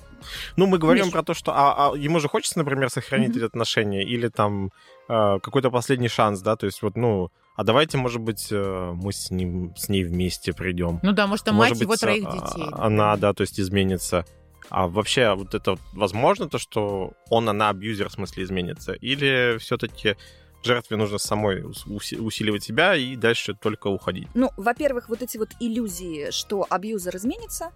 Ну, 0.58 0.66
мы 0.66 0.78
говорим 0.78 1.06
Миш... 1.06 1.14
про 1.14 1.24
то, 1.24 1.34
что 1.34 1.54
а, 1.54 1.92
а 1.92 1.98
ему 1.98 2.20
же 2.20 2.28
хочется, 2.28 2.60
например, 2.60 2.90
сохранить 2.90 3.36
mm-hmm. 3.36 3.38
эти 3.38 3.46
отношения, 3.46 4.04
или 4.04 4.28
там 4.28 4.72
э, 5.08 5.40
какой-то 5.40 5.72
последний 5.72 6.10
шанс, 6.10 6.42
да, 6.42 6.56
то 6.56 6.66
есть 6.66 6.82
вот, 6.82 6.98
ну, 6.98 7.32
а 7.56 7.64
давайте, 7.64 7.98
может 7.98 8.22
быть, 8.22 8.48
э, 8.52 8.92
мы 8.96 9.14
с 9.14 9.30
ним, 9.30 9.74
с 9.78 9.88
ней 9.90 10.04
вместе 10.04 10.54
придем. 10.54 11.00
Ну 11.04 11.12
да, 11.12 11.28
может, 11.28 11.48
а 11.48 11.54
может 11.54 11.72
мать 11.72 11.80
быть, 11.80 11.82
его 11.82 11.96
троих 11.96 12.26
а, 12.28 12.32
детей. 12.34 12.70
Она, 12.74 13.16
да, 13.18 13.34
то 13.34 13.42
есть 13.42 13.60
изменится. 13.60 14.26
А 14.70 14.88
вообще, 14.88 15.36
вот 15.36 15.54
это 15.54 15.78
возможно, 15.94 16.50
то, 16.50 16.58
что 16.58 17.14
он, 17.30 17.48
она 17.48 17.70
абьюзер, 17.70 18.10
в 18.10 18.14
смысле, 18.14 18.44
изменится? 18.44 18.94
Или 18.94 19.58
все-таки 19.60 20.16
жертве 20.66 20.98
нужно 20.98 21.18
самой 21.18 21.64
усиливать 21.64 22.64
себя 22.64 22.96
и 22.96 23.16
дальше 23.16 23.54
только 23.54 23.88
уходить. 23.88 24.28
Ну, 24.34 24.52
во-первых, 24.58 25.10
вот 25.10 25.22
эти 25.22 25.38
вот 25.38 25.50
иллюзии, 25.60 26.32
что 26.32 26.66
абьюзер 26.70 27.16
изменится, 27.16 27.72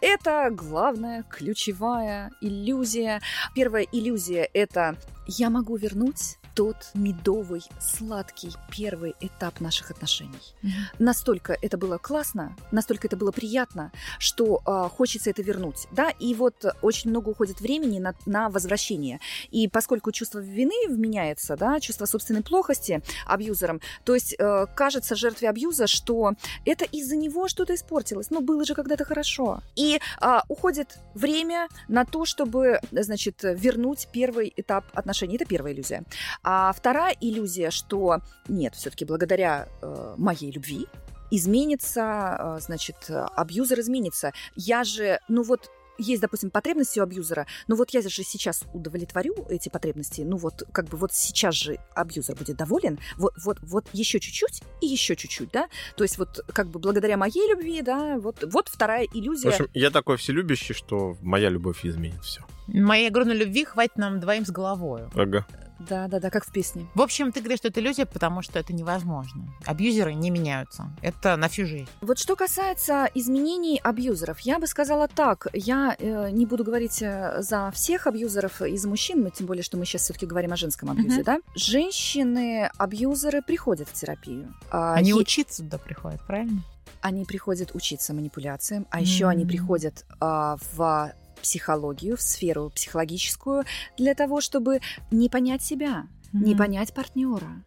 это 0.00 0.48
главная, 0.50 1.24
ключевая 1.24 2.30
иллюзия. 2.40 3.20
Первая 3.54 3.86
иллюзия— 3.90 4.48
это 4.52 4.96
«я 5.26 5.50
могу 5.50 5.76
вернуть 5.76 6.38
тот 6.54 6.76
медовый, 6.94 7.62
сладкий 7.80 8.50
первый 8.70 9.14
этап 9.20 9.60
наших 9.60 9.90
отношений. 9.90 10.54
Mm-hmm. 10.62 10.68
Настолько 10.98 11.56
это 11.60 11.78
было 11.78 11.98
классно, 11.98 12.56
настолько 12.70 13.06
это 13.06 13.16
было 13.16 13.32
приятно, 13.32 13.90
что 14.18 14.60
э, 14.66 14.88
хочется 14.90 15.30
это 15.30 15.42
вернуть, 15.42 15.86
да, 15.92 16.10
и 16.10 16.34
вот 16.34 16.64
очень 16.82 17.10
много 17.10 17.30
уходит 17.30 17.60
времени 17.60 17.98
на, 17.98 18.14
на 18.26 18.50
возвращение. 18.50 19.20
И 19.50 19.68
поскольку 19.68 20.12
чувство 20.12 20.40
вины 20.40 20.88
вменяется, 20.88 21.56
да, 21.56 21.80
чувство 21.80 22.06
собственной 22.06 22.42
плохости 22.42 23.02
абьюзером, 23.26 23.80
то 24.04 24.14
есть 24.14 24.34
э, 24.38 24.66
кажется 24.74 25.16
жертве 25.16 25.48
абьюза, 25.48 25.86
что 25.86 26.34
это 26.64 26.84
из-за 26.84 27.16
него 27.16 27.48
что-то 27.48 27.74
испортилось, 27.74 28.30
но 28.30 28.40
было 28.40 28.64
же 28.64 28.74
когда-то 28.74 29.04
хорошо. 29.04 29.62
И 29.76 29.98
э, 30.20 30.38
уходит 30.48 30.98
время 31.14 31.68
на 31.88 32.04
то, 32.04 32.24
чтобы, 32.24 32.80
значит, 32.90 33.40
вернуть 33.42 34.08
первый 34.12 34.52
этап 34.56 34.84
отношений. 34.92 35.11
Это 35.20 35.44
первая 35.44 35.72
иллюзия. 35.72 36.04
А 36.42 36.72
вторая 36.72 37.16
иллюзия, 37.20 37.70
что 37.70 38.20
нет, 38.48 38.74
все-таки 38.74 39.04
благодаря 39.04 39.68
э, 39.80 40.14
моей 40.16 40.50
любви 40.50 40.86
изменится, 41.30 42.36
э, 42.38 42.58
значит, 42.60 43.08
абьюзер 43.08 43.80
изменится. 43.80 44.32
Я 44.54 44.84
же, 44.84 45.18
ну 45.28 45.42
вот 45.42 45.70
есть, 46.02 46.22
допустим, 46.22 46.50
потребности 46.50 47.00
у 47.00 47.02
абьюзера, 47.02 47.46
но 47.68 47.76
вот 47.76 47.90
я 47.90 48.02
же 48.02 48.10
сейчас 48.10 48.64
удовлетворю 48.72 49.46
эти 49.48 49.68
потребности, 49.68 50.22
ну 50.22 50.36
вот 50.36 50.64
как 50.72 50.86
бы 50.86 50.96
вот 50.96 51.12
сейчас 51.12 51.54
же 51.54 51.78
абьюзер 51.94 52.36
будет 52.36 52.56
доволен, 52.56 52.98
вот, 53.16 53.34
вот, 53.42 53.58
вот 53.62 53.86
еще 53.92 54.20
чуть-чуть 54.20 54.62
и 54.80 54.86
еще 54.86 55.16
чуть-чуть, 55.16 55.50
да, 55.50 55.68
то 55.96 56.04
есть 56.04 56.18
вот 56.18 56.40
как 56.52 56.68
бы 56.68 56.78
благодаря 56.78 57.16
моей 57.16 57.50
любви, 57.50 57.82
да, 57.82 58.18
вот, 58.18 58.44
вот 58.52 58.68
вторая 58.68 59.06
иллюзия. 59.12 59.50
В 59.50 59.52
общем, 59.52 59.68
я 59.74 59.90
такой 59.90 60.16
вселюбящий, 60.16 60.74
что 60.74 61.16
моя 61.22 61.48
любовь 61.48 61.84
изменит 61.84 62.22
все. 62.22 62.42
Моей 62.68 63.08
огромной 63.08 63.36
любви 63.36 63.64
хватит 63.64 63.96
нам 63.96 64.20
двоим 64.20 64.46
с 64.46 64.50
головой. 64.50 65.02
Ага. 65.14 65.46
Да, 65.88 66.08
да, 66.08 66.20
да, 66.20 66.30
как 66.30 66.44
в 66.44 66.52
песне. 66.52 66.86
В 66.94 67.02
общем, 67.02 67.32
ты 67.32 67.40
говоришь, 67.40 67.58
что 67.58 67.68
это 67.68 67.80
иллюзия, 67.80 68.06
потому 68.06 68.42
что 68.42 68.58
это 68.58 68.72
невозможно. 68.72 69.44
Абьюзеры 69.64 70.14
не 70.14 70.30
меняются. 70.30 70.90
Это 71.02 71.36
на 71.36 71.48
всю 71.48 71.66
жизнь. 71.66 71.88
Вот 72.00 72.18
что 72.18 72.36
касается 72.36 73.08
изменений 73.14 73.80
абьюзеров, 73.82 74.40
я 74.40 74.58
бы 74.58 74.66
сказала 74.66 75.08
так. 75.08 75.46
Я 75.52 75.96
э, 75.98 76.30
не 76.30 76.46
буду 76.46 76.64
говорить 76.64 77.02
э, 77.02 77.42
за 77.42 77.70
всех 77.72 78.06
абьюзеров 78.06 78.62
из 78.62 78.84
мужчин, 78.84 79.30
тем 79.30 79.46
более, 79.46 79.62
что 79.62 79.76
мы 79.76 79.84
сейчас 79.84 80.02
все-таки 80.02 80.26
говорим 80.26 80.52
о 80.52 80.56
женском 80.56 80.90
абьюзе, 80.90 81.20
uh-huh. 81.20 81.24
да? 81.24 81.38
Женщины-абьюзеры 81.54 83.42
приходят 83.42 83.88
в 83.88 83.92
терапию. 83.92 84.54
А, 84.70 84.94
они 84.94 85.10
и... 85.10 85.14
учиться 85.14 85.62
туда 85.62 85.78
приходят, 85.78 86.20
правильно? 86.26 86.62
Они 87.00 87.24
приходят 87.24 87.74
учиться 87.74 88.14
манипуляциям, 88.14 88.86
а 88.90 88.98
mm-hmm. 88.98 89.02
еще 89.02 89.26
они 89.26 89.44
приходят 89.44 90.04
а, 90.20 90.56
в 90.72 91.12
психологию, 91.42 92.16
в 92.16 92.22
сферу 92.22 92.70
психологическую 92.70 93.64
для 93.98 94.14
того, 94.14 94.40
чтобы 94.40 94.80
не 95.10 95.28
понять 95.28 95.62
себя, 95.62 96.06
mm-hmm. 96.32 96.44
не 96.44 96.54
понять 96.54 96.94
партнера, 96.94 97.62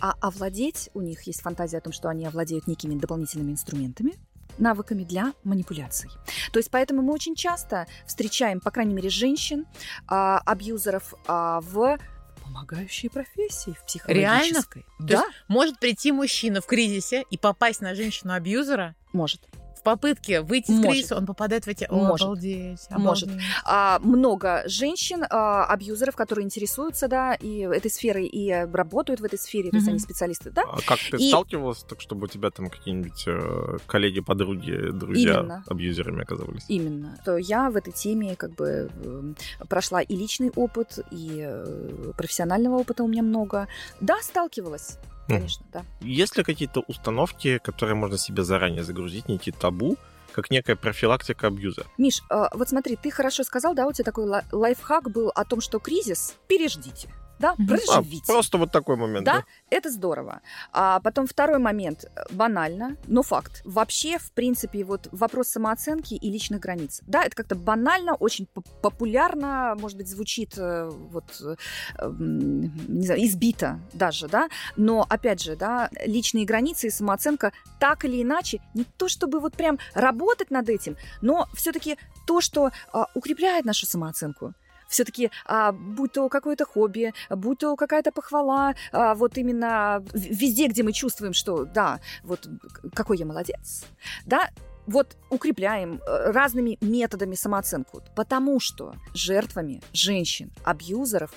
а 0.00 0.14
овладеть, 0.20 0.90
у 0.94 1.00
них 1.00 1.22
есть 1.22 1.40
фантазия 1.40 1.78
о 1.78 1.80
том, 1.80 1.92
что 1.92 2.08
они 2.08 2.26
овладеют 2.26 2.66
некими 2.66 2.98
дополнительными 2.98 3.52
инструментами, 3.52 4.14
навыками 4.58 5.04
для 5.04 5.32
манипуляций. 5.44 6.10
То 6.52 6.58
есть 6.58 6.70
поэтому 6.70 7.02
мы 7.02 7.12
очень 7.12 7.34
часто 7.34 7.86
встречаем, 8.06 8.60
по 8.60 8.70
крайней 8.70 8.94
мере, 8.94 9.08
женщин, 9.08 9.66
а, 10.06 10.38
абьюзеров 10.38 11.14
а, 11.26 11.60
в 11.60 11.98
помогающие 12.42 13.10
профессии 13.10 13.76
в 13.80 13.84
психологической. 13.86 14.84
Реально? 14.98 15.20
Да. 15.22 15.24
может 15.48 15.78
прийти 15.78 16.10
мужчина 16.12 16.60
в 16.60 16.66
кризисе 16.66 17.24
и 17.30 17.38
попасть 17.38 17.80
на 17.80 17.94
женщину-абьюзера? 17.94 18.96
Может 19.12 19.46
в 19.80 19.82
попытке 19.82 20.42
выйти 20.42 20.70
Может. 20.70 20.84
из 20.84 20.90
кризиса, 20.90 21.16
он 21.16 21.26
попадает 21.26 21.64
в 21.64 21.68
эти... 21.68 21.86
О, 21.88 21.96
Может. 21.96 22.26
Обалдеть, 22.26 22.86
обалдеть. 22.90 23.26
Может. 23.26 23.28
А, 23.64 23.98
много 24.00 24.62
женщин, 24.66 25.24
а, 25.28 25.64
абьюзеров, 25.64 26.16
которые 26.16 26.44
интересуются, 26.44 27.08
да, 27.08 27.34
и 27.34 27.60
этой 27.60 27.90
сферой, 27.90 28.26
и 28.26 28.52
работают 28.52 29.20
в 29.20 29.24
этой 29.24 29.38
сфере, 29.38 29.68
mm-hmm. 29.68 29.70
то 29.70 29.76
есть 29.76 29.88
они 29.88 29.98
специалисты, 29.98 30.50
да. 30.50 30.62
А 30.70 30.80
как 30.86 30.98
ты 30.98 31.16
и... 31.16 31.28
сталкивалась, 31.28 31.82
так 31.82 32.00
чтобы 32.00 32.24
у 32.24 32.28
тебя 32.28 32.50
там 32.50 32.68
какие-нибудь 32.68 33.24
э, 33.26 33.78
коллеги, 33.86 34.20
подруги, 34.20 34.90
друзья 34.92 35.40
Именно. 35.40 35.64
абьюзерами 35.66 36.22
оказывались? 36.22 36.64
Именно. 36.68 37.18
То 37.24 37.38
я 37.38 37.70
в 37.70 37.76
этой 37.76 37.92
теме 37.92 38.36
как 38.36 38.54
бы 38.54 38.90
эм, 39.02 39.36
прошла 39.68 40.02
и 40.02 40.14
личный 40.14 40.50
опыт, 40.54 40.98
и 41.10 41.38
э, 41.40 42.12
профессионального 42.16 42.76
опыта 42.76 43.02
у 43.02 43.08
меня 43.08 43.22
много. 43.22 43.66
Да, 44.00 44.18
сталкивалась 44.20 44.98
конечно, 45.38 45.66
да. 45.72 45.84
Есть 46.00 46.36
ли 46.36 46.44
какие-то 46.44 46.80
установки, 46.80 47.58
которые 47.58 47.94
можно 47.94 48.18
себе 48.18 48.42
заранее 48.42 48.84
загрузить, 48.84 49.28
некие 49.28 49.54
табу, 49.54 49.96
как 50.32 50.50
некая 50.50 50.76
профилактика 50.76 51.48
абьюза. 51.48 51.84
Миш, 51.98 52.22
э, 52.30 52.44
вот 52.54 52.68
смотри, 52.68 52.96
ты 52.96 53.10
хорошо 53.10 53.42
сказал, 53.42 53.74
да, 53.74 53.86
у 53.86 53.92
тебя 53.92 54.04
такой 54.04 54.26
лайфхак 54.52 55.10
был 55.10 55.30
о 55.34 55.44
том, 55.44 55.60
что 55.60 55.78
кризис 55.78 56.36
переждите. 56.46 57.08
Да, 57.40 57.54
Мгм. 57.58 57.64
А, 57.64 57.76
проживите. 57.76 58.26
просто 58.26 58.58
вот 58.58 58.70
такой 58.70 58.96
момент. 58.96 59.24
Да, 59.24 59.44
это 59.70 59.90
здорово. 59.90 60.40
А 60.72 61.00
потом 61.00 61.26
второй 61.26 61.58
момент. 61.58 62.04
э, 62.04 62.20
Банально, 62.30 62.96
но 63.06 63.22
факт. 63.22 63.62
Вообще, 63.64 64.18
в 64.18 64.30
принципе, 64.32 64.84
вот 64.84 65.08
вопрос 65.12 65.48
самооценки 65.48 66.14
и 66.14 66.30
личных 66.30 66.60
границ. 66.60 67.00
Да, 67.06 67.24
это 67.24 67.34
как-то 67.34 67.54
банально, 67.54 68.14
очень 68.14 68.46
популярно, 68.82 69.74
может 69.80 69.96
быть, 69.96 70.08
звучит 70.08 70.54
э, 70.58 70.88
вот, 70.90 71.24
э, 71.42 71.56
м, 71.98 72.60
не 72.88 73.06
знаю, 73.06 73.24
избито 73.24 73.80
даже, 73.92 74.28
да, 74.28 74.48
но, 74.76 75.06
опять 75.08 75.42
же, 75.42 75.56
да, 75.56 75.88
личные 76.04 76.44
границы 76.44 76.88
и 76.88 76.90
самооценка 76.90 77.52
так 77.78 78.04
или 78.04 78.22
иначе, 78.22 78.60
не 78.74 78.84
то 78.84 79.08
чтобы 79.08 79.40
вот 79.40 79.56
прям 79.56 79.78
работать 79.94 80.50
над 80.50 80.68
этим, 80.68 80.96
но 81.22 81.46
все-таки 81.54 81.96
то, 82.26 82.40
что 82.40 82.70
а, 82.92 83.06
укрепляет 83.14 83.64
нашу 83.64 83.86
самооценку 83.86 84.52
все-таки, 84.90 85.30
а, 85.46 85.72
будь 85.72 86.12
то 86.12 86.28
какое-то 86.28 86.66
хобби, 86.66 87.14
будь 87.30 87.58
то 87.58 87.76
какая-то 87.76 88.12
похвала, 88.12 88.74
а, 88.92 89.14
вот 89.14 89.38
именно 89.38 90.04
везде, 90.12 90.66
где 90.66 90.82
мы 90.82 90.92
чувствуем, 90.92 91.32
что 91.32 91.64
да, 91.64 92.00
вот 92.22 92.46
какой 92.92 93.16
я 93.16 93.24
молодец, 93.24 93.84
да, 94.26 94.50
вот 94.86 95.16
укрепляем 95.30 96.00
э, 96.04 96.30
разными 96.32 96.76
методами 96.80 97.36
самооценку, 97.36 98.02
потому 98.16 98.58
что 98.60 98.94
жертвами 99.14 99.82
женщин, 99.92 100.50
абьюзеров 100.64 101.30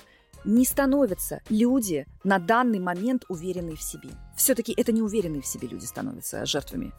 не 0.44 0.64
становятся 0.64 1.40
люди 1.48 2.06
на 2.22 2.38
данный 2.38 2.78
момент 2.78 3.24
уверенные 3.28 3.76
в 3.76 3.82
себе. 3.82 4.10
Все-таки 4.36 4.74
это 4.76 4.92
неуверенные 4.92 5.42
в 5.42 5.46
себе 5.46 5.68
люди 5.68 5.84
становятся 5.84 6.44
жертвами, 6.46 6.92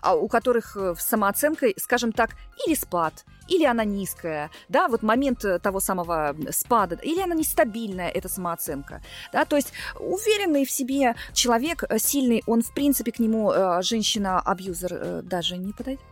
а 0.00 0.14
у 0.14 0.28
которых 0.28 0.76
э, 0.76 0.94
с 0.98 1.02
самооценкой, 1.02 1.74
скажем 1.78 2.12
так, 2.12 2.30
или 2.66 2.74
спад, 2.74 3.24
или 3.48 3.64
она 3.64 3.84
низкая, 3.84 4.50
да, 4.68 4.88
вот 4.88 5.02
момент 5.02 5.44
э, 5.44 5.58
того 5.58 5.80
самого 5.80 6.36
спада, 6.50 6.98
или 7.02 7.20
она 7.20 7.34
нестабильная, 7.34 8.08
эта 8.08 8.28
самооценка, 8.28 9.02
да, 9.32 9.44
то 9.44 9.56
есть 9.56 9.72
уверенный 9.98 10.64
в 10.64 10.70
себе 10.70 11.14
человек, 11.32 11.84
э, 11.88 11.98
сильный, 11.98 12.42
он, 12.46 12.62
в 12.62 12.74
принципе, 12.74 13.12
к 13.12 13.18
нему 13.18 13.52
женщина-абьюзер 13.80 15.22
даже 15.22 15.56
не 15.56 15.72
подойдет. 15.72 16.04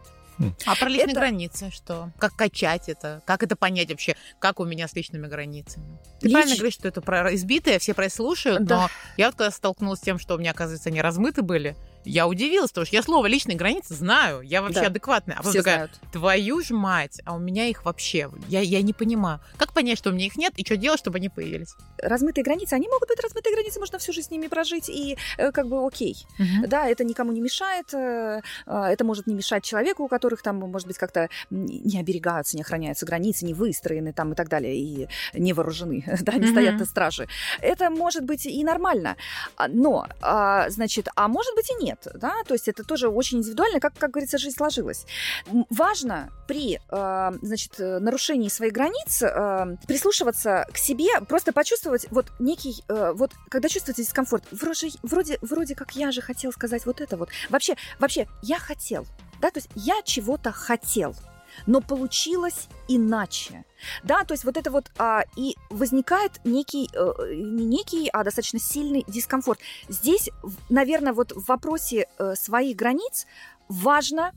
А 0.66 0.74
про 0.76 0.88
личные 0.88 1.12
Это- 1.12 1.20
границы 1.20 1.70
что? 1.70 2.10
Как 2.18 2.34
качать 2.34 2.88
это? 2.88 3.22
Как 3.26 3.42
это 3.42 3.56
понять 3.56 3.90
вообще? 3.90 4.16
Как 4.38 4.60
у 4.60 4.64
меня 4.64 4.88
с 4.88 4.94
личными 4.94 5.26
границами? 5.26 5.98
Ты 6.20 6.28
Лич- 6.28 6.32
правильно 6.32 6.54
говоришь, 6.56 6.74
что 6.74 6.88
это 6.88 7.00
про 7.00 7.34
избитые, 7.34 7.78
все 7.78 7.94
про 7.94 8.06
это 8.06 8.14
слушают, 8.14 8.64
Да. 8.64 8.76
но 8.82 8.88
я 9.16 9.26
вот 9.26 9.36
когда 9.36 9.50
столкнулась 9.50 10.00
с 10.00 10.02
тем, 10.02 10.18
что 10.18 10.34
у 10.34 10.38
меня, 10.38 10.50
оказывается, 10.52 10.88
они 10.88 11.00
размыты 11.00 11.42
были, 11.42 11.76
я 12.04 12.26
удивилась, 12.26 12.70
потому 12.70 12.86
что 12.86 12.96
я 12.96 13.02
слово 13.02 13.26
личные 13.26 13.56
границы 13.56 13.94
знаю, 13.94 14.40
я 14.42 14.62
вообще 14.62 14.80
Да. 14.82 14.86
адекватная. 14.86 15.36
А 15.36 15.38
потом 15.42 15.52
такая, 15.54 15.74
знают. 15.76 15.92
твою 16.12 16.62
ж 16.62 16.70
мать, 16.70 17.20
а 17.24 17.34
у 17.34 17.38
меня 17.38 17.66
их 17.66 17.84
вообще, 17.84 18.30
я, 18.48 18.60
я 18.60 18.82
не 18.82 18.92
понимаю. 18.92 19.40
Как 19.56 19.72
понять, 19.72 19.98
что 19.98 20.10
у 20.10 20.12
меня 20.12 20.26
их 20.26 20.36
нет, 20.36 20.52
и 20.56 20.64
что 20.64 20.76
делать, 20.76 20.98
чтобы 21.00 21.18
они 21.18 21.28
появились? 21.28 21.74
Размытые 22.02 22.44
границы, 22.44 22.74
они 22.74 22.88
могут 22.88 23.08
быть 23.08 23.20
размытые 23.22 23.54
границы, 23.54 23.78
можно 23.80 23.98
всю 23.98 24.12
жизнь 24.12 24.28
с 24.28 24.30
ними 24.30 24.46
прожить, 24.48 24.88
и 24.88 25.16
э, 25.38 25.52
как 25.52 25.68
бы 25.68 25.86
окей. 25.86 26.16
Да, 26.66 26.86
это 26.88 27.04
никому 27.04 27.32
не 27.32 27.40
мешает, 27.40 27.92
э, 27.94 28.40
а, 28.66 28.90
это 28.90 29.04
может 29.04 29.26
не 29.26 29.34
мешать 29.34 29.64
человеку, 29.64 30.04
у 30.04 30.08
которых 30.08 30.42
там, 30.42 30.56
может 30.56 30.86
быть, 30.86 30.98
как-то 30.98 31.28
не 31.50 31.98
оберегаются, 32.00 32.56
не 32.56 32.62
охраняются 32.62 33.06
границы, 33.06 33.44
не 33.44 33.54
выстроены 33.54 34.12
там 34.12 34.32
и 34.32 34.34
так 34.34 34.48
далее, 34.48 34.76
и 34.76 35.08
не 35.34 35.52
вооружены, 35.52 36.04
да, 36.22 36.32
не 36.34 36.40
Мгм. 36.40 36.50
стоят 36.50 36.78
на 36.78 36.84
страже. 36.86 37.28
Это 37.60 37.90
может 37.90 38.24
быть 38.24 38.46
и 38.46 38.64
нормально, 38.64 39.16
А, 39.56 39.68
но, 39.68 40.06
а, 40.22 40.68
значит, 40.70 41.08
а 41.16 41.28
может 41.28 41.54
быть 41.54 41.70
и 41.70 41.84
нет, 41.84 41.89
да, 42.14 42.34
то 42.46 42.54
есть 42.54 42.68
это 42.68 42.84
тоже 42.84 43.08
очень 43.08 43.38
индивидуально, 43.38 43.80
как, 43.80 43.94
как 43.96 44.10
говорится, 44.10 44.38
жизнь 44.38 44.56
сложилась. 44.56 45.06
Важно 45.70 46.30
при, 46.46 46.80
э, 46.90 47.32
значит, 47.42 47.78
нарушении 47.78 48.48
своих 48.48 48.72
границ 48.72 49.22
э, 49.22 49.76
прислушиваться 49.86 50.66
к 50.72 50.76
себе, 50.76 51.08
просто 51.28 51.52
почувствовать 51.52 52.06
вот 52.10 52.26
некий, 52.38 52.84
э, 52.88 53.12
вот 53.14 53.32
когда 53.48 53.68
чувствуете 53.68 54.02
дискомфорт, 54.02 54.44
вроде, 54.50 54.90
вроде, 55.02 55.38
вроде 55.42 55.74
как 55.74 55.92
я 55.92 56.12
же 56.12 56.20
хотел 56.20 56.52
сказать 56.52 56.86
вот 56.86 57.00
это 57.00 57.16
вот. 57.16 57.28
Вообще, 57.48 57.76
вообще, 57.98 58.26
я 58.42 58.58
хотел, 58.58 59.06
да, 59.40 59.50
то 59.50 59.58
есть 59.58 59.70
я 59.74 60.02
чего-то 60.02 60.52
хотел, 60.52 61.14
но 61.66 61.80
получилось 61.80 62.68
иначе. 62.88 63.64
Да, 64.04 64.24
то 64.24 64.34
есть 64.34 64.44
вот 64.44 64.56
это 64.56 64.70
вот 64.70 64.90
а, 64.98 65.24
и 65.36 65.56
возникает 65.70 66.40
некий, 66.44 66.88
э, 66.92 67.34
не 67.34 67.64
некий, 67.64 68.08
а 68.12 68.24
достаточно 68.24 68.58
сильный 68.58 69.04
дискомфорт. 69.06 69.60
Здесь, 69.88 70.30
наверное, 70.68 71.12
вот 71.12 71.32
в 71.32 71.46
вопросе 71.46 72.06
э, 72.18 72.34
своих 72.34 72.76
границ 72.76 73.26
важно 73.68 74.32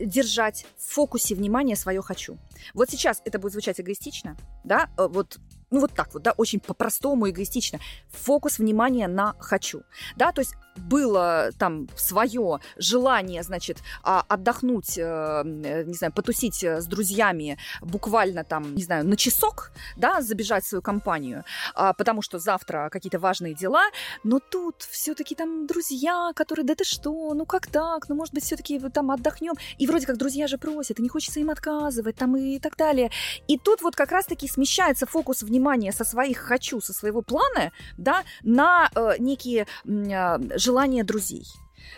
держать 0.00 0.66
в 0.76 0.94
фокусе 0.94 1.34
внимания 1.34 1.76
свое 1.76 2.02
хочу. 2.02 2.38
Вот 2.74 2.90
сейчас 2.90 3.22
это 3.24 3.38
будет 3.38 3.52
звучать 3.52 3.80
эгоистично, 3.80 4.36
да, 4.64 4.88
э, 4.96 5.06
вот 5.08 5.38
ну 5.70 5.80
вот 5.80 5.92
так 5.92 6.12
вот, 6.14 6.22
да, 6.22 6.32
очень 6.32 6.60
по-простому 6.60 7.28
эгоистично. 7.28 7.78
Фокус 8.08 8.58
внимания 8.58 9.08
на 9.08 9.34
хочу, 9.38 9.82
да, 10.16 10.32
то 10.32 10.40
есть 10.40 10.54
было 10.78 11.50
там 11.58 11.88
свое 11.96 12.60
желание, 12.76 13.42
значит, 13.42 13.78
а, 14.04 14.24
отдохнуть, 14.28 14.96
э, 14.96 15.02
э, 15.02 15.82
не 15.84 15.94
знаю, 15.94 16.12
потусить 16.12 16.62
э, 16.62 16.80
с 16.80 16.86
друзьями 16.86 17.58
буквально 17.80 18.44
там, 18.44 18.76
не 18.76 18.84
знаю, 18.84 19.04
на 19.04 19.16
часок, 19.16 19.72
да, 19.96 20.20
забежать 20.20 20.64
в 20.64 20.68
свою 20.68 20.82
компанию, 20.82 21.44
а, 21.74 21.92
потому 21.92 22.22
что 22.22 22.38
завтра 22.38 22.90
какие-то 22.92 23.18
важные 23.18 23.54
дела, 23.54 23.82
но 24.22 24.38
тут 24.38 24.82
все-таки 24.82 25.34
там 25.34 25.66
друзья, 25.66 26.30
которые, 26.36 26.64
да 26.64 26.76
ты 26.76 26.84
что, 26.84 27.34
ну 27.34 27.44
как 27.44 27.66
так, 27.66 28.08
ну 28.08 28.14
может 28.14 28.32
быть 28.34 28.44
все-таки 28.44 28.78
там 28.90 29.10
отдохнем, 29.10 29.54
и 29.78 29.86
вроде 29.86 30.06
как 30.06 30.16
друзья 30.16 30.46
же 30.46 30.58
просят, 30.58 31.00
и 31.00 31.02
не 31.02 31.08
хочется 31.08 31.40
им 31.40 31.50
отказывать, 31.50 32.16
там 32.16 32.36
и 32.36 32.60
так 32.60 32.76
далее. 32.76 33.10
И 33.48 33.58
тут 33.58 33.82
вот 33.82 33.96
как 33.96 34.12
раз-таки 34.12 34.46
смещается 34.46 35.06
фокус 35.06 35.42
внимания 35.42 35.57
со 35.92 36.04
своих 36.04 36.38
хочу, 36.38 36.80
со 36.80 36.92
своего 36.92 37.22
плана, 37.22 37.72
да, 37.96 38.24
на 38.42 38.90
э, 38.94 39.14
некие 39.18 39.66
э, 39.84 40.58
желания 40.58 41.04
друзей. 41.04 41.46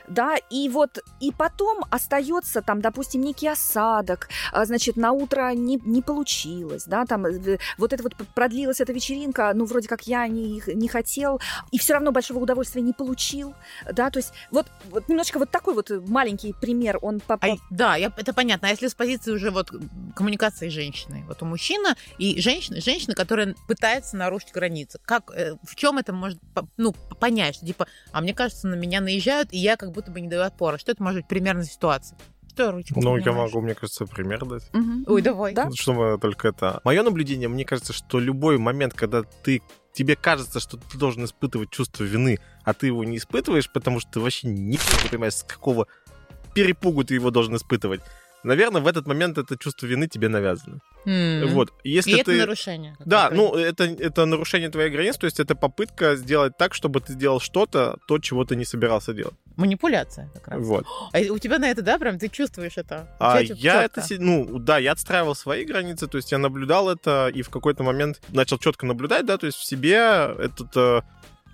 Да, 0.09 0.37
и 0.51 0.69
вот, 0.69 0.99
и 1.21 1.33
потом 1.33 1.85
остается 1.91 2.63
там, 2.63 2.81
допустим, 2.81 3.23
некий 3.23 3.49
осадок, 3.49 4.29
а, 4.53 4.65
значит, 4.65 4.97
на 4.97 5.13
утро 5.13 5.53
не, 5.53 5.81
не 5.85 6.03
получилось, 6.03 6.85
да, 6.87 7.05
там, 7.05 7.27
э, 7.27 7.59
вот 7.79 7.93
это 7.93 8.03
вот 8.03 8.15
продлилась 8.35 8.81
эта 8.81 8.93
вечеринка, 8.93 9.53
ну, 9.55 9.65
вроде 9.65 9.89
как 9.89 10.07
я 10.07 10.27
не, 10.27 10.63
не 10.67 10.89
хотел, 10.89 11.41
и 11.71 11.79
все 11.79 11.95
равно 11.95 12.13
большого 12.13 12.39
удовольствия 12.41 12.83
не 12.83 12.93
получил, 12.93 13.55
да, 13.91 14.11
то 14.11 14.19
есть 14.19 14.33
вот, 14.51 14.67
вот 14.91 15.09
немножечко 15.09 15.39
вот 15.39 15.51
такой 15.51 15.75
вот 15.75 15.91
маленький 16.09 16.53
пример, 16.53 16.99
он 17.03 17.21
по, 17.21 17.35
А, 17.35 17.57
да, 17.71 17.97
я, 17.97 18.13
это 18.17 18.33
понятно. 18.33 18.69
А 18.69 18.71
если 18.71 18.89
с 18.89 18.95
позиции 18.95 19.33
уже 19.33 19.51
вот 19.51 19.71
коммуникации 20.15 20.69
с 20.69 20.73
женщиной, 20.73 21.25
вот 21.27 21.43
у 21.43 21.47
мужчина 21.47 21.97
и 22.19 22.41
женщины, 22.41 22.81
женщина, 22.81 23.15
которая 23.15 23.55
пытается 23.69 24.17
нарушить 24.17 24.53
границы, 24.53 24.99
как, 25.05 25.31
э, 25.31 25.57
в 25.63 25.75
чем 25.77 25.99
это 25.99 26.13
может, 26.13 26.39
ну, 26.77 26.93
понять, 27.19 27.57
что 27.57 27.67
типа, 27.67 27.87
а 28.13 28.21
мне 28.21 28.35
кажется, 28.35 28.67
на 28.67 28.75
меня 28.75 29.01
наезжают, 29.01 29.53
и 29.53 29.59
я 29.59 29.70
как 29.77 29.93
будто 29.93 30.11
бы 30.11 30.21
не 30.21 30.29
даю 30.29 30.43
отпора. 30.43 30.79
Что 30.79 30.93
это 30.93 31.03
может 31.03 31.21
быть 31.21 31.29
примерно 31.29 31.63
за 31.63 31.71
ситуация? 31.71 32.19
Что, 32.49 32.73
ручку 32.73 33.01
Ну, 33.01 33.17
я 33.17 33.33
могу, 33.33 33.61
мне 33.61 33.75
кажется, 33.75 34.07
пример 34.07 34.45
дать. 34.45 34.69
Мгм. 34.73 35.05
Ой, 35.07 35.23
давай. 35.23 35.55
Да? 35.55 35.71
Что 35.73 35.93
мы 35.93 36.19
только 36.19 36.49
это... 36.49 36.81
Мое 36.85 37.03
наблюдение, 37.03 37.49
мне 37.49 37.65
кажется, 37.65 37.93
что 37.93 38.19
любой 38.19 38.59
момент, 38.59 38.95
когда 38.95 39.23
ты 39.23 39.63
тебе 39.93 40.17
кажется, 40.17 40.61
что 40.61 40.77
ты 40.77 40.99
должен 40.99 41.25
испытывать 41.25 41.71
чувство 41.71 42.05
вины, 42.05 42.39
а 42.65 42.75
ты 42.75 42.87
его 42.87 43.05
не 43.05 43.19
испытываешь, 43.19 43.71
потому 43.71 44.01
что 44.01 44.13
ты 44.13 44.21
вообще 44.21 44.49
не 44.49 44.79
понимаешь, 45.09 45.35
с 45.35 45.43
какого 45.43 45.87
перепугу 46.55 47.05
ты 47.05 47.15
его 47.15 47.31
должен 47.31 47.57
испытывать. 47.57 48.01
Наверное, 48.43 48.81
в 48.81 48.87
этот 48.87 49.07
момент 49.07 49.39
это 49.39 49.57
чувство 49.57 49.87
вины 49.87 50.09
тебе 50.09 50.29
навязано. 50.29 50.81
М. 51.07 51.49
Вот. 51.49 51.73
Если 51.85 52.13
И 52.13 52.21
это 52.21 52.31
ты... 52.31 52.39
нарушение. 52.39 52.97
Да, 53.05 53.31
ну 53.33 53.55
это, 53.55 53.85
это 53.85 54.27
нарушение 54.27 54.71
твоих 54.71 54.93
границ, 54.93 55.17
то 55.17 55.27
есть 55.27 55.41
это 55.41 55.55
попытка 55.55 56.17
сделать 56.17 56.57
так, 56.57 56.75
чтобы 56.75 57.01
ты 57.01 57.13
сделал 57.13 57.41
что-то, 57.41 57.99
то, 58.07 58.19
чего 58.19 58.45
ты 58.45 58.57
не 58.57 58.65
собирался 58.65 59.13
делать. 59.13 59.35
Манипуляция 59.57 60.31
как 60.35 60.49
раз. 60.49 60.63
Вот. 60.63 60.87
А 61.13 61.19
у 61.33 61.39
тебя 61.39 61.59
на 61.59 61.71
это, 61.71 61.83
да, 61.83 61.99
прям 61.99 62.19
ты 62.19 62.29
чувствуешь 62.29 62.77
это? 62.77 63.09
А 63.19 63.41
я 63.41 63.47
чётко. 63.85 64.01
это, 64.01 64.23
ну, 64.23 64.59
да, 64.59 64.79
я 64.79 64.93
отстраивал 64.93 65.35
свои 65.35 65.65
границы, 65.65 66.07
то 66.07 66.17
есть 66.17 66.33
я 66.33 66.39
наблюдал 66.39 66.89
это 66.89 67.29
и 67.29 67.43
в 67.43 67.51
какой-то 67.51 67.83
момент 67.83 68.21
начал 68.29 68.59
четко 68.59 68.87
наблюдать, 68.87 69.27
да, 69.27 69.37
то 69.37 69.47
есть 69.47 69.59
в 69.59 69.65
себе 69.65 69.97
этот 70.39 70.77
э, 70.77 71.03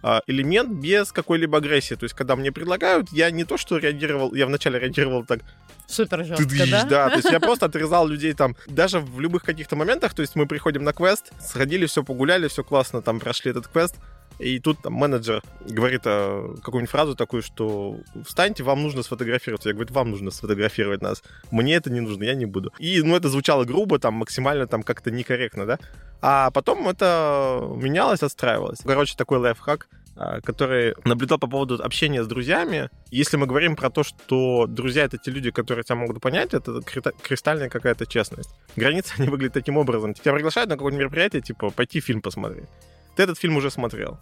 а, 0.03 0.23
элемент 0.29 0.71
без 0.71 1.11
какой-либо 1.11 1.59
агрессии. 1.59 1.95
То 1.95 2.05
есть, 2.05 2.15
когда 2.15 2.37
мне 2.37 2.53
предлагают, 2.53 3.11
я 3.11 3.31
не 3.33 3.45
то, 3.45 3.57
что 3.57 3.79
реагировал, 3.79 4.35
я 4.35 4.47
вначале 4.47 4.79
реагировал 4.79 5.25
так, 5.25 5.41
Супер 5.87 6.25
жестко, 6.25 6.67
да? 6.71 6.85
да, 6.85 7.09
то 7.11 7.17
есть 7.17 7.31
я 7.31 7.41
просто 7.41 7.67
отрезал 7.67 8.07
людей 8.07 8.33
там, 8.33 8.57
даже 8.67 9.01
в 9.01 9.21
любых 9.21 9.45
каких-то 9.45 9.77
моментах, 9.77 10.15
то 10.15 10.23
есть 10.23 10.35
мы 10.35 10.47
приходим 10.47 10.85
на 10.85 10.93
квест, 10.93 11.33
сходили, 11.41 11.87
все 11.87 12.03
погуляли, 12.03 12.49
все 12.49 12.65
классно, 12.65 13.03
там 13.03 13.21
прошли 13.21 13.53
этот 13.53 13.69
квест, 13.69 13.97
и 14.39 14.59
тут 14.59 14.83
там 14.83 14.93
менеджер 14.93 15.43
говорит 15.61 16.03
э, 16.05 16.55
какую-нибудь 16.63 16.91
фразу 16.91 17.15
такую, 17.15 17.43
что 17.43 18.01
встаньте, 18.27 18.63
вам 18.63 18.83
нужно 18.83 19.03
сфотографироваться. 19.03 19.71
Я 19.71 19.75
говорю, 19.75 19.95
вам 19.95 20.11
нужно 20.11 20.31
сфотографировать 20.31 21.01
нас. 21.01 21.23
Мне 21.51 21.75
это 21.75 21.91
не 21.91 22.01
нужно, 22.01 22.25
я 22.25 22.35
не 22.35 22.45
буду. 22.45 22.73
И, 22.79 23.01
ну, 23.03 23.17
это 23.17 23.31
звучало 23.31 23.65
грубо, 23.65 23.99
там, 23.99 24.15
максимально 24.15 24.67
там 24.67 24.83
как-то 24.83 25.11
некорректно, 25.11 25.65
да. 25.65 25.79
А 26.21 26.51
потом 26.51 26.87
это 26.87 27.67
менялось, 27.77 28.23
отстраивалось. 28.23 28.81
Короче, 28.85 29.15
такой 29.17 29.39
лайфхак, 29.39 29.89
а, 29.91 30.06
который 30.43 30.95
наблюдал 31.05 31.39
по 31.39 31.47
поводу 31.47 31.83
общения 31.83 32.23
с 32.23 32.27
друзьями. 32.27 32.91
Если 33.11 33.37
мы 33.37 33.47
говорим 33.47 33.77
про 33.77 33.91
то, 33.91 34.03
что 34.03 34.67
друзья— 34.67 35.05
это 35.05 35.19
те 35.19 35.31
люди, 35.31 35.51
которые 35.51 35.85
тебя 35.85 35.97
могут 35.97 36.21
понять, 36.21 36.55
это 36.55 36.81
кристальная 36.83 37.69
какая-то 37.69 38.07
честность. 38.07 38.51
Границы, 38.77 39.15
они 39.19 39.29
выглядят 39.29 39.55
таким 39.55 39.77
образом. 39.77 40.15
Тебя 40.15 40.33
приглашают 40.33 40.71
на 40.71 40.77
какое-нибудь 40.77 41.01
мероприятие, 41.01 41.43
типа, 41.43 41.71
пойти 41.71 42.01
фильм 42.01 42.23
посмотреть. 42.23 42.69
ты 43.17 43.23
этот 43.23 43.39
фильм 43.39 43.57
уже 43.57 43.71
смотрел. 43.71 44.19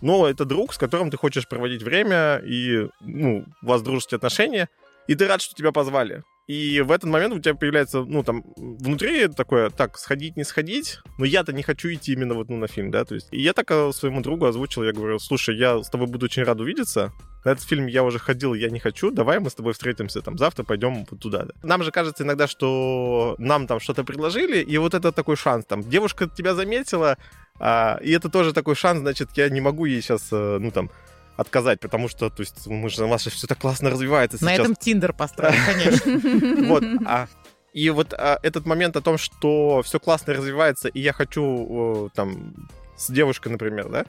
Но 0.00 0.28
это 0.28 0.44
друг, 0.44 0.74
с 0.74 0.78
которым 0.78 1.10
ты 1.10 1.16
хочешь 1.16 1.48
проводить 1.48 1.82
время, 1.82 2.40
и 2.44 2.88
ну, 3.00 3.44
у 3.62 3.66
вас 3.66 3.82
дружеские 3.82 4.16
отношения, 4.16 4.68
и 5.08 5.14
ты 5.14 5.26
рад, 5.26 5.40
что 5.40 5.54
тебя 5.54 5.72
позвали. 5.72 6.22
И 6.48 6.80
в 6.80 6.90
этот 6.90 7.10
момент 7.10 7.34
у 7.34 7.38
тебя 7.38 7.54
появляется, 7.54 8.04
ну, 8.04 8.22
там, 8.22 8.42
внутри 8.56 9.28
такое, 9.28 9.68
так, 9.68 9.98
сходить, 9.98 10.38
не 10.38 10.44
сходить, 10.44 11.00
но 11.18 11.26
я-то 11.26 11.52
не 11.52 11.62
хочу 11.62 11.92
идти 11.92 12.14
именно 12.14 12.32
вот, 12.32 12.48
ну, 12.48 12.56
на 12.56 12.68
фильм, 12.68 12.90
да, 12.90 13.04
то 13.04 13.14
есть. 13.14 13.28
И 13.30 13.42
я 13.42 13.52
так 13.52 13.70
э, 13.70 13.92
своему 13.92 14.22
другу 14.22 14.46
озвучил, 14.46 14.82
я 14.82 14.92
говорю, 14.92 15.18
слушай, 15.18 15.54
я 15.54 15.82
с 15.82 15.90
тобой 15.90 16.06
буду 16.06 16.24
очень 16.24 16.44
рад 16.44 16.58
увидеться, 16.58 17.12
на 17.44 17.50
этот 17.50 17.64
фильм 17.64 17.86
я 17.86 18.02
уже 18.02 18.18
ходил, 18.18 18.54
я 18.54 18.70
не 18.70 18.78
хочу, 18.78 19.10
давай 19.10 19.40
мы 19.40 19.50
с 19.50 19.54
тобой 19.54 19.74
встретимся 19.74 20.22
там 20.22 20.38
завтра, 20.38 20.64
пойдем 20.64 21.04
вот 21.10 21.20
туда. 21.20 21.44
Да. 21.44 21.52
Нам 21.62 21.82
же 21.82 21.90
кажется 21.90 22.24
иногда, 22.24 22.46
что 22.46 23.36
нам 23.38 23.66
там 23.66 23.78
что-то 23.78 24.02
предложили, 24.02 24.62
и 24.62 24.78
вот 24.78 24.94
это 24.94 25.12
такой 25.12 25.36
шанс, 25.36 25.66
там, 25.66 25.82
девушка 25.82 26.30
тебя 26.34 26.54
заметила, 26.54 27.18
а, 27.60 27.98
и 28.02 28.10
это 28.10 28.30
тоже 28.30 28.54
такой 28.54 28.74
шанс, 28.74 29.00
значит, 29.00 29.28
я 29.34 29.50
не 29.50 29.60
могу 29.60 29.84
ей 29.84 30.00
сейчас, 30.00 30.28
э, 30.32 30.58
ну, 30.58 30.70
там, 30.70 30.90
отказать, 31.38 31.80
потому 31.80 32.08
что, 32.08 32.28
то 32.30 32.40
есть, 32.42 32.66
мы 32.66 32.90
же, 32.90 33.04
у 33.04 33.08
вас 33.08 33.22
же 33.24 33.30
все 33.30 33.46
так 33.46 33.58
классно 33.58 33.90
развивается 33.90 34.36
На 34.44 34.50
сейчас. 34.50 34.60
этом 34.60 34.74
Тиндер 34.74 35.12
построен, 35.14 35.54
конечно. 35.64 36.66
Вот. 36.68 36.84
а, 37.06 37.28
и 37.72 37.88
вот 37.90 38.12
а, 38.12 38.38
этот 38.42 38.66
момент 38.66 38.96
о 38.96 39.00
том, 39.00 39.16
что 39.18 39.82
все 39.82 40.00
классно 40.00 40.34
развивается, 40.34 40.88
и 40.88 41.00
я 41.00 41.12
хочу 41.12 42.10
там 42.14 42.68
с 42.96 43.10
девушкой, 43.10 43.48
например, 43.52 43.88
да, 43.88 44.04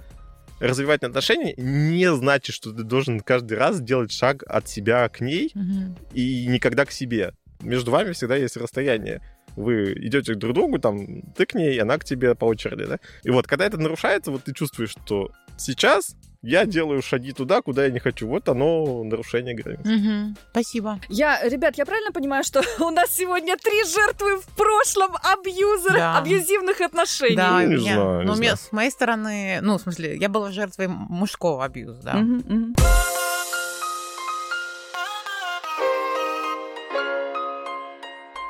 развивать 0.60 1.04
отношения, 1.04 1.54
не 1.56 2.12
значит, 2.14 2.56
что 2.56 2.72
ты 2.74 2.84
должен 2.84 3.20
каждый 3.20 3.58
раз 3.58 3.80
делать 3.80 4.12
шаг 4.12 4.44
от 4.48 4.68
себя 4.68 5.08
к 5.08 5.22
ней 5.22 5.52
Мгм. 5.54 5.96
и 6.14 6.48
никогда 6.48 6.84
к 6.86 6.92
себе. 6.92 7.34
Между 7.62 7.92
вами 7.92 8.12
всегда 8.14 8.36
есть 8.38 8.58
расстояние. 8.58 9.22
Вы 9.56 9.94
идете 9.94 10.34
друг 10.36 10.54
к 10.54 10.56
другу, 10.56 10.80
там, 10.80 11.22
ты 11.38 11.46
к 11.46 11.54
ней, 11.54 11.80
она 11.80 11.98
к 11.98 12.06
тебе 12.06 12.34
по 12.34 12.46
очереди, 12.46 12.86
да? 12.86 12.98
И 13.24 13.30
вот, 13.30 13.46
когда 13.48 13.66
это 13.66 13.78
нарушается, 13.78 14.32
вот 14.32 14.44
ты 14.46 14.54
чувствуешь, 14.54 14.92
что 14.92 15.32
сейчас 15.58 16.16
я 16.42 16.66
делаю 16.66 17.02
шаги 17.02 17.34
туда, 17.34 17.62
куда 17.62 17.86
я 17.86 17.92
не 17.92 18.00
хочу. 18.00 18.28
Вот 18.28 18.48
оно, 18.48 19.04
нарушение 19.04 19.54
границ. 19.56 19.82
Мгм. 19.86 20.38
Спасибо. 20.52 21.00
Я, 21.10 21.42
ребят, 21.48 21.78
я 21.78 21.86
правильно 21.86 22.12
понимаю, 22.12 22.44
что 22.46 22.62
у 22.80 22.90
нас 22.92 23.14
сегодня 23.16 23.58
три 23.58 23.84
жертвы 23.84 24.38
в 24.38 24.46
прошлом 24.56 25.12
абьюзера, 25.22 25.94
Да. 25.98 26.18
абьюзивных 26.18 26.80
отношений? 26.82 27.36
Да, 27.36 27.64
не 27.64 27.76
у 27.76 27.80
меня- 27.80 27.94
знаю, 27.94 28.20
не 28.22 28.26
ну, 28.26 28.36
меня- 28.36 28.56
знаю. 28.56 28.58
с 28.58 28.72
моей 28.72 28.92
стороны, 28.92 29.60
ну, 29.62 29.78
в 29.78 29.82
смысле, 29.82 30.16
я 30.18 30.30
была 30.30 30.52
жертвой 30.52 30.88
мужского 30.88 31.66
абьюза, 31.66 32.02
да. 32.04 32.14
Мгм, 32.14 32.44
мгм. 32.48 32.76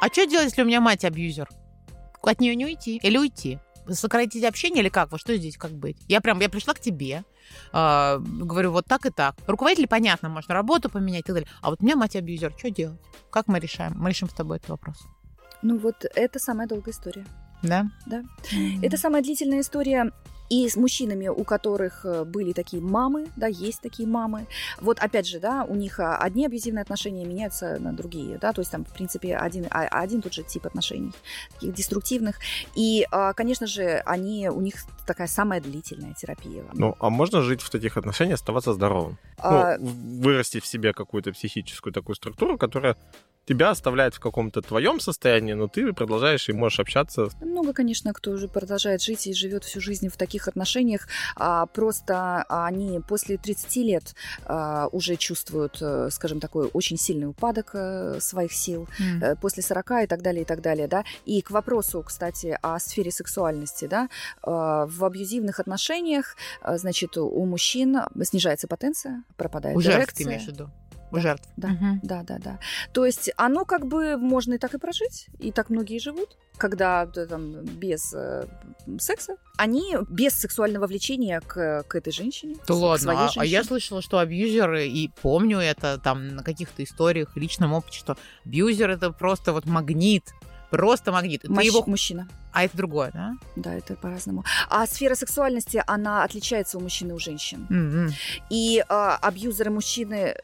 А 0.02 0.08
что 0.12 0.26
делать, 0.26 0.48
если 0.50 0.62
у 0.62 0.66
меня 0.66 0.80
мать 0.80 1.04
абьюзер? 1.04 1.50
От 2.22 2.40
нее 2.40 2.56
не 2.56 2.66
уйти 2.66 2.98
или 2.98 3.18
уйти? 3.18 3.60
Сократить 3.90 4.44
общение 4.44 4.82
или 4.82 4.90
как? 4.90 5.12
Вот 5.12 5.20
что 5.20 5.36
здесь 5.36 5.58
как 5.58 5.72
быть? 5.72 5.98
Я 6.08 6.22
прям, 6.22 6.40
я 6.40 6.50
пришла 6.50 6.74
к 6.74 6.80
тебе, 6.80 7.24
а, 7.72 8.18
говорю, 8.20 8.72
вот 8.72 8.86
так 8.86 9.06
и 9.06 9.10
так. 9.10 9.36
Руководитель, 9.48 9.88
понятно, 9.88 10.30
можно 10.30 10.54
работу 10.54 10.90
поменять 10.90 11.22
и 11.22 11.28
так 11.28 11.36
далее. 11.36 11.50
А 11.62 11.70
вот 11.70 11.82
у 11.82 11.86
меня 11.86 11.96
мать 11.96 12.16
абьюзер, 12.16 12.54
что 12.58 12.70
делать? 12.70 13.00
Как 13.32 13.48
мы 13.48 13.60
решаем? 13.60 13.94
Мы 13.96 14.10
решим 14.10 14.30
с 14.30 14.34
тобой 14.34 14.58
этот 14.58 14.70
вопрос. 14.70 14.98
Ну 15.62 15.78
вот 15.78 16.06
это 16.16 16.40
самая 16.40 16.68
долгая 16.68 16.94
история. 16.94 17.26
Да? 17.62 17.90
Да. 18.06 18.24
Мгм. 18.52 18.84
Это 18.84 18.98
самая 18.98 19.22
длительная 19.22 19.62
история 19.62 20.12
и 20.50 20.68
с 20.68 20.76
мужчинами, 20.76 21.28
у 21.28 21.44
которых 21.44 22.06
э, 22.06 22.24
были 22.26 22.54
такие 22.54 22.82
мамы, 22.82 23.28
да, 23.36 23.48
есть 23.48 23.82
такие 23.82 24.08
мамы. 24.08 24.48
Вот 24.82 25.00
опять 25.00 25.28
же, 25.28 25.40
да, 25.40 25.64
у 25.64 25.76
них 25.76 26.00
а, 26.00 26.18
одни 26.18 26.46
абьюзивные 26.46 26.82
отношения 26.82 27.26
меняются 27.26 27.78
на 27.80 27.94
другие, 27.94 28.38
да, 28.38 28.52
то 28.52 28.62
есть 28.62 28.72
там, 28.72 28.84
в 28.84 28.94
принципе, 28.94 29.38
один, 29.38 29.68
а- 29.70 29.88
один 29.88 30.22
тот 30.22 30.34
же 30.34 30.44
тип 30.44 30.66
отношений, 30.66 31.12
таких 31.54 31.74
деструктивных. 31.74 32.38
И, 32.76 33.06
а, 33.12 33.34
конечно 33.34 33.68
же, 33.68 34.02
они, 34.06 34.50
у 34.50 34.62
них 34.62 34.76
такая 35.06 35.28
самая 35.28 35.62
длительная 35.62 36.14
терапия. 36.14 36.64
Ну, 36.74 36.96
а 37.00 37.10
можно 37.10 37.42
жить 37.42 37.62
в 37.62 37.70
таких 37.70 37.98
отношениях, 37.98 38.36
оставаться 38.36 38.74
здоровым? 38.74 39.18
А, 39.42 39.78
Ну, 39.78 39.86
в- 39.88 40.22
вырасти 40.24 40.60
в 40.60 40.66
себе 40.66 40.94
какую-то 40.94 41.32
психическую 41.32 41.94
такую 41.94 42.16
структуру, 42.16 42.58
которая 42.58 42.96
тебя 43.46 43.72
оставляет 43.72 44.14
в 44.14 44.20
каком-то 44.20 44.62
твоем 44.62 45.00
состоянии, 45.00 45.54
но 45.54 45.68
ты 45.68 45.92
продолжаешь 45.94 46.50
и 46.50 46.54
можешь 46.54 46.80
общаться. 46.80 47.30
Много, 47.42 47.74
конечно, 47.74 48.14
кто 48.14 48.30
уже 48.30 48.48
продолжает 48.48 49.02
жить 49.02 49.26
и 49.26 49.34
живет 49.34 49.64
всю 49.64 49.82
жизнь 49.82 50.08
в 50.10 50.18
таких 50.18 50.48
отношениях. 50.48 51.08
А, 51.36 51.66
просто 51.66 52.44
они 52.48 53.00
после 53.00 53.38
30 53.38 53.84
лет 53.84 54.14
а, 54.46 54.88
уже 54.92 55.16
чувствуют, 55.16 55.80
э, 55.82 56.10
скажем, 56.12 56.40
такой 56.40 56.70
очень 56.74 56.98
сильный 56.98 57.26
упадок 57.28 57.72
э, 57.74 58.20
своих 58.20 58.54
сил. 58.54 58.88
Э, 59.20 59.36
после 59.36 59.64
40 59.64 60.04
и 60.04 60.08
так 60.08 60.22
далее, 60.22 60.44
и 60.44 60.46
так 60.46 60.62
далее, 60.62 60.88
да. 60.88 61.04
И 61.26 61.42
к 61.42 61.50
вопросу, 61.50 62.04
кстати, 62.06 62.56
о 62.62 62.78
сфере 62.78 63.10
сексуальности, 63.12 63.86
да, 63.86 64.10
э, 64.44 64.52
в 64.88 65.04
абьюзивных 65.04 65.60
отношениях, 65.60 66.36
э, 66.62 66.78
значит, 66.78 67.18
у 67.18 67.46
мужчин 67.46 67.98
снижается 68.22 68.68
потенция, 68.68 69.24
пропадает 69.38 69.78
У 69.78 69.82
жертв, 69.82 70.14
ты 70.14 70.24
имеешь 70.24 70.46
в 70.46 70.48
виду? 70.48 70.70
У 71.12 71.20
жертв. 71.20 71.48
Да. 71.58 71.70
Мгм. 71.70 72.00
Да, 72.04 72.24
да, 72.24 72.38
да. 72.38 72.60
То 72.94 73.06
есть 73.06 73.32
оно 73.36 73.66
как 73.66 73.88
бы 73.88 74.18
можно 74.18 74.54
и 74.54 74.58
так 74.58 74.74
и 74.76 74.78
прожить, 74.78 75.28
и 75.40 75.52
так 75.52 75.70
многие 75.70 75.98
живут, 75.98 76.38
когда 76.58 77.06
да, 77.06 77.26
там, 77.26 77.64
без 77.66 78.14
э, 78.14 78.46
секса, 79.00 79.38
они 79.58 79.96
без 80.10 80.34
сексуального 80.34 80.86
влечения 80.86 81.42
к, 81.42 81.84
к 81.84 81.96
этой 81.96 82.14
женщине. 82.14 82.56
Да 82.68 82.74
к 82.74 82.78
ладно, 82.78 82.98
своей 83.04 83.20
а, 83.20 83.24
а 83.24 83.30
женщине. 83.30 83.52
я 83.52 83.64
слышала, 83.64 84.02
что 84.02 84.20
абьюзеры, 84.20 84.88
и 84.88 85.10
помню 85.22 85.58
это 85.58 85.98
там 85.98 86.28
на 86.28 86.44
каких-то 86.44 86.84
историях, 86.84 87.36
личном 87.36 87.74
опыте, 87.74 87.98
что 87.98 88.18
абьюзер 88.46 88.90
это 88.90 89.12
просто 89.12 89.52
вот 89.52 89.66
магнит, 89.66 90.26
просто 90.70 91.12
магнит. 91.12 91.42
Ты 91.42 91.48
Мощ- 91.50 91.66
его... 91.66 91.84
мужчина. 91.86 92.28
А 92.52 92.64
это 92.64 92.76
другое, 92.76 93.12
да? 93.14 93.34
Да, 93.56 93.74
это 93.74 93.96
по-разному. 93.96 94.44
А 94.70 94.86
сфера 94.88 95.16
сексуальности, 95.16 95.84
она 95.86 96.24
отличается 96.24 96.78
у 96.78 96.82
мужчин 96.82 97.10
и 97.10 97.14
у 97.14 97.20
женщин. 97.20 97.68
М-м. 97.70 98.12
И 98.50 98.84
а, 98.90 99.18
абьюзеры 99.18 99.70
мужчины, 99.70 100.36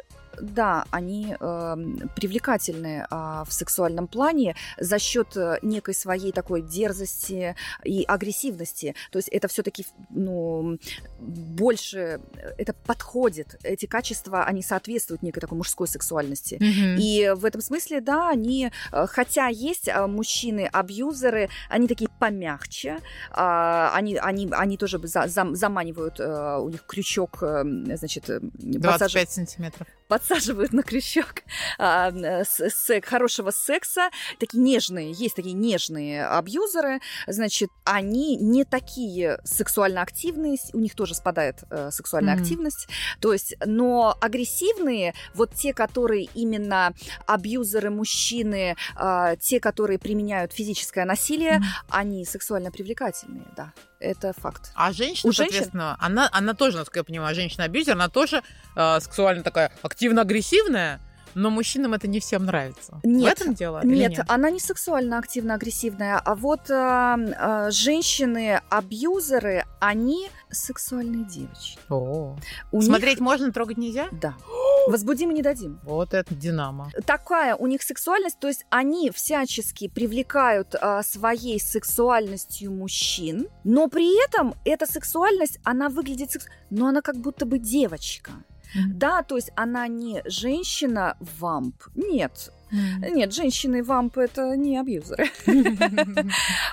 да, 0.41 0.85
они 0.91 1.35
эм, 1.39 2.09
привлекательны 2.15 3.05
а, 3.09 3.43
в 3.45 3.53
сексуальном 3.53 4.07
плане 4.07 4.55
за 4.79 4.99
счет 4.99 5.35
э, 5.35 5.59
некой 5.61 5.93
своей 5.93 6.31
такой 6.31 6.61
дерзости 6.61 7.55
и 7.83 8.03
агрессивности. 8.03 8.95
То 9.11 9.17
есть 9.17 9.29
это 9.29 9.47
все-таки, 9.47 9.85
ну, 10.09 10.77
больше, 11.19 12.21
э, 12.35 12.53
это 12.57 12.73
подходит. 12.73 13.59
Эти 13.63 13.85
качества, 13.85 14.43
они 14.43 14.61
соответствуют 14.61 15.23
некой 15.23 15.41
такой 15.41 15.57
мужской 15.57 15.87
сексуальности. 15.87 16.55
Мгм. 16.55 16.97
И 16.99 17.31
в 17.35 17.45
этом 17.45 17.61
смысле, 17.61 18.01
да, 18.01 18.29
они, 18.29 18.71
э, 18.91 19.07
хотя 19.07 19.47
есть 19.47 19.89
а, 19.89 20.07
мужчины-абьюзеры, 20.07 21.49
они 21.69 21.87
такие 21.87 22.09
помягче, 22.19 22.99
а, 23.31 23.91
они, 23.93 24.17
они, 24.17 24.49
они 24.51 24.77
тоже 24.77 24.99
за- 25.07 25.27
зам- 25.27 25.55
заманивают, 25.55 26.19
э, 26.19 26.57
у 26.59 26.69
них 26.69 26.83
крючок, 26.85 27.39
э, 27.41 27.63
значит, 27.95 28.29
э, 28.29 28.39
подсаживают 28.39 28.81
25 28.81 29.31
сантиметров. 29.31 29.87
Подсаживают 30.07 30.73
на 30.73 30.83
крючок 30.83 31.43
а, 31.77 32.11
э, 32.11 32.43
с- 32.45 32.69
сек- 32.69 33.05
хорошего 33.05 33.51
секса. 33.51 34.09
Такие 34.39 34.61
нежные, 34.61 35.11
есть 35.11 35.35
такие 35.35 35.53
нежные 35.53 36.25
абьюзеры. 36.25 36.99
Значит, 37.27 37.69
они 37.83 38.35
не 38.37 38.63
такие 38.65 39.39
сексуально 39.43 40.01
активные, 40.01 40.57
с- 40.57 40.69
у 40.73 40.79
них 40.79 40.95
тоже 40.95 41.15
спадает 41.15 41.63
э, 41.71 41.89
сексуальная 41.91 42.35
Мгм. 42.35 42.43
активность. 42.43 42.87
То 43.19 43.33
есть, 43.33 43.55
но 43.65 44.15
агрессивные, 44.21 45.13
вот 45.33 45.53
те, 45.55 45.73
которые 45.73 46.25
именно 46.35 46.93
абьюзеры 47.25 47.89
мужчины, 47.89 48.75
а, 48.95 49.35
те, 49.37 49.59
которые 49.59 49.99
применяют 49.99 50.53
физическое 50.53 51.05
насилие, 51.05 51.57
Мгм. 51.59 51.65
они 51.89 52.25
сексуально 52.25 52.71
привлекательные, 52.71 53.47
да. 53.55 53.73
Это 54.05 54.33
факт. 54.33 54.71
А 54.75 54.91
женщина, 54.93 55.29
У 55.29 55.33
женщин? 55.33 55.51
соответственно, 55.53 55.97
она, 55.99 56.29
она 56.31 56.53
тоже, 56.53 56.77
насколько 56.77 56.99
я 56.99 57.03
понимаю, 57.03 57.33
женщина-абьюзер, 57.35 57.93
она 57.93 58.07
тоже 58.07 58.43
э, 58.75 58.99
сексуально 58.99 59.43
такая 59.43 59.71
активно-агрессивная, 59.81 60.99
но 61.35 61.49
мужчинам 61.49 61.93
это 61.93 62.07
не 62.07 62.19
всем 62.19 62.45
нравится. 62.45 62.99
Нет, 63.03 63.37
В 63.37 63.41
этом 63.41 63.53
дело? 63.53 63.81
или 63.83 63.95
Нет, 63.95 64.19
она 64.27 64.49
не 64.49 64.59
сексуально 64.59 65.17
активно-агрессивная, 65.19 66.17
а 66.17 66.35
вот 66.35 66.71
а, 66.71 67.17
а, 67.37 67.69
женщины-абьюзеры, 67.71 69.65
они 69.79 70.29
сексуальные 70.49 71.25
девочки. 71.25 71.77
О. 71.89 72.35
У 72.71 72.77
них- 72.77 72.85
Смотреть 72.85 73.19
можно, 73.19 73.51
трогать 73.51 73.77
нельзя? 73.77 74.07
Да. 74.11 74.35
Возбудим 74.87 75.31
и 75.31 75.33
не 75.33 75.41
дадим. 75.41 75.79
Вот 75.83 76.13
это 76.13 76.33
динамо. 76.35 76.91
Такая 77.05 77.55
у 77.55 77.67
них 77.67 77.81
сексуальность, 77.81 78.39
то 78.39 78.47
есть 78.47 78.65
они 78.69 79.09
всячески 79.11 79.87
привлекают 79.87 80.75
а, 80.79 81.01
своей 81.03 81.59
сексуальностью 81.59 82.71
мужчин, 82.71 83.47
но 83.63 83.87
при 83.87 84.23
этом 84.25 84.53
эта 84.63 84.85
сексуальность, 84.85 85.59
она 85.63 85.89
выглядит 85.89 86.31
секс... 86.31 86.45
но 86.69 86.87
она 86.87 87.01
как 87.01 87.17
будто 87.17 87.45
бы 87.45 87.57
девочка. 87.59 88.31
Да, 88.89 89.23
то 89.23 89.35
есть 89.35 89.51
она 89.55 89.87
не 89.87 90.21
женщина-вамп. 90.25 91.75
Нет. 91.95 92.51
Нет, 92.71 93.33
женщины-вамп 93.33 94.17
это 94.17 94.55
не 94.55 94.77
абьюзеры. 94.77 95.29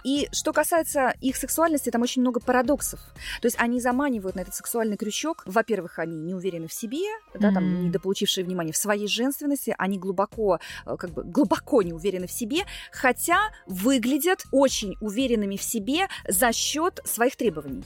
И 0.04 0.28
что 0.32 0.52
касается 0.52 1.14
их 1.20 1.36
сексуальности, 1.36 1.90
там 1.90 2.02
очень 2.02 2.22
много 2.22 2.40
парадоксов. 2.40 3.00
То 3.40 3.46
есть 3.46 3.56
они 3.58 3.80
заманивают 3.80 4.36
на 4.36 4.40
этот 4.40 4.54
сексуальный 4.54 4.96
крючок. 4.96 5.42
Во-первых, 5.46 5.98
они 5.98 6.20
не 6.20 6.34
уверены 6.34 6.68
в 6.68 6.72
себе, 6.72 7.04
да, 7.34 7.52
там, 7.52 7.86
недополучившие 7.86 8.44
внимания 8.44 8.72
в 8.72 8.76
своей 8.76 9.06
женственности, 9.06 9.74
они 9.78 9.98
глубоко, 9.98 10.58
э, 10.86 10.96
как 10.96 11.10
бы, 11.10 11.24
глубоко 11.24 11.82
не 11.82 11.92
уверены 11.92 12.26
в 12.26 12.32
себе, 12.32 12.62
хотя 12.90 13.38
выглядят 13.66 14.44
очень 14.50 14.96
уверенными 15.00 15.56
в 15.56 15.62
себе 15.62 16.08
за 16.26 16.52
счет 16.52 17.00
своих 17.04 17.36
требований. 17.36 17.84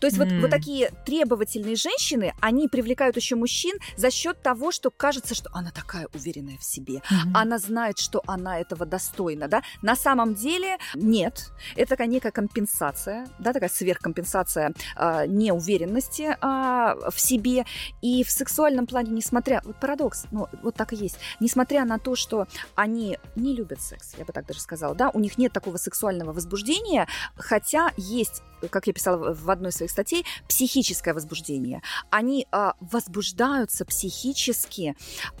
То 0.00 0.06
есть 0.06 0.18
вот, 0.18 0.28
М. 0.28 0.40
вот 0.40 0.50
такие 0.50 0.90
требовательные 1.04 1.76
женщины, 1.76 2.32
они 2.40 2.68
привлекают 2.68 3.16
еще 3.16 3.36
мужчин 3.36 3.78
за 3.96 4.10
счет 4.10 4.42
того, 4.42 4.72
что 4.72 4.90
кажется, 4.90 5.34
что 5.34 5.50
она 5.52 5.70
такая 5.70 6.08
уверенная 6.14 6.58
в 6.58 6.64
себе, 6.64 7.02
Мгм. 7.10 7.36
она 7.36 7.58
знает, 7.58 7.98
что 7.98 8.22
она 8.26 8.58
этого 8.60 8.86
достойна, 8.86 9.48
да. 9.48 9.62
На 9.82 9.96
самом 9.96 10.34
деле 10.34 10.78
нет. 10.94 11.50
Это 11.76 11.90
такая 11.90 12.06
некая 12.06 12.30
компенсация, 12.30 13.28
да, 13.38 13.52
такая 13.52 13.68
сверхкомпенсация 13.68 14.72
а, 14.96 15.26
неуверенности 15.26 16.36
а, 16.40 16.96
в 17.10 17.20
себе. 17.20 17.64
И 18.02 18.24
в 18.24 18.30
сексуальном 18.30 18.86
плане, 18.86 19.10
несмотря... 19.12 19.60
Вот 19.64 19.76
парадокс, 19.80 20.26
ну, 20.30 20.48
вот 20.62 20.74
так 20.74 20.92
и 20.92 20.96
есть. 20.96 21.18
Несмотря 21.40 21.84
на 21.84 21.98
то, 21.98 22.16
что 22.16 22.46
они 22.74 23.18
не 23.36 23.54
любят 23.54 23.80
секс, 23.80 24.14
я 24.18 24.24
бы 24.24 24.32
так 24.32 24.46
даже 24.46 24.60
сказала, 24.60 24.94
да, 24.94 25.10
у 25.10 25.20
них 25.20 25.38
нет 25.38 25.52
такого 25.52 25.76
сексуального 25.76 26.32
возбуждения, 26.32 27.06
хотя 27.36 27.92
есть 27.96 28.42
как 28.70 28.86
я 28.86 28.92
писала 28.92 29.34
в 29.34 29.50
одной 29.50 29.67
из 29.68 29.76
своих 29.76 29.90
статей, 29.90 30.24
психическое 30.48 31.14
возбуждение. 31.14 31.82
Они 32.10 32.46
а, 32.52 32.74
возбуждаются 32.80 33.84
психически 33.84 34.94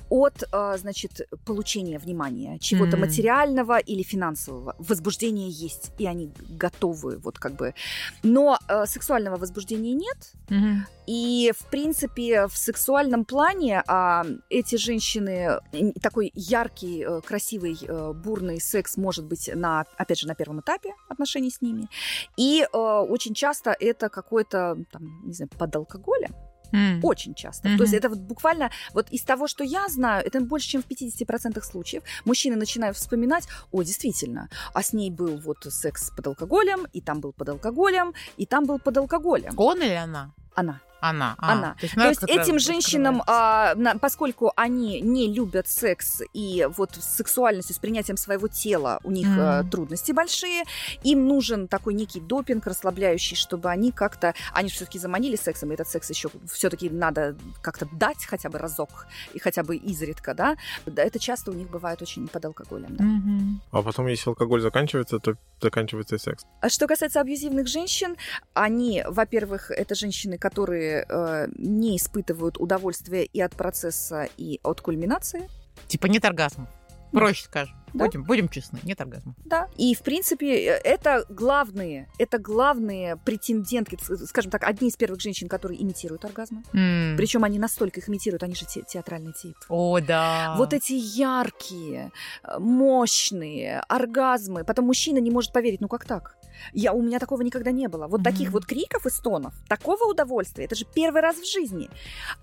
от, 0.08 0.44
а, 0.52 0.76
значит, 0.78 1.28
получения 1.44 1.98
внимания, 1.98 2.58
чего-то 2.58 2.96
М. 2.96 3.00
материального 3.00 3.78
или 3.78 4.02
финансового. 4.02 4.74
Возбуждение 4.78 5.50
есть, 5.50 5.90
и 5.98 6.06
они 6.06 6.30
готовы, 6.48 7.18
вот 7.18 7.38
как 7.38 7.54
бы. 7.54 7.74
Но 8.22 8.58
а, 8.68 8.86
сексуального 8.86 9.36
возбуждения 9.36 9.94
нет, 9.94 10.32
Мгм. 10.48 10.86
и, 11.06 11.52
в 11.58 11.66
принципе, 11.70 12.46
в 12.46 12.56
сексуальном 12.56 13.24
плане 13.24 13.82
а, 13.86 14.24
эти 14.50 14.76
женщины, 14.76 15.60
такой 16.02 16.32
яркий, 16.34 17.04
э, 17.04 17.20
красивый, 17.20 17.78
э, 17.80 18.12
бурный 18.12 18.60
секс 18.60 18.96
может 18.96 19.24
быть, 19.24 19.50
на, 19.54 19.84
опять 19.96 20.18
же, 20.20 20.26
на 20.26 20.34
первом 20.34 20.60
этапе 20.60 20.94
отношений 21.08 21.50
с 21.50 21.60
ними. 21.62 21.88
И 22.36 22.62
э, 22.62 22.76
очень 22.76 23.34
часто 23.34 23.76
это 23.78 24.08
какой-то, 24.22 24.76
там, 24.92 25.26
не 25.26 25.32
знаю, 25.32 25.50
под 25.58 25.76
алкоголем. 25.76 26.34
М. 26.72 27.00
Очень 27.02 27.34
часто. 27.34 27.68
Мгм. 27.68 27.78
То 27.78 27.84
есть 27.84 27.94
это 27.94 28.08
вот 28.08 28.18
буквально, 28.18 28.70
вот 28.94 29.10
из 29.10 29.22
того, 29.22 29.46
что 29.48 29.64
я 29.64 29.88
знаю, 29.88 30.26
это 30.26 30.40
больше, 30.40 30.68
чем 30.68 30.82
в 30.82 30.86
50% 30.86 31.64
случаев. 31.64 32.02
Мужчины 32.24 32.56
начинают 32.56 32.96
вспоминать, 32.96 33.48
о, 33.72 33.82
действительно, 33.82 34.48
а 34.74 34.82
с 34.82 34.92
ней 34.92 35.10
был 35.10 35.38
вот 35.38 35.58
секс 35.70 36.10
под 36.16 36.26
алкоголем, 36.26 36.86
и 36.92 37.00
там 37.00 37.20
был 37.20 37.32
под 37.32 37.48
алкоголем, 37.48 38.12
и 38.36 38.46
там 38.46 38.66
был 38.66 38.78
под 38.78 38.96
алкоголем. 38.96 39.54
Он 39.56 39.82
или 39.82 39.94
она? 39.94 40.34
Она. 40.54 40.80
Она. 41.00 41.34
А, 41.38 41.52
Она. 41.52 41.74
То 41.74 41.82
есть, 41.86 41.94
То 41.94 42.08
есть 42.08 42.22
этим 42.24 42.58
женщинам, 42.58 43.22
а, 43.26 43.74
на- 43.76 43.98
поскольку 43.98 44.52
они 44.56 45.00
не 45.00 45.32
любят 45.32 45.68
секс 45.68 46.22
и 46.32 46.68
вот 46.76 46.96
с 46.96 47.16
сексуальностью, 47.16 47.74
с 47.74 47.78
принятием 47.78 48.16
своего 48.16 48.48
тела 48.48 48.98
у 49.04 49.10
них 49.10 49.26
а, 49.38 49.60
Мгм. 49.62 49.70
трудности 49.70 50.12
большие, 50.12 50.64
им 51.04 51.26
нужен 51.28 51.68
такой 51.68 51.94
некий 51.94 52.20
допинг 52.20 52.66
расслабляющий, 52.66 53.36
чтобы 53.36 53.70
они 53.70 53.92
как-то, 53.92 54.34
они 54.52 54.68
все-таки 54.70 54.98
заманили 54.98 55.36
сексом, 55.36 55.70
и 55.70 55.74
этот 55.74 55.88
секс 55.88 56.10
еще 56.10 56.30
все-таки 56.52 56.90
надо 56.90 57.36
как-то 57.62 57.86
дать 57.92 58.24
хотя 58.24 58.48
бы 58.48 58.58
разок 58.58 59.06
и 59.34 59.38
хотя 59.38 59.62
бы 59.62 59.76
изредка, 59.76 60.34
да. 60.34 60.56
Это 60.86 61.18
часто 61.18 61.50
у 61.50 61.54
них 61.54 61.70
бывает 61.70 62.02
очень 62.02 62.26
под 62.28 62.44
алкоголем. 62.44 62.96
да. 62.96 63.04
Мгм. 63.04 63.60
А 63.70 63.82
потом, 63.82 64.06
если 64.08 64.30
алкоголь 64.30 64.60
заканчивается, 64.60 65.18
то 65.20 65.34
заканчивается 65.60 66.16
и 66.16 66.18
секс. 66.18 66.44
А 66.60 66.68
Что 66.68 66.86
касается 66.86 67.20
абьюзивных 67.20 67.66
женщин, 67.68 68.16
они, 68.54 69.04
во-первых, 69.06 69.70
это 69.70 69.94
женщины, 69.94 70.38
которые 70.38 70.87
э, 71.08 71.48
не 71.56 71.96
испытывают 71.96 72.58
удовольствия 72.58 73.24
и 73.24 73.40
от 73.40 73.54
процесса, 73.56 74.28
и 74.36 74.60
от 74.62 74.80
кульминации. 74.80 75.48
Типа 75.86 76.06
нет 76.06 76.24
оргазма. 76.24 76.68
Проще 77.12 77.44
скажем. 77.44 77.74
Да. 77.94 78.04
Будем, 78.04 78.24
будем 78.24 78.48
честны, 78.50 78.78
нет 78.82 79.00
оргазма. 79.00 79.34
Да. 79.46 79.66
И, 79.78 79.94
в 79.94 80.02
принципе, 80.02 80.66
э, 80.66 80.80
это 80.84 81.24
главные, 81.30 82.06
это 82.18 82.38
главные 82.38 83.16
претендентки, 83.16 83.94
ц- 83.96 84.26
скажем 84.26 84.50
так, 84.50 84.64
одни 84.64 84.88
из 84.88 84.96
первых 84.96 85.22
женщин, 85.22 85.48
которые 85.48 85.82
имитируют 85.82 86.22
оргазмы. 86.26 86.62
М. 86.74 87.16
Причем 87.16 87.44
они 87.44 87.58
настолько 87.58 88.00
их 88.00 88.08
имитируют, 88.10 88.42
они 88.42 88.54
же 88.54 88.66
те- 88.66 88.82
театральный 88.82 89.32
тип. 89.32 89.56
О, 89.70 90.00
да. 90.00 90.54
Вот 90.58 90.74
эти 90.74 90.92
яркие, 90.92 92.12
э, 92.44 92.58
мощные 92.58 93.80
оргазмы. 93.88 94.64
Потом 94.64 94.84
мужчина 94.86 95.18
не 95.18 95.30
может 95.30 95.52
поверить, 95.52 95.80
ну 95.80 95.88
как 95.88 96.04
так? 96.04 96.36
Я, 96.72 96.92
у 96.92 97.02
меня 97.02 97.18
такого 97.18 97.42
никогда 97.42 97.70
не 97.70 97.88
было. 97.88 98.06
Вот 98.06 98.22
таких 98.22 98.48
Мгм. 98.48 98.52
вот 98.52 98.66
криков 98.66 99.06
и 99.06 99.10
стонов, 99.10 99.54
такого 99.68 100.04
удовольствия, 100.10 100.64
это 100.64 100.74
же 100.74 100.84
первый 100.84 101.20
раз 101.22 101.36
в 101.36 101.46
жизни. 101.50 101.88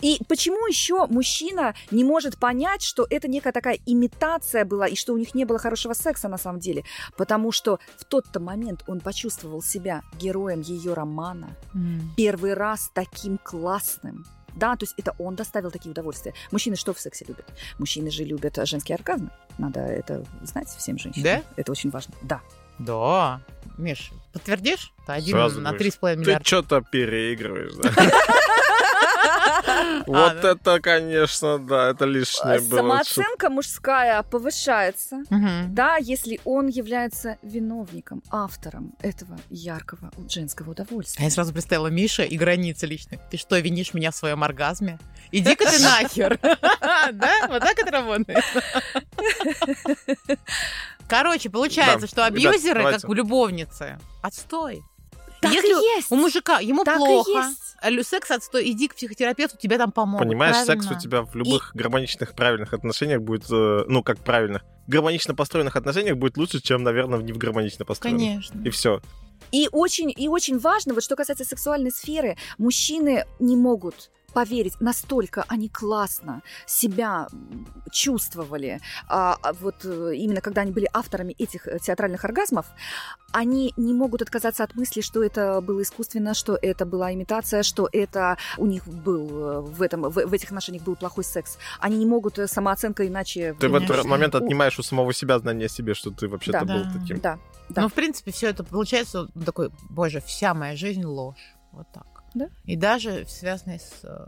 И 0.02 0.20
почему 0.28 0.68
еще 0.68 1.06
мужчина 1.08 1.74
не 1.92 2.04
может 2.04 2.38
понять, 2.38 2.82
что 2.84 3.06
это 3.10 3.28
некая 3.28 3.52
такая 3.52 3.80
имитация 3.86 4.66
была, 4.66 4.88
и 4.88 4.96
что 4.96 5.14
у 5.14 5.18
них 5.18 5.36
не 5.36 5.46
было 5.46 5.60
хорошего 5.60 5.94
секса 5.94 6.28
на 6.28 6.38
самом 6.38 6.60
деле? 6.60 6.84
Потому 7.18 7.52
что 7.52 7.80
в 7.98 8.06
тот-то 8.06 8.40
момент 8.40 8.84
он 8.88 9.00
почувствовал 9.00 9.62
себя 9.62 10.02
героем 10.20 10.62
ее 10.62 10.94
романа, 10.94 11.56
М. 11.74 12.14
первый 12.18 12.54
раз 12.54 12.90
таким 12.94 13.38
классным. 13.38 14.26
Да, 14.56 14.76
то 14.78 14.84
есть 14.84 14.94
это 14.98 15.14
он 15.20 15.36
доставил 15.36 15.70
такие 15.70 15.92
удовольствия. 15.92 16.34
Мужчины 16.52 16.78
что 16.78 16.94
в 16.94 17.00
сексе 17.00 17.26
любят? 17.26 17.46
Мужчины 17.78 18.10
же 18.10 18.24
любят 18.24 18.58
женские 18.64 18.96
оргазмы. 18.96 19.30
Надо 19.58 19.82
это 19.82 20.24
знать 20.44 20.70
всем 20.70 20.98
женщинам. 20.98 21.24
Да? 21.26 21.44
Это 21.58 21.72
очень 21.74 21.90
важно. 21.90 22.14
Да. 22.22 22.42
Да. 22.80 23.42
Миш, 23.78 24.12
подтвердишь? 24.34 24.92
Это 25.04 25.14
один 25.14 25.34
Сразу 25.34 25.58
на 25.62 25.70
говоришь. 25.72 25.80
три 25.80 25.92
с 25.92 25.96
половиной 25.96 26.24
Ты 26.24 26.30
миллиарда. 26.30 26.46
что-то 26.48 26.82
переигрываешь, 26.82 27.74
да? 27.74 27.92
А, 29.86 30.04
Вот 30.06 30.44
это, 30.44 30.80
конечно, 30.80 31.60
да, 31.60 31.90
это 31.90 32.06
лишнее 32.06 32.60
было. 32.62 32.78
Самооценка 32.80 33.50
мужская 33.50 34.22
повышается. 34.24 35.24
Да, 35.70 35.98
если 35.98 36.40
он 36.46 36.68
является 36.68 37.38
виновником, 37.42 38.22
автором 38.30 38.94
этого 39.02 39.38
яркого 39.50 40.12
женского 40.30 40.72
удовольствия. 40.72 41.24
я 41.24 41.32
сразу 41.32 41.54
представила 41.54 41.88
Миша 41.88 42.24
и 42.24 42.38
границы 42.38 42.86
личных. 42.86 43.20
Ты 43.30 43.38
что, 43.38 43.58
винишь 43.60 43.94
меня 43.94 44.12
в 44.12 44.16
своем 44.16 44.44
оргазме? 44.44 45.00
Иди-ка 45.32 45.66
ты 45.72 45.80
нахер. 45.80 46.40
Да? 47.12 47.48
Вот 47.48 47.62
так 47.62 47.78
это 47.78 47.92
работает. 47.92 48.44
Короче, 51.08 51.50
получается, 51.50 52.08
что 52.08 52.26
абьюзеры, 52.26 52.84
как 52.84 53.04
любовницы, 53.10 54.00
отстой. 54.22 54.84
Так 55.42 55.54
Если 55.54 55.68
и 55.68 55.98
есть. 55.98 56.12
У 56.12 56.16
мужика, 56.16 56.60
ему 56.60 56.84
Так 56.84 56.96
и 56.96 57.00
плохо, 57.00 57.50
есть. 57.86 57.96
а 57.96 57.98
лю- 57.98 58.04
секс 58.04 58.32
отстой, 58.32 58.70
иди 58.72 58.88
к 58.88 58.96
психотерапевту, 58.96 59.58
тебе 59.58 59.78
там 59.78 59.92
помогут. 59.92 60.28
Понимаешь, 60.28 60.56
секс 60.58 60.86
правильно? 60.86 60.98
у 60.98 61.00
тебя 61.00 61.22
в 61.24 61.36
любых 61.36 61.72
гармоничных, 61.74 62.34
правильных 62.34 62.74
отношениях 62.74 63.22
будет, 63.22 63.46
э, 63.52 63.86
ну, 63.88 64.04
как 64.04 64.20
правильных, 64.20 64.64
гармонично 64.88 65.36
построенных 65.36 65.76
отношениях 65.76 66.18
будет 66.18 66.38
лучше, 66.38 66.62
чем, 66.62 66.84
наверное, 66.84 67.20
в 67.20 67.24
не 67.24 67.34
в 67.34 67.38
гармонично 67.38 67.86
построенных. 67.86 68.22
Конечно. 68.22 68.62
И 68.64 68.70
все. 68.70 69.02
И 69.52 69.70
очень, 69.72 70.14
и 70.16 70.28
очень 70.28 70.58
важно, 70.60 70.94
вот 70.94 71.04
что 71.04 71.16
касается 71.16 71.46
сексуальной 71.46 71.92
сферы, 71.92 72.38
мужчины 72.58 73.26
не 73.40 73.56
могут 73.56 74.12
поверить, 74.36 74.82
настолько 74.82 75.46
они 75.48 75.70
классно 75.70 76.42
себя 76.66 77.28
чувствовали, 77.90 78.82
а, 79.08 79.38
а 79.42 79.54
вот 79.54 79.86
э, 79.86 80.12
именно 80.16 80.42
когда 80.42 80.62
они 80.62 80.72
были 80.72 80.90
авторами 80.92 81.34
этих 81.40 81.68
э, 81.68 81.80
театральных 81.80 82.26
оргазмов, 82.26 82.66
они 83.32 83.74
не 83.78 83.94
могут 83.94 84.22
отказаться 84.22 84.66
от 84.66 84.76
мысли, 84.76 85.00
что 85.00 85.24
это 85.24 85.62
было 85.62 85.82
искусственно, 85.82 86.34
что 86.34 86.60
это 86.62 86.86
была 86.86 87.14
имитация, 87.14 87.64
что 87.64 87.88
это 87.94 88.38
у 88.58 88.66
них 88.66 88.86
был 88.86 89.30
э, 89.30 89.62
в, 89.62 89.82
этом, 89.82 90.02
в, 90.02 90.12
в 90.12 90.34
этих 90.34 90.50
отношениях 90.50 90.84
был 90.84 90.98
плохой 90.98 91.24
секс. 91.24 91.58
Они 91.80 91.98
не 91.98 92.06
могут 92.06 92.38
самооценка 92.50 93.08
иначе... 93.08 93.56
Ты 93.58 93.70
в 93.70 93.76
этот 93.76 94.04
момент 94.04 94.36
отнимаешь 94.36 94.78
у 94.80 94.84
самого 94.84 95.14
себя 95.14 95.40
знание 95.40 95.68
о 95.68 95.70
себе, 95.70 95.94
что 95.94 96.12
ты 96.12 96.28
вообще-то 96.28 96.66
Да. 96.66 96.74
был 96.74 96.84
Да. 96.84 97.00
таким. 97.00 97.20
Да, 97.22 97.40
да. 97.70 97.82
Ну, 97.84 97.88
в 97.88 97.94
принципе, 97.94 98.32
все 98.34 98.50
это 98.50 98.66
получается 98.66 99.30
такой, 99.46 99.72
боже, 99.90 100.20
вся 100.20 100.54
моя 100.54 100.76
жизнь 100.76 101.06
ложь. 101.06 101.56
Вот 101.72 101.88
так. 101.94 102.15
Да. 102.36 102.50
И 102.66 102.76
даже 102.76 103.26
связанной 103.28 103.80
с 103.80 104.02
э, 104.04 104.28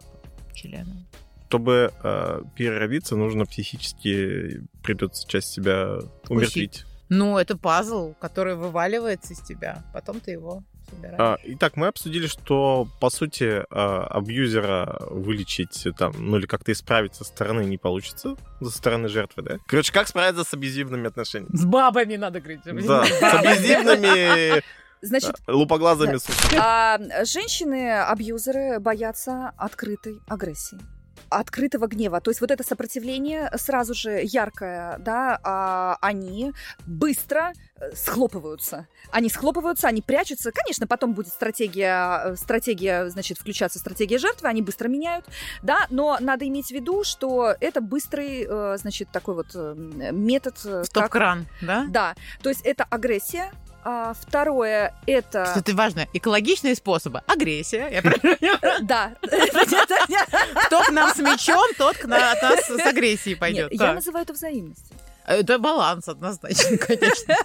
членом. 0.56 1.06
Чтобы 1.50 1.94
э, 2.04 2.42
переродиться, 2.56 3.16
нужно 3.16 3.46
психически 3.46 4.64
придется 4.82 5.28
часть 5.28 5.50
себя 5.50 6.00
умертвить. 6.28 6.86
Ну, 7.10 7.38
это 7.38 7.58
пазл, 7.58 8.14
который 8.20 8.56
вываливается 8.56 9.34
из 9.34 9.42
тебя. 9.42 9.84
Потом 9.94 10.20
ты 10.20 10.32
его 10.32 10.64
собираешь. 10.90 11.20
А, 11.20 11.38
итак, 11.44 11.78
мы 11.78 11.88
обсудили, 11.88 12.28
что, 12.28 12.88
по 13.00 13.10
сути, 13.10 13.64
а, 13.70 14.08
абьюзера 14.08 14.98
вылечить 15.10 15.88
там, 15.98 16.14
ну 16.18 16.38
или 16.38 16.46
как-то 16.46 16.72
исправить 16.72 17.16
со 17.16 17.24
стороны 17.24 17.62
не 17.62 17.78
получится, 17.78 18.36
со 18.62 18.70
стороны 18.70 19.08
жертвы, 19.08 19.44
да? 19.44 19.58
Короче, 19.68 19.94
как 19.94 20.08
справиться 20.08 20.44
с 20.44 20.54
абьюзивными 20.54 21.08
отношениями? 21.08 21.56
С 21.56 21.66
бабами 21.66 22.16
надо 22.16 22.42
говорить. 22.42 22.62
Да, 22.66 23.06
с 23.06 23.22
абьюзивными 23.22 24.64
Значит, 25.02 25.36
лупоглазыми 25.48 26.18
Да. 26.52 26.98
А 27.00 27.26
женщины-абьюзеры 27.26 28.80
боятся 28.80 29.54
открытой 29.58 30.20
агрессии 30.28 30.80
открытого 31.30 31.88
гнева. 31.88 32.22
То 32.22 32.32
есть 32.32 32.42
вот 32.42 32.52
это 32.52 32.64
сопротивление 32.64 33.50
сразу 33.56 33.94
же 33.94 34.22
яркое, 34.24 34.98
да, 35.00 35.40
а 35.44 35.98
они 36.02 36.54
быстро 36.86 37.54
э, 37.76 37.96
схлопываются. 37.96 38.88
Они 39.12 39.30
схлопываются, 39.30 39.88
они 39.88 40.02
прячутся. 40.02 40.52
Конечно, 40.52 40.88
потом 40.88 41.14
будет 41.14 41.34
стратегия, 41.34 42.32
э, 42.32 42.36
стратегия, 42.36 43.10
значит, 43.10 43.38
включаться 43.38 43.80
стратегия 43.80 44.18
жертвы, 44.18 44.48
они 44.48 44.62
быстро 44.62 44.88
меняют, 44.88 45.26
да, 45.62 45.88
но 45.90 46.18
надо 46.20 46.48
иметь 46.48 46.68
в 46.68 46.72
виду, 46.72 47.04
что 47.04 47.56
это 47.60 47.82
быстрый, 47.82 48.46
э, 48.48 48.78
значит, 48.78 49.10
такой 49.12 49.36
вот 49.36 49.54
метод, 49.54 50.56
как 50.64 50.86
Стоп-кран, 50.86 51.48
да? 51.62 51.86
да, 51.90 52.16
то 52.42 52.50
есть 52.50 52.62
это 52.62 52.86
агрессия, 52.86 53.52
А 53.84 54.14
второе 54.14 54.94
это... 55.06 55.46
Кстати, 55.46 55.72
важно, 55.72 56.08
экологичные 56.14 56.76
способы. 56.76 57.22
Агрессия. 57.28 57.88
Я 57.90 58.80
Да. 58.82 59.14
Кто 60.68 60.82
к 60.84 60.90
нам 60.92 61.14
с 61.14 61.20
мечом, 61.20 61.64
тот 61.78 61.98
к 61.98 62.06
на- 62.06 62.32
от 62.32 62.42
нас 62.42 62.66
с 62.68 62.86
агрессией 62.86 63.36
пойдет. 63.36 63.72
Нет, 63.72 63.82
Я 63.82 63.94
называю 63.94 64.24
это 64.24 64.34
взаимностью. 64.34 64.96
Это 65.26 65.60
баланс 65.60 66.08
однозначно, 66.08 66.78
конечно. 66.88 67.36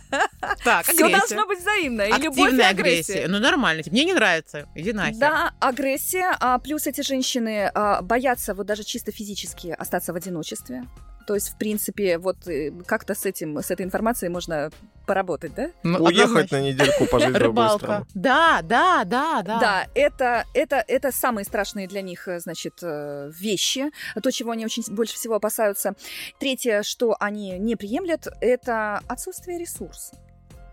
Так, 0.62 0.87
Все 0.87 1.09
должно 1.09 1.47
быть 1.47 1.59
взаимно. 1.59 2.03
И 2.03 2.11
Активная 2.12 2.68
агрессия. 2.68 3.12
агрессия. 3.14 3.28
Ну, 3.28 3.41
нормально. 3.41 3.83
Мне 3.87 4.05
не 4.05 4.14
нравится. 4.14 4.68
Иди 4.76 4.93
нахер. 4.93 5.18
Да, 5.18 5.53
агрессия, 5.59 6.37
а 6.39 6.59
плюс 6.61 6.87
эти 6.87 7.01
женщины 7.01 7.70
а, 7.74 8.01
боятся 8.03 8.55
вот 8.55 8.66
даже 8.66 8.85
чисто 8.85 9.11
физически 9.11 9.74
остаться 9.76 10.12
в 10.12 10.16
одиночестве. 10.16 10.85
То 11.27 11.35
есть, 11.35 11.51
в 11.51 11.57
принципе, 11.59 12.18
вот 12.18 12.47
э, 12.49 12.73
как-то 12.87 13.14
с 13.14 13.27
этим, 13.27 13.59
с 13.59 13.70
этой 13.70 13.85
информацией 13.85 14.31
можно 14.31 14.70
поработать, 15.07 15.55
да? 15.55 15.70
Ну, 15.83 15.99
Уехать 15.99 16.25
однозначно. 16.25 16.59
на 16.59 16.62
недельку 16.62 17.07
пожить 17.07 17.31
в 17.31 17.33
другую 17.33 17.68
страну. 17.70 18.07
Да, 18.14 18.61
да, 18.62 19.05
да, 19.05 19.43
да. 19.43 19.59
Да, 19.61 19.87
это, 19.95 20.45
это, 20.55 20.85
это 20.87 21.12
самые 21.12 21.45
страшные 21.45 21.89
для 21.89 22.03
них, 22.03 22.29
э, 22.29 22.39
значит, 22.41 22.79
э, 22.83 23.31
вещи, 23.37 23.91
то, 24.23 24.31
чего 24.31 24.53
они 24.53 24.64
очень 24.64 24.85
больше 24.95 25.14
всего 25.14 25.35
опасаются. 25.37 25.95
Третье, 26.39 26.83
что 26.83 27.16
они 27.18 27.59
не 27.59 27.77
приемлят, 27.77 28.29
это 28.41 29.01
отсутствие 29.09 29.59
ресурса. 29.59 30.16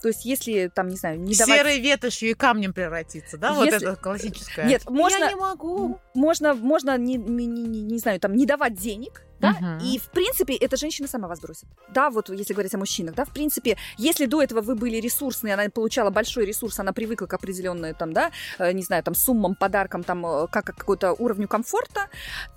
То 0.01 0.07
есть, 0.07 0.23
если 0.23 0.71
там, 0.73 0.87
не 0.87 0.95
знаю, 0.95 1.19
не 1.19 1.35
давать... 1.35 1.57
Серой 1.57 1.79
ветошью 1.79 2.29
и 2.29 2.33
камнем 2.33 2.73
превратиться, 2.73 3.37
да? 3.37 3.51
Вот 3.53 3.65
Если- 3.65 3.85
это 3.87 3.95
классическое. 3.97 4.65
Нет, 4.65 4.89
можно- 4.89 5.25
Я 5.25 5.29
не 5.31 5.35
могу. 5.35 5.99
Можно, 6.13 6.53
можно 6.53 6.97
не, 6.97 7.15
не, 7.15 7.45
не- 7.45 7.63
не- 7.63 7.81
не 7.81 7.97
знаю, 7.99 8.19
там, 8.19 8.33
не 8.33 8.45
давать 8.45 8.75
денег, 8.75 9.23
да, 9.39 9.51
Мгм. 9.51 9.79
и, 9.79 9.97
в 9.97 10.09
принципе, 10.11 10.55
эта 10.55 10.77
женщина 10.77 11.07
сама 11.07 11.27
вас 11.27 11.39
бросит. 11.39 11.65
Да, 11.93 12.09
вот 12.09 12.29
если 12.29 12.53
говорить 12.53 12.73
о 12.75 12.77
мужчинах, 12.77 13.15
да, 13.15 13.25
в 13.25 13.29
принципе, 13.33 13.77
если 13.97 14.25
до 14.25 14.41
этого 14.41 14.61
вы 14.61 14.75
были 14.75 14.97
ресурсные, 14.97 15.53
она 15.53 15.69
получала 15.69 16.09
большой 16.09 16.45
ресурс, 16.45 16.79
она 16.79 16.91
привыкла 16.93 17.25
к 17.27 17.33
определенной, 17.33 17.93
там, 17.93 18.13
да, 18.13 18.31
э, 18.59 18.71
не 18.73 18.83
знаю, 18.83 19.03
там, 19.03 19.15
суммам, 19.15 19.55
подаркам, 19.55 20.03
там, 20.03 20.25
э, 20.25 20.47
как 20.51 20.65
к 20.65 20.75
какому-то 20.77 21.13
уровню 21.13 21.47
комфорта, 21.47 22.07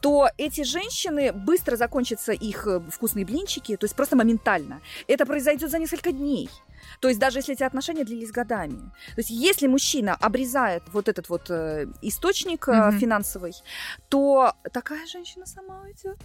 то 0.01 0.28
эти 0.39 0.64
женщины, 0.64 1.33
быстро 1.33 1.76
закончатся 1.76 2.33
их 2.33 2.66
э, 2.66 2.80
вкусные 2.91 3.24
блинчики, 3.24 3.76
то 3.76 3.85
есть 3.85 3.95
просто 3.97 4.16
моментально. 4.16 4.80
Это 5.09 5.26
произойдет 5.26 5.70
за 5.70 5.78
несколько 5.78 6.12
дней. 6.12 6.51
То 7.01 7.09
есть 7.09 7.20
даже 7.20 7.39
если 7.39 7.55
эти 7.55 7.62
отношения 7.62 8.05
длились 8.05 8.33
годами. 8.33 8.78
То 9.14 9.18
есть 9.18 9.30
если 9.30 9.68
мужчина 9.68 10.16
обрезает 10.20 10.83
вот 10.93 11.09
этот 11.09 11.28
вот 11.28 11.49
источник 12.03 12.66
Мгм. 12.68 12.99
финансовый, 12.99 13.55
то 14.09 14.53
такая 14.72 15.07
женщина 15.07 15.47
сама 15.47 15.83
уйдет. 15.83 16.18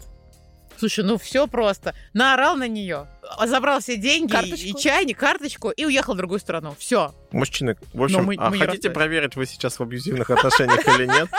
Слушай, 0.80 1.04
ну 1.04 1.18
все 1.18 1.48
просто. 1.48 1.96
Наорал 2.14 2.56
на 2.56 2.68
нее, 2.68 3.08
забрал 3.46 3.80
все 3.80 3.98
деньги 3.98 4.30
и- 4.32 4.34
Карточку. 4.34 4.66
и 4.68 4.82
чайник, 4.82 5.18
карточку 5.18 5.70
и 5.70 5.86
уехал 5.86 6.14
в 6.14 6.18
другую 6.18 6.40
страну. 6.40 6.76
Все. 6.78 7.14
Мужчины, 7.32 7.76
в 7.94 8.04
общем, 8.04 8.24
мы- 8.26 8.36
а 8.38 8.50
мы 8.50 8.60
хотите 8.60 8.90
проверить, 8.90 9.36
вы 9.36 9.46
сейчас 9.46 9.80
в 9.80 9.84
абьюзивных 9.84 10.30
отношениях 10.30 10.88
или 10.88 11.06
нет? 11.06 11.30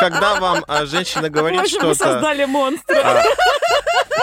Когда 0.00 0.40
вам 0.40 0.64
а, 0.66 0.84
женщина 0.86 1.30
говорит 1.30 1.66
что-то, 1.68 2.20
монстра. 2.46 2.96
а, 3.02 3.22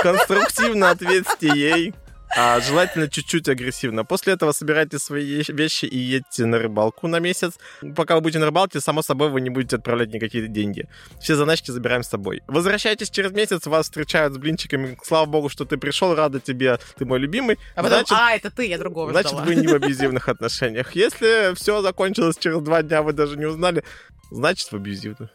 конструктивно 0.01 0.89
ответьте 0.91 1.47
ей, 1.47 1.93
а 2.35 2.59
желательно 2.61 3.09
чуть-чуть 3.09 3.49
агрессивно. 3.49 4.05
После 4.05 4.33
этого 4.33 4.51
собирайте 4.51 4.99
свои 4.99 5.43
вещи 5.47 5.85
и 5.85 5.97
едьте 5.97 6.45
на 6.45 6.59
рыбалку 6.59 7.07
на 7.07 7.19
месяц. 7.19 7.53
Пока 7.95 8.15
вы 8.15 8.21
будете 8.21 8.39
на 8.39 8.45
рыбалке, 8.45 8.79
само 8.79 9.01
собой, 9.01 9.29
вы 9.29 9.41
не 9.41 9.49
будете 9.49 9.77
отправлять 9.77 10.13
никакие 10.13 10.47
деньги. 10.47 10.87
Все 11.19 11.35
заначки 11.35 11.71
забираем 11.71 12.03
с 12.03 12.07
собой. 12.07 12.41
Возвращайтесь 12.47 13.09
через 13.09 13.31
месяц, 13.31 13.65
вас 13.65 13.85
встречают 13.85 14.33
с 14.33 14.37
блинчиками. 14.37 14.97
Слава 15.03 15.25
богу, 15.25 15.49
что 15.49 15.65
ты 15.65 15.77
пришел, 15.77 16.15
рада 16.15 16.39
тебе, 16.39 16.79
ты 16.97 17.05
мой 17.05 17.19
любимый. 17.19 17.57
А 17.75 17.83
потом, 17.83 17.99
Значит, 18.05 18.17
а, 18.17 18.31
это 18.35 18.51
ты, 18.51 18.67
я 18.67 18.77
другого 18.77 19.11
Значит, 19.11 19.31
ждала. 19.31 19.45
вы 19.45 19.55
не 19.55 19.67
в 19.67 19.73
абьюзивных 19.75 20.29
отношениях. 20.29 20.95
Если 20.95 21.55
все 21.55 21.81
закончилось 21.81 22.37
через 22.39 22.59
два 22.61 22.83
дня, 22.83 23.01
вы 23.01 23.13
даже 23.13 23.37
не 23.37 23.45
узнали, 23.45 23.83
значит, 24.31 24.71
в 24.71 24.75
абьюзивных. 24.75 25.29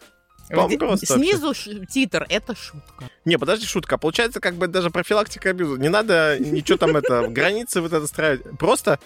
Вам 0.51 0.79
просто 0.79 1.07
Снизу 1.07 1.55
ш- 1.55 1.87
титр, 1.87 2.27
это 2.29 2.55
шутка. 2.55 3.09
Не, 3.25 3.39
подожди, 3.39 3.67
шутка. 3.67 3.99
Получается, 3.99 4.41
как 4.41 4.55
бы 4.55 4.67
даже 4.69 4.91
профилактика 4.91 5.51
абьюза. 5.51 5.81
Не 5.81 5.89
надо 5.89 6.39
ничего 6.39 6.77
там 6.79 6.97
это, 6.97 7.29
границы 7.29 7.81
вот 7.81 7.93
это 7.93 8.07
строить. 8.07 8.43
Просто 8.59 8.99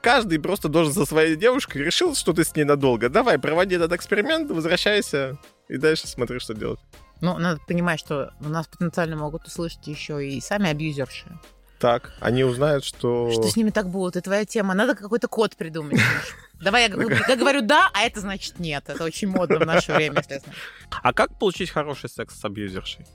каждый 0.00 0.38
просто 0.38 0.68
должен 0.68 0.92
со 0.92 1.04
своей 1.06 1.36
девушкой 1.36 1.82
решил, 1.82 2.14
что 2.14 2.32
ты 2.32 2.44
с 2.44 2.54
ней 2.56 2.64
надолго. 2.64 3.08
Давай, 3.08 3.38
проводи 3.38 3.76
этот 3.76 3.92
эксперимент, 3.92 4.50
возвращайся 4.50 5.38
и 5.68 5.76
дальше 5.76 6.06
смотри, 6.08 6.38
что 6.38 6.54
делать. 6.54 6.80
Ну, 7.20 7.38
надо 7.38 7.60
понимать, 7.66 7.98
что 7.98 8.32
у 8.40 8.48
нас 8.48 8.66
потенциально 8.66 9.16
могут 9.16 9.46
услышать 9.46 9.86
еще 9.86 10.26
и 10.26 10.40
сами 10.40 10.68
абьюзерши. 10.70 11.26
Так, 11.78 12.12
они 12.20 12.44
узнают, 12.44 12.84
что... 12.84 13.30
Что 13.30 13.48
с 13.48 13.56
ними 13.56 13.70
так 13.70 13.90
будет? 13.90 14.16
И 14.16 14.20
твоя 14.20 14.44
тема. 14.44 14.74
Надо 14.74 14.94
какой-то 14.94 15.28
код 15.28 15.56
придумать. 15.56 16.00
Давай 16.60 16.88
я, 16.88 16.94
я 17.28 17.36
говорю 17.36 17.60
да, 17.60 17.90
а 17.92 18.02
это 18.02 18.20
значит 18.20 18.58
нет. 18.58 18.84
Это 18.86 19.04
очень 19.04 19.28
модно 19.28 19.58
в 19.58 19.66
наше 19.66 19.92
время, 19.92 20.22
знаешь. 20.22 20.42
А 21.02 21.12
как 21.12 21.38
получить 21.38 21.70
хороший 21.70 22.08
секс 22.08 22.38
с 22.38 22.44
абьюзершей? 22.44 23.06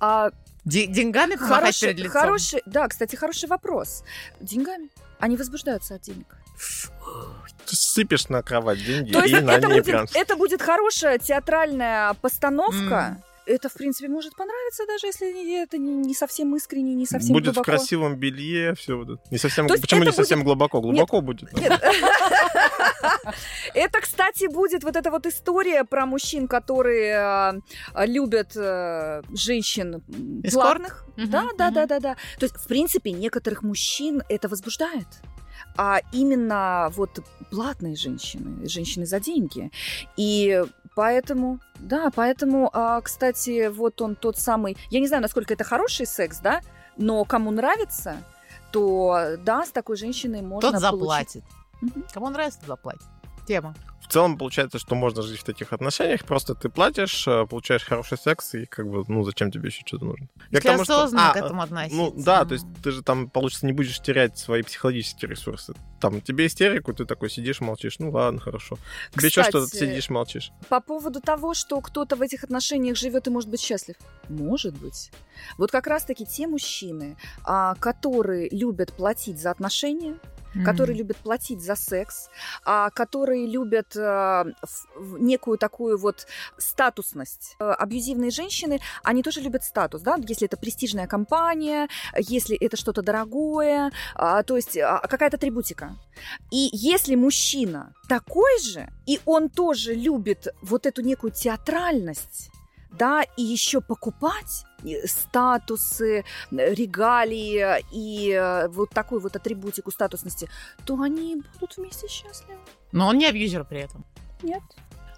А 0.00 0.30
Де- 0.64 0.86
деньгами 0.86 1.34
помахать 1.36 1.58
хороший, 1.58 1.88
перед 1.88 1.98
лицом. 1.98 2.12
хороший, 2.12 2.62
да, 2.66 2.86
кстати, 2.86 3.16
хороший 3.16 3.48
вопрос. 3.48 4.04
Деньгами. 4.40 4.90
Они 5.18 5.36
возбуждаются 5.36 5.94
от 5.94 6.02
денег. 6.02 6.36
Ты 7.66 7.76
сыпешь 7.76 8.28
на 8.28 8.42
кровать 8.42 8.84
деньги 8.84 9.12
То 9.12 9.22
есть 9.22 9.34
и 9.34 9.40
на 9.40 9.52
это 9.52 9.66
ней 9.66 9.80
будет, 9.80 9.86
прям... 9.86 10.06
это 10.14 10.36
будет 10.36 10.62
хорошая 10.62 11.18
театральная 11.18 12.14
постановка. 12.14 13.22
Это, 13.44 13.68
в 13.68 13.74
принципе, 13.74 14.08
может 14.08 14.36
понравиться, 14.36 14.86
даже 14.86 15.06
если 15.08 15.62
это 15.62 15.78
не, 15.78 15.94
не 15.94 16.14
совсем 16.14 16.54
искренне, 16.54 16.94
не 16.94 17.06
совсем 17.06 17.32
будет 17.32 17.46
глубоко. 17.46 17.62
в 17.62 17.64
красивом 17.64 18.16
белье, 18.16 18.74
все 18.74 18.96
вот 18.96 19.10
это. 19.10 19.22
Не 19.30 19.38
совсем... 19.38 19.66
То 19.66 19.74
Почему 19.80 20.04
не 20.04 20.12
совсем 20.12 20.44
глубоко? 20.44 20.80
Глубоко 20.80 21.20
будет. 21.20 21.52
Нет. 21.52 21.72
Это, 23.74 24.00
кстати, 24.00 24.46
будет 24.52 24.84
вот 24.84 24.96
эта 24.96 25.10
вот 25.10 25.26
история 25.26 25.84
про 25.84 26.06
мужчин, 26.06 26.46
которые 26.46 27.60
э, 27.94 28.06
любят 28.06 28.52
э, 28.56 29.22
женщин. 29.32 30.02
Мгм, 31.16 31.30
Да, 31.30 31.48
да, 31.56 31.70
да, 31.70 31.86
да, 31.86 32.00
да. 32.00 32.16
То 32.38 32.46
есть, 32.46 32.56
в 32.56 32.66
принципе, 32.66 33.12
некоторых 33.12 33.62
мужчин 33.62 34.22
это 34.28 34.48
возбуждает. 34.48 35.06
А 35.76 36.00
именно 36.12 36.90
вот 36.94 37.20
платные 37.50 37.96
женщины, 37.96 38.68
женщины 38.68 39.06
за 39.06 39.20
деньги. 39.20 39.70
И 40.16 40.62
поэтому, 40.94 41.60
да, 41.78 42.10
поэтому, 42.14 42.70
а, 42.72 43.00
кстати, 43.00 43.68
вот 43.68 44.00
он 44.02 44.14
тот 44.16 44.38
самый, 44.38 44.76
я 44.90 45.00
не 45.00 45.08
знаю, 45.08 45.22
насколько 45.22 45.54
это 45.54 45.64
хороший 45.64 46.06
секс, 46.06 46.38
да, 46.40 46.60
но 46.96 47.24
кому 47.24 47.50
нравится, 47.50 48.16
то 48.70 49.36
да, 49.38 49.64
с 49.66 49.70
такой 49.70 49.96
женщиной 49.96 50.42
можно 50.42 50.70
Тот 50.72 50.80
получить- 50.80 51.00
заплатит. 51.00 51.44
Мгм. 51.80 52.04
Кому 52.12 52.30
нравится, 52.30 52.58
тот 52.60 52.68
заплатит. 52.68 53.02
Тема. 53.46 53.74
В 54.00 54.12
целом 54.12 54.36
получается, 54.36 54.78
что 54.78 54.94
можно 54.94 55.22
жить 55.22 55.40
в 55.40 55.44
таких 55.44 55.72
отношениях, 55.72 56.24
просто 56.24 56.54
ты 56.54 56.68
платишь, 56.68 57.26
э, 57.26 57.46
получаешь 57.46 57.84
хороший 57.84 58.18
секс, 58.18 58.54
и 58.54 58.66
как 58.66 58.86
бы, 58.86 59.04
ну, 59.08 59.22
зачем 59.24 59.50
тебе 59.50 59.68
еще 59.68 59.82
что-то 59.86 60.04
нужно? 60.04 60.28
Я 60.50 60.60
к 60.60 60.64
Если 60.64 60.68
тому, 60.68 60.84
что- 60.84 60.96
осознанно 60.98 61.30
а, 61.30 61.32
к 61.32 61.36
этому 61.36 61.62
относиться. 61.62 61.96
Ну 61.96 62.12
да, 62.16 62.44
то 62.44 62.52
есть 62.54 62.66
ты 62.82 62.90
же 62.90 63.02
там, 63.02 63.30
получится, 63.30 63.64
не 63.64 63.72
будешь 63.72 63.98
терять 64.00 64.36
свои 64.36 64.62
психологические 64.62 65.30
ресурсы. 65.30 65.72
Там 66.00 66.20
тебе 66.20 66.46
истерику, 66.46 66.92
ты 66.92 67.06
такой 67.06 67.30
сидишь, 67.30 67.60
молчишь, 67.60 68.00
ну 68.00 68.10
ладно, 68.10 68.38
хорошо. 68.40 68.76
Тебе 69.12 69.28
еще 69.28 69.44
что-то 69.44 69.66
сидишь, 69.68 70.10
молчишь. 70.10 70.50
По 70.68 70.80
поводу 70.80 71.20
того, 71.20 71.54
что 71.54 71.80
кто-то 71.80 72.16
в 72.16 72.22
этих 72.22 72.44
отношениях 72.44 72.96
живет 72.98 73.28
и 73.28 73.30
может 73.30 73.48
быть 73.48 73.60
счастлив. 73.60 73.96
Может 74.28 74.74
быть. 74.76 75.10
Вот 75.56 75.70
как 75.70 75.86
раз-таки 75.86 76.26
те 76.26 76.46
мужчины, 76.46 77.16
а, 77.44 77.76
которые 77.76 78.48
любят 78.50 78.92
платить 78.92 79.40
за 79.40 79.52
отношения, 79.52 80.16
Мгм. 80.54 80.64
которые 80.66 80.96
любят 80.98 81.16
платить 81.16 81.60
за 81.62 81.74
секс, 81.76 82.28
а, 82.64 82.90
которые 82.90 83.46
любят 83.46 83.96
а, 83.96 84.44
в- 84.62 85.00
в 85.00 85.18
некую 85.18 85.56
такую 85.58 85.98
вот 85.98 86.26
статусность. 86.58 87.56
Э, 87.58 87.72
Абьюзивные 87.72 88.30
женщины, 88.30 88.80
они 89.02 89.22
тоже 89.22 89.40
любят 89.40 89.64
статус, 89.64 90.02
да, 90.02 90.16
если 90.28 90.46
это 90.46 90.56
престижная 90.56 91.06
компания, 91.06 91.88
если 92.18 92.56
это 92.56 92.76
что-то 92.76 93.02
дорогое, 93.02 93.90
а, 94.14 94.42
то 94.42 94.56
есть 94.56 94.76
а, 94.76 94.98
какая-то 95.08 95.36
атрибутика. 95.36 95.96
И 96.50 96.68
если 96.72 97.14
мужчина 97.14 97.94
такой 98.08 98.58
же, 98.60 98.88
и 99.06 99.20
он 99.24 99.48
тоже 99.48 99.94
любит 99.94 100.48
вот 100.62 100.86
эту 100.86 101.02
некую 101.02 101.32
театральность, 101.32 102.50
да, 102.90 103.22
и 103.36 103.42
еще 103.42 103.80
покупать 103.80 104.64
э, 104.64 104.71
статусы, 105.06 106.24
регалии 106.50 107.84
и 107.92 108.30
э, 108.32 108.68
вот 108.68 108.90
такую 108.90 109.20
вот 109.20 109.36
атрибутику 109.36 109.90
статусности, 109.90 110.48
то 110.84 111.00
они 111.00 111.42
будут 111.54 111.76
вместе 111.76 112.08
счастливы. 112.08 112.58
Но 112.92 113.08
он 113.08 113.18
не 113.18 113.26
абьюзер 113.26 113.64
при 113.64 113.80
этом. 113.80 114.04
Нет. 114.42 114.62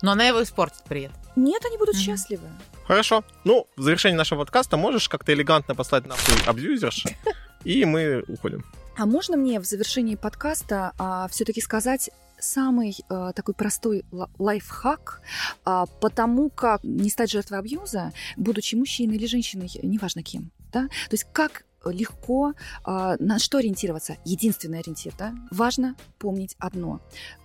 Но 0.03 0.13
она 0.13 0.25
его 0.27 0.43
испортит 0.43 0.83
при 0.89 1.05
этом. 1.05 1.17
Нет, 1.37 1.65
они 1.65 1.79
будут 1.79 1.95
Мгм. 1.95 2.05
счастливы. 2.05 2.49
Хорошо. 2.87 3.25
Ну, 3.45 3.67
в 3.77 3.83
завершении 3.83 4.17
нашего 4.17 4.41
подкаста 4.41 4.77
можешь 4.77 5.09
как-то 5.09 5.33
элегантно 5.33 5.75
послать 5.75 6.07
нахуй 6.07 6.35
абьюзерш, 6.47 7.05
и 7.65 7.85
мы 7.85 8.23
уходим. 8.29 8.65
А 8.97 9.07
можно 9.07 9.37
мне 9.37 9.59
в 9.59 9.65
завершении 9.65 10.15
подкаста 10.15 10.93
все-таки 11.31 11.61
сказать 11.61 12.11
самый 12.45 12.97
а, 13.09 13.33
такой 13.33 13.55
простой 13.55 14.05
ла- 14.13 14.31
лайфхак, 14.39 15.21
а, 15.65 15.87
потому 15.87 16.51
как 16.51 16.83
не 16.85 17.11
стать 17.11 17.31
жертвой 17.31 17.59
абьюза, 17.59 18.13
будучи 18.37 18.75
мужчиной 18.75 19.17
или 19.17 19.27
женщиной, 19.27 19.71
неважно 19.83 20.23
кем, 20.23 20.51
да? 20.73 20.89
То 20.89 21.15
есть 21.15 21.27
как 21.33 21.65
легко 21.85 22.55
а, 22.83 23.17
на 23.19 23.39
что 23.39 23.59
ориентироваться. 23.59 24.17
Единственный 24.25 24.79
ориентир, 24.79 25.13
да? 25.19 25.35
Важно 25.51 25.97
помнить 26.19 26.57
одно. 26.59 27.01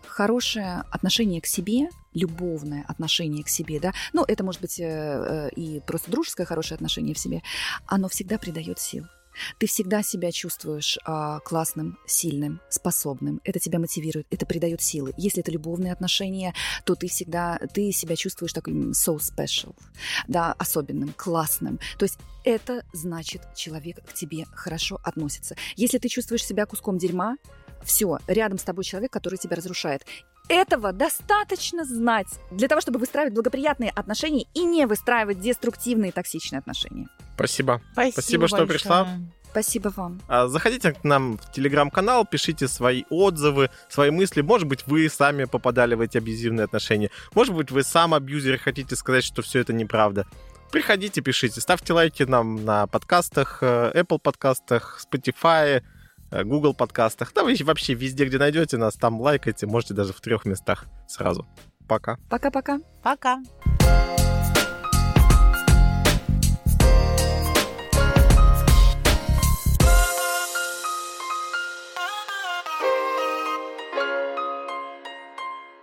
Хорошее 0.08 0.84
отношение 0.92 1.42
к 1.42 1.46
себе, 1.46 1.90
любовное 2.14 2.86
отношение 2.88 3.44
к 3.44 3.50
себе, 3.50 3.80
да, 3.80 3.94
ну, 4.14 4.24
это 4.28 4.44
может 4.44 4.62
быть 4.62 4.80
э, 4.80 4.84
э, 4.86 5.50
и 5.56 5.80
просто 5.82 6.10
дружеское 6.10 6.46
хорошее 6.46 6.76
отношение 6.76 7.14
в 7.14 7.20
себе, 7.20 7.44
оно 7.86 8.10
всегда 8.10 8.38
придает 8.38 8.80
сил. 8.80 9.06
Ты 9.58 9.68
всегда 9.68 10.04
себя 10.04 10.32
чувствуешь 10.32 10.98
а, 11.06 11.40
классным, 11.40 11.98
сильным, 12.06 12.62
способным. 12.70 13.42
Это 13.44 13.60
тебя 13.60 13.80
мотивирует, 13.80 14.28
это 14.30 14.46
придает 14.46 14.82
силы. 14.82 15.14
Если 15.18 15.42
это 15.42 15.52
любовные 15.52 15.94
отношения, 15.94 16.54
то 16.86 16.96
ты 16.96 17.08
всегда 17.08 17.60
ты 17.74 17.92
себя 17.92 18.16
чувствуешь 18.16 18.54
таким 18.54 18.92
so 18.92 19.18
special, 19.18 19.76
да, 20.28 20.54
особенным, 20.54 21.14
классным. 21.16 21.80
То 21.98 22.06
есть 22.06 22.18
это 22.44 22.86
значит, 22.94 23.42
человек 23.56 24.04
к 24.06 24.14
тебе 24.14 24.46
хорошо 24.52 25.00
относится. 25.04 25.56
Если 25.76 25.98
ты 25.98 26.08
чувствуешь 26.08 26.46
себя 26.46 26.66
куском 26.66 26.98
дерьма, 26.98 27.38
все, 27.84 28.20
рядом 28.28 28.58
с 28.58 28.64
тобой 28.64 28.84
человек, 28.84 29.12
который 29.12 29.38
тебя 29.38 29.56
разрушает. 29.56 30.06
Этого 30.50 30.92
достаточно 30.92 31.86
знать 31.86 32.28
для 32.52 32.68
того, 32.68 32.82
чтобы 32.82 33.00
выстраивать 33.00 33.34
благоприятные 33.34 33.92
отношения 33.92 34.46
и 34.56 34.64
не 34.64 34.88
выстраивать 34.88 35.40
деструктивные 35.40 36.12
токсичные 36.12 36.60
отношения. 36.60 37.08
Спасибо. 37.36 37.82
Спасибо, 37.94 38.12
Спасибо, 38.14 38.48
что 38.48 38.58
большое. 38.58 38.78
пришла. 38.80 39.08
Спасибо 39.52 39.94
вам. 39.96 40.22
А, 40.28 40.48
Заходите 40.48 40.92
к 40.92 41.04
нам 41.04 41.38
в 41.38 41.52
телеграм-канал, 41.52 42.26
пишите 42.26 42.68
свои 42.68 43.04
отзывы, 43.10 43.70
свои 43.90 44.12
мысли. 44.12 44.42
Может 44.42 44.68
быть, 44.68 44.86
вы 44.88 45.10
сами 45.10 45.46
попадали 45.46 45.96
в 45.96 46.02
эти 46.02 46.18
абьюзивные 46.18 46.66
отношения. 46.66 47.10
Может 47.34 47.56
быть, 47.56 47.72
вы 47.72 47.84
сам 47.84 48.14
абьюзер 48.14 48.56
и 48.56 48.58
хотите 48.58 48.96
сказать, 48.96 49.24
что 49.24 49.42
все 49.42 49.60
это 49.60 49.74
неправда. 49.74 50.28
Приходите, 50.72 51.22
пишите, 51.22 51.62
ставьте 51.62 51.94
лайки 51.94 52.24
нам 52.24 52.64
на 52.64 52.86
подкастах, 52.86 53.60
э, 53.62 53.92
Apple 53.96 54.20
подкастах, 54.20 55.00
Spotify, 55.04 55.82
Google 56.32 56.74
подкастах. 56.74 57.34
Да 57.34 57.44
вы 57.44 57.56
вообще 57.64 57.94
везде, 57.94 58.26
где 58.26 58.38
найдете 58.38 58.78
нас, 58.78 58.96
там 58.96 59.20
лайкайте. 59.22 59.68
Можете 59.68 59.94
даже 59.94 60.14
в 60.14 60.22
трех 60.22 60.46
местах 60.46 60.86
сразу. 61.08 61.48
Пока. 61.88 62.18
Пока-пока. 62.30 62.80
Пока. 63.02 63.40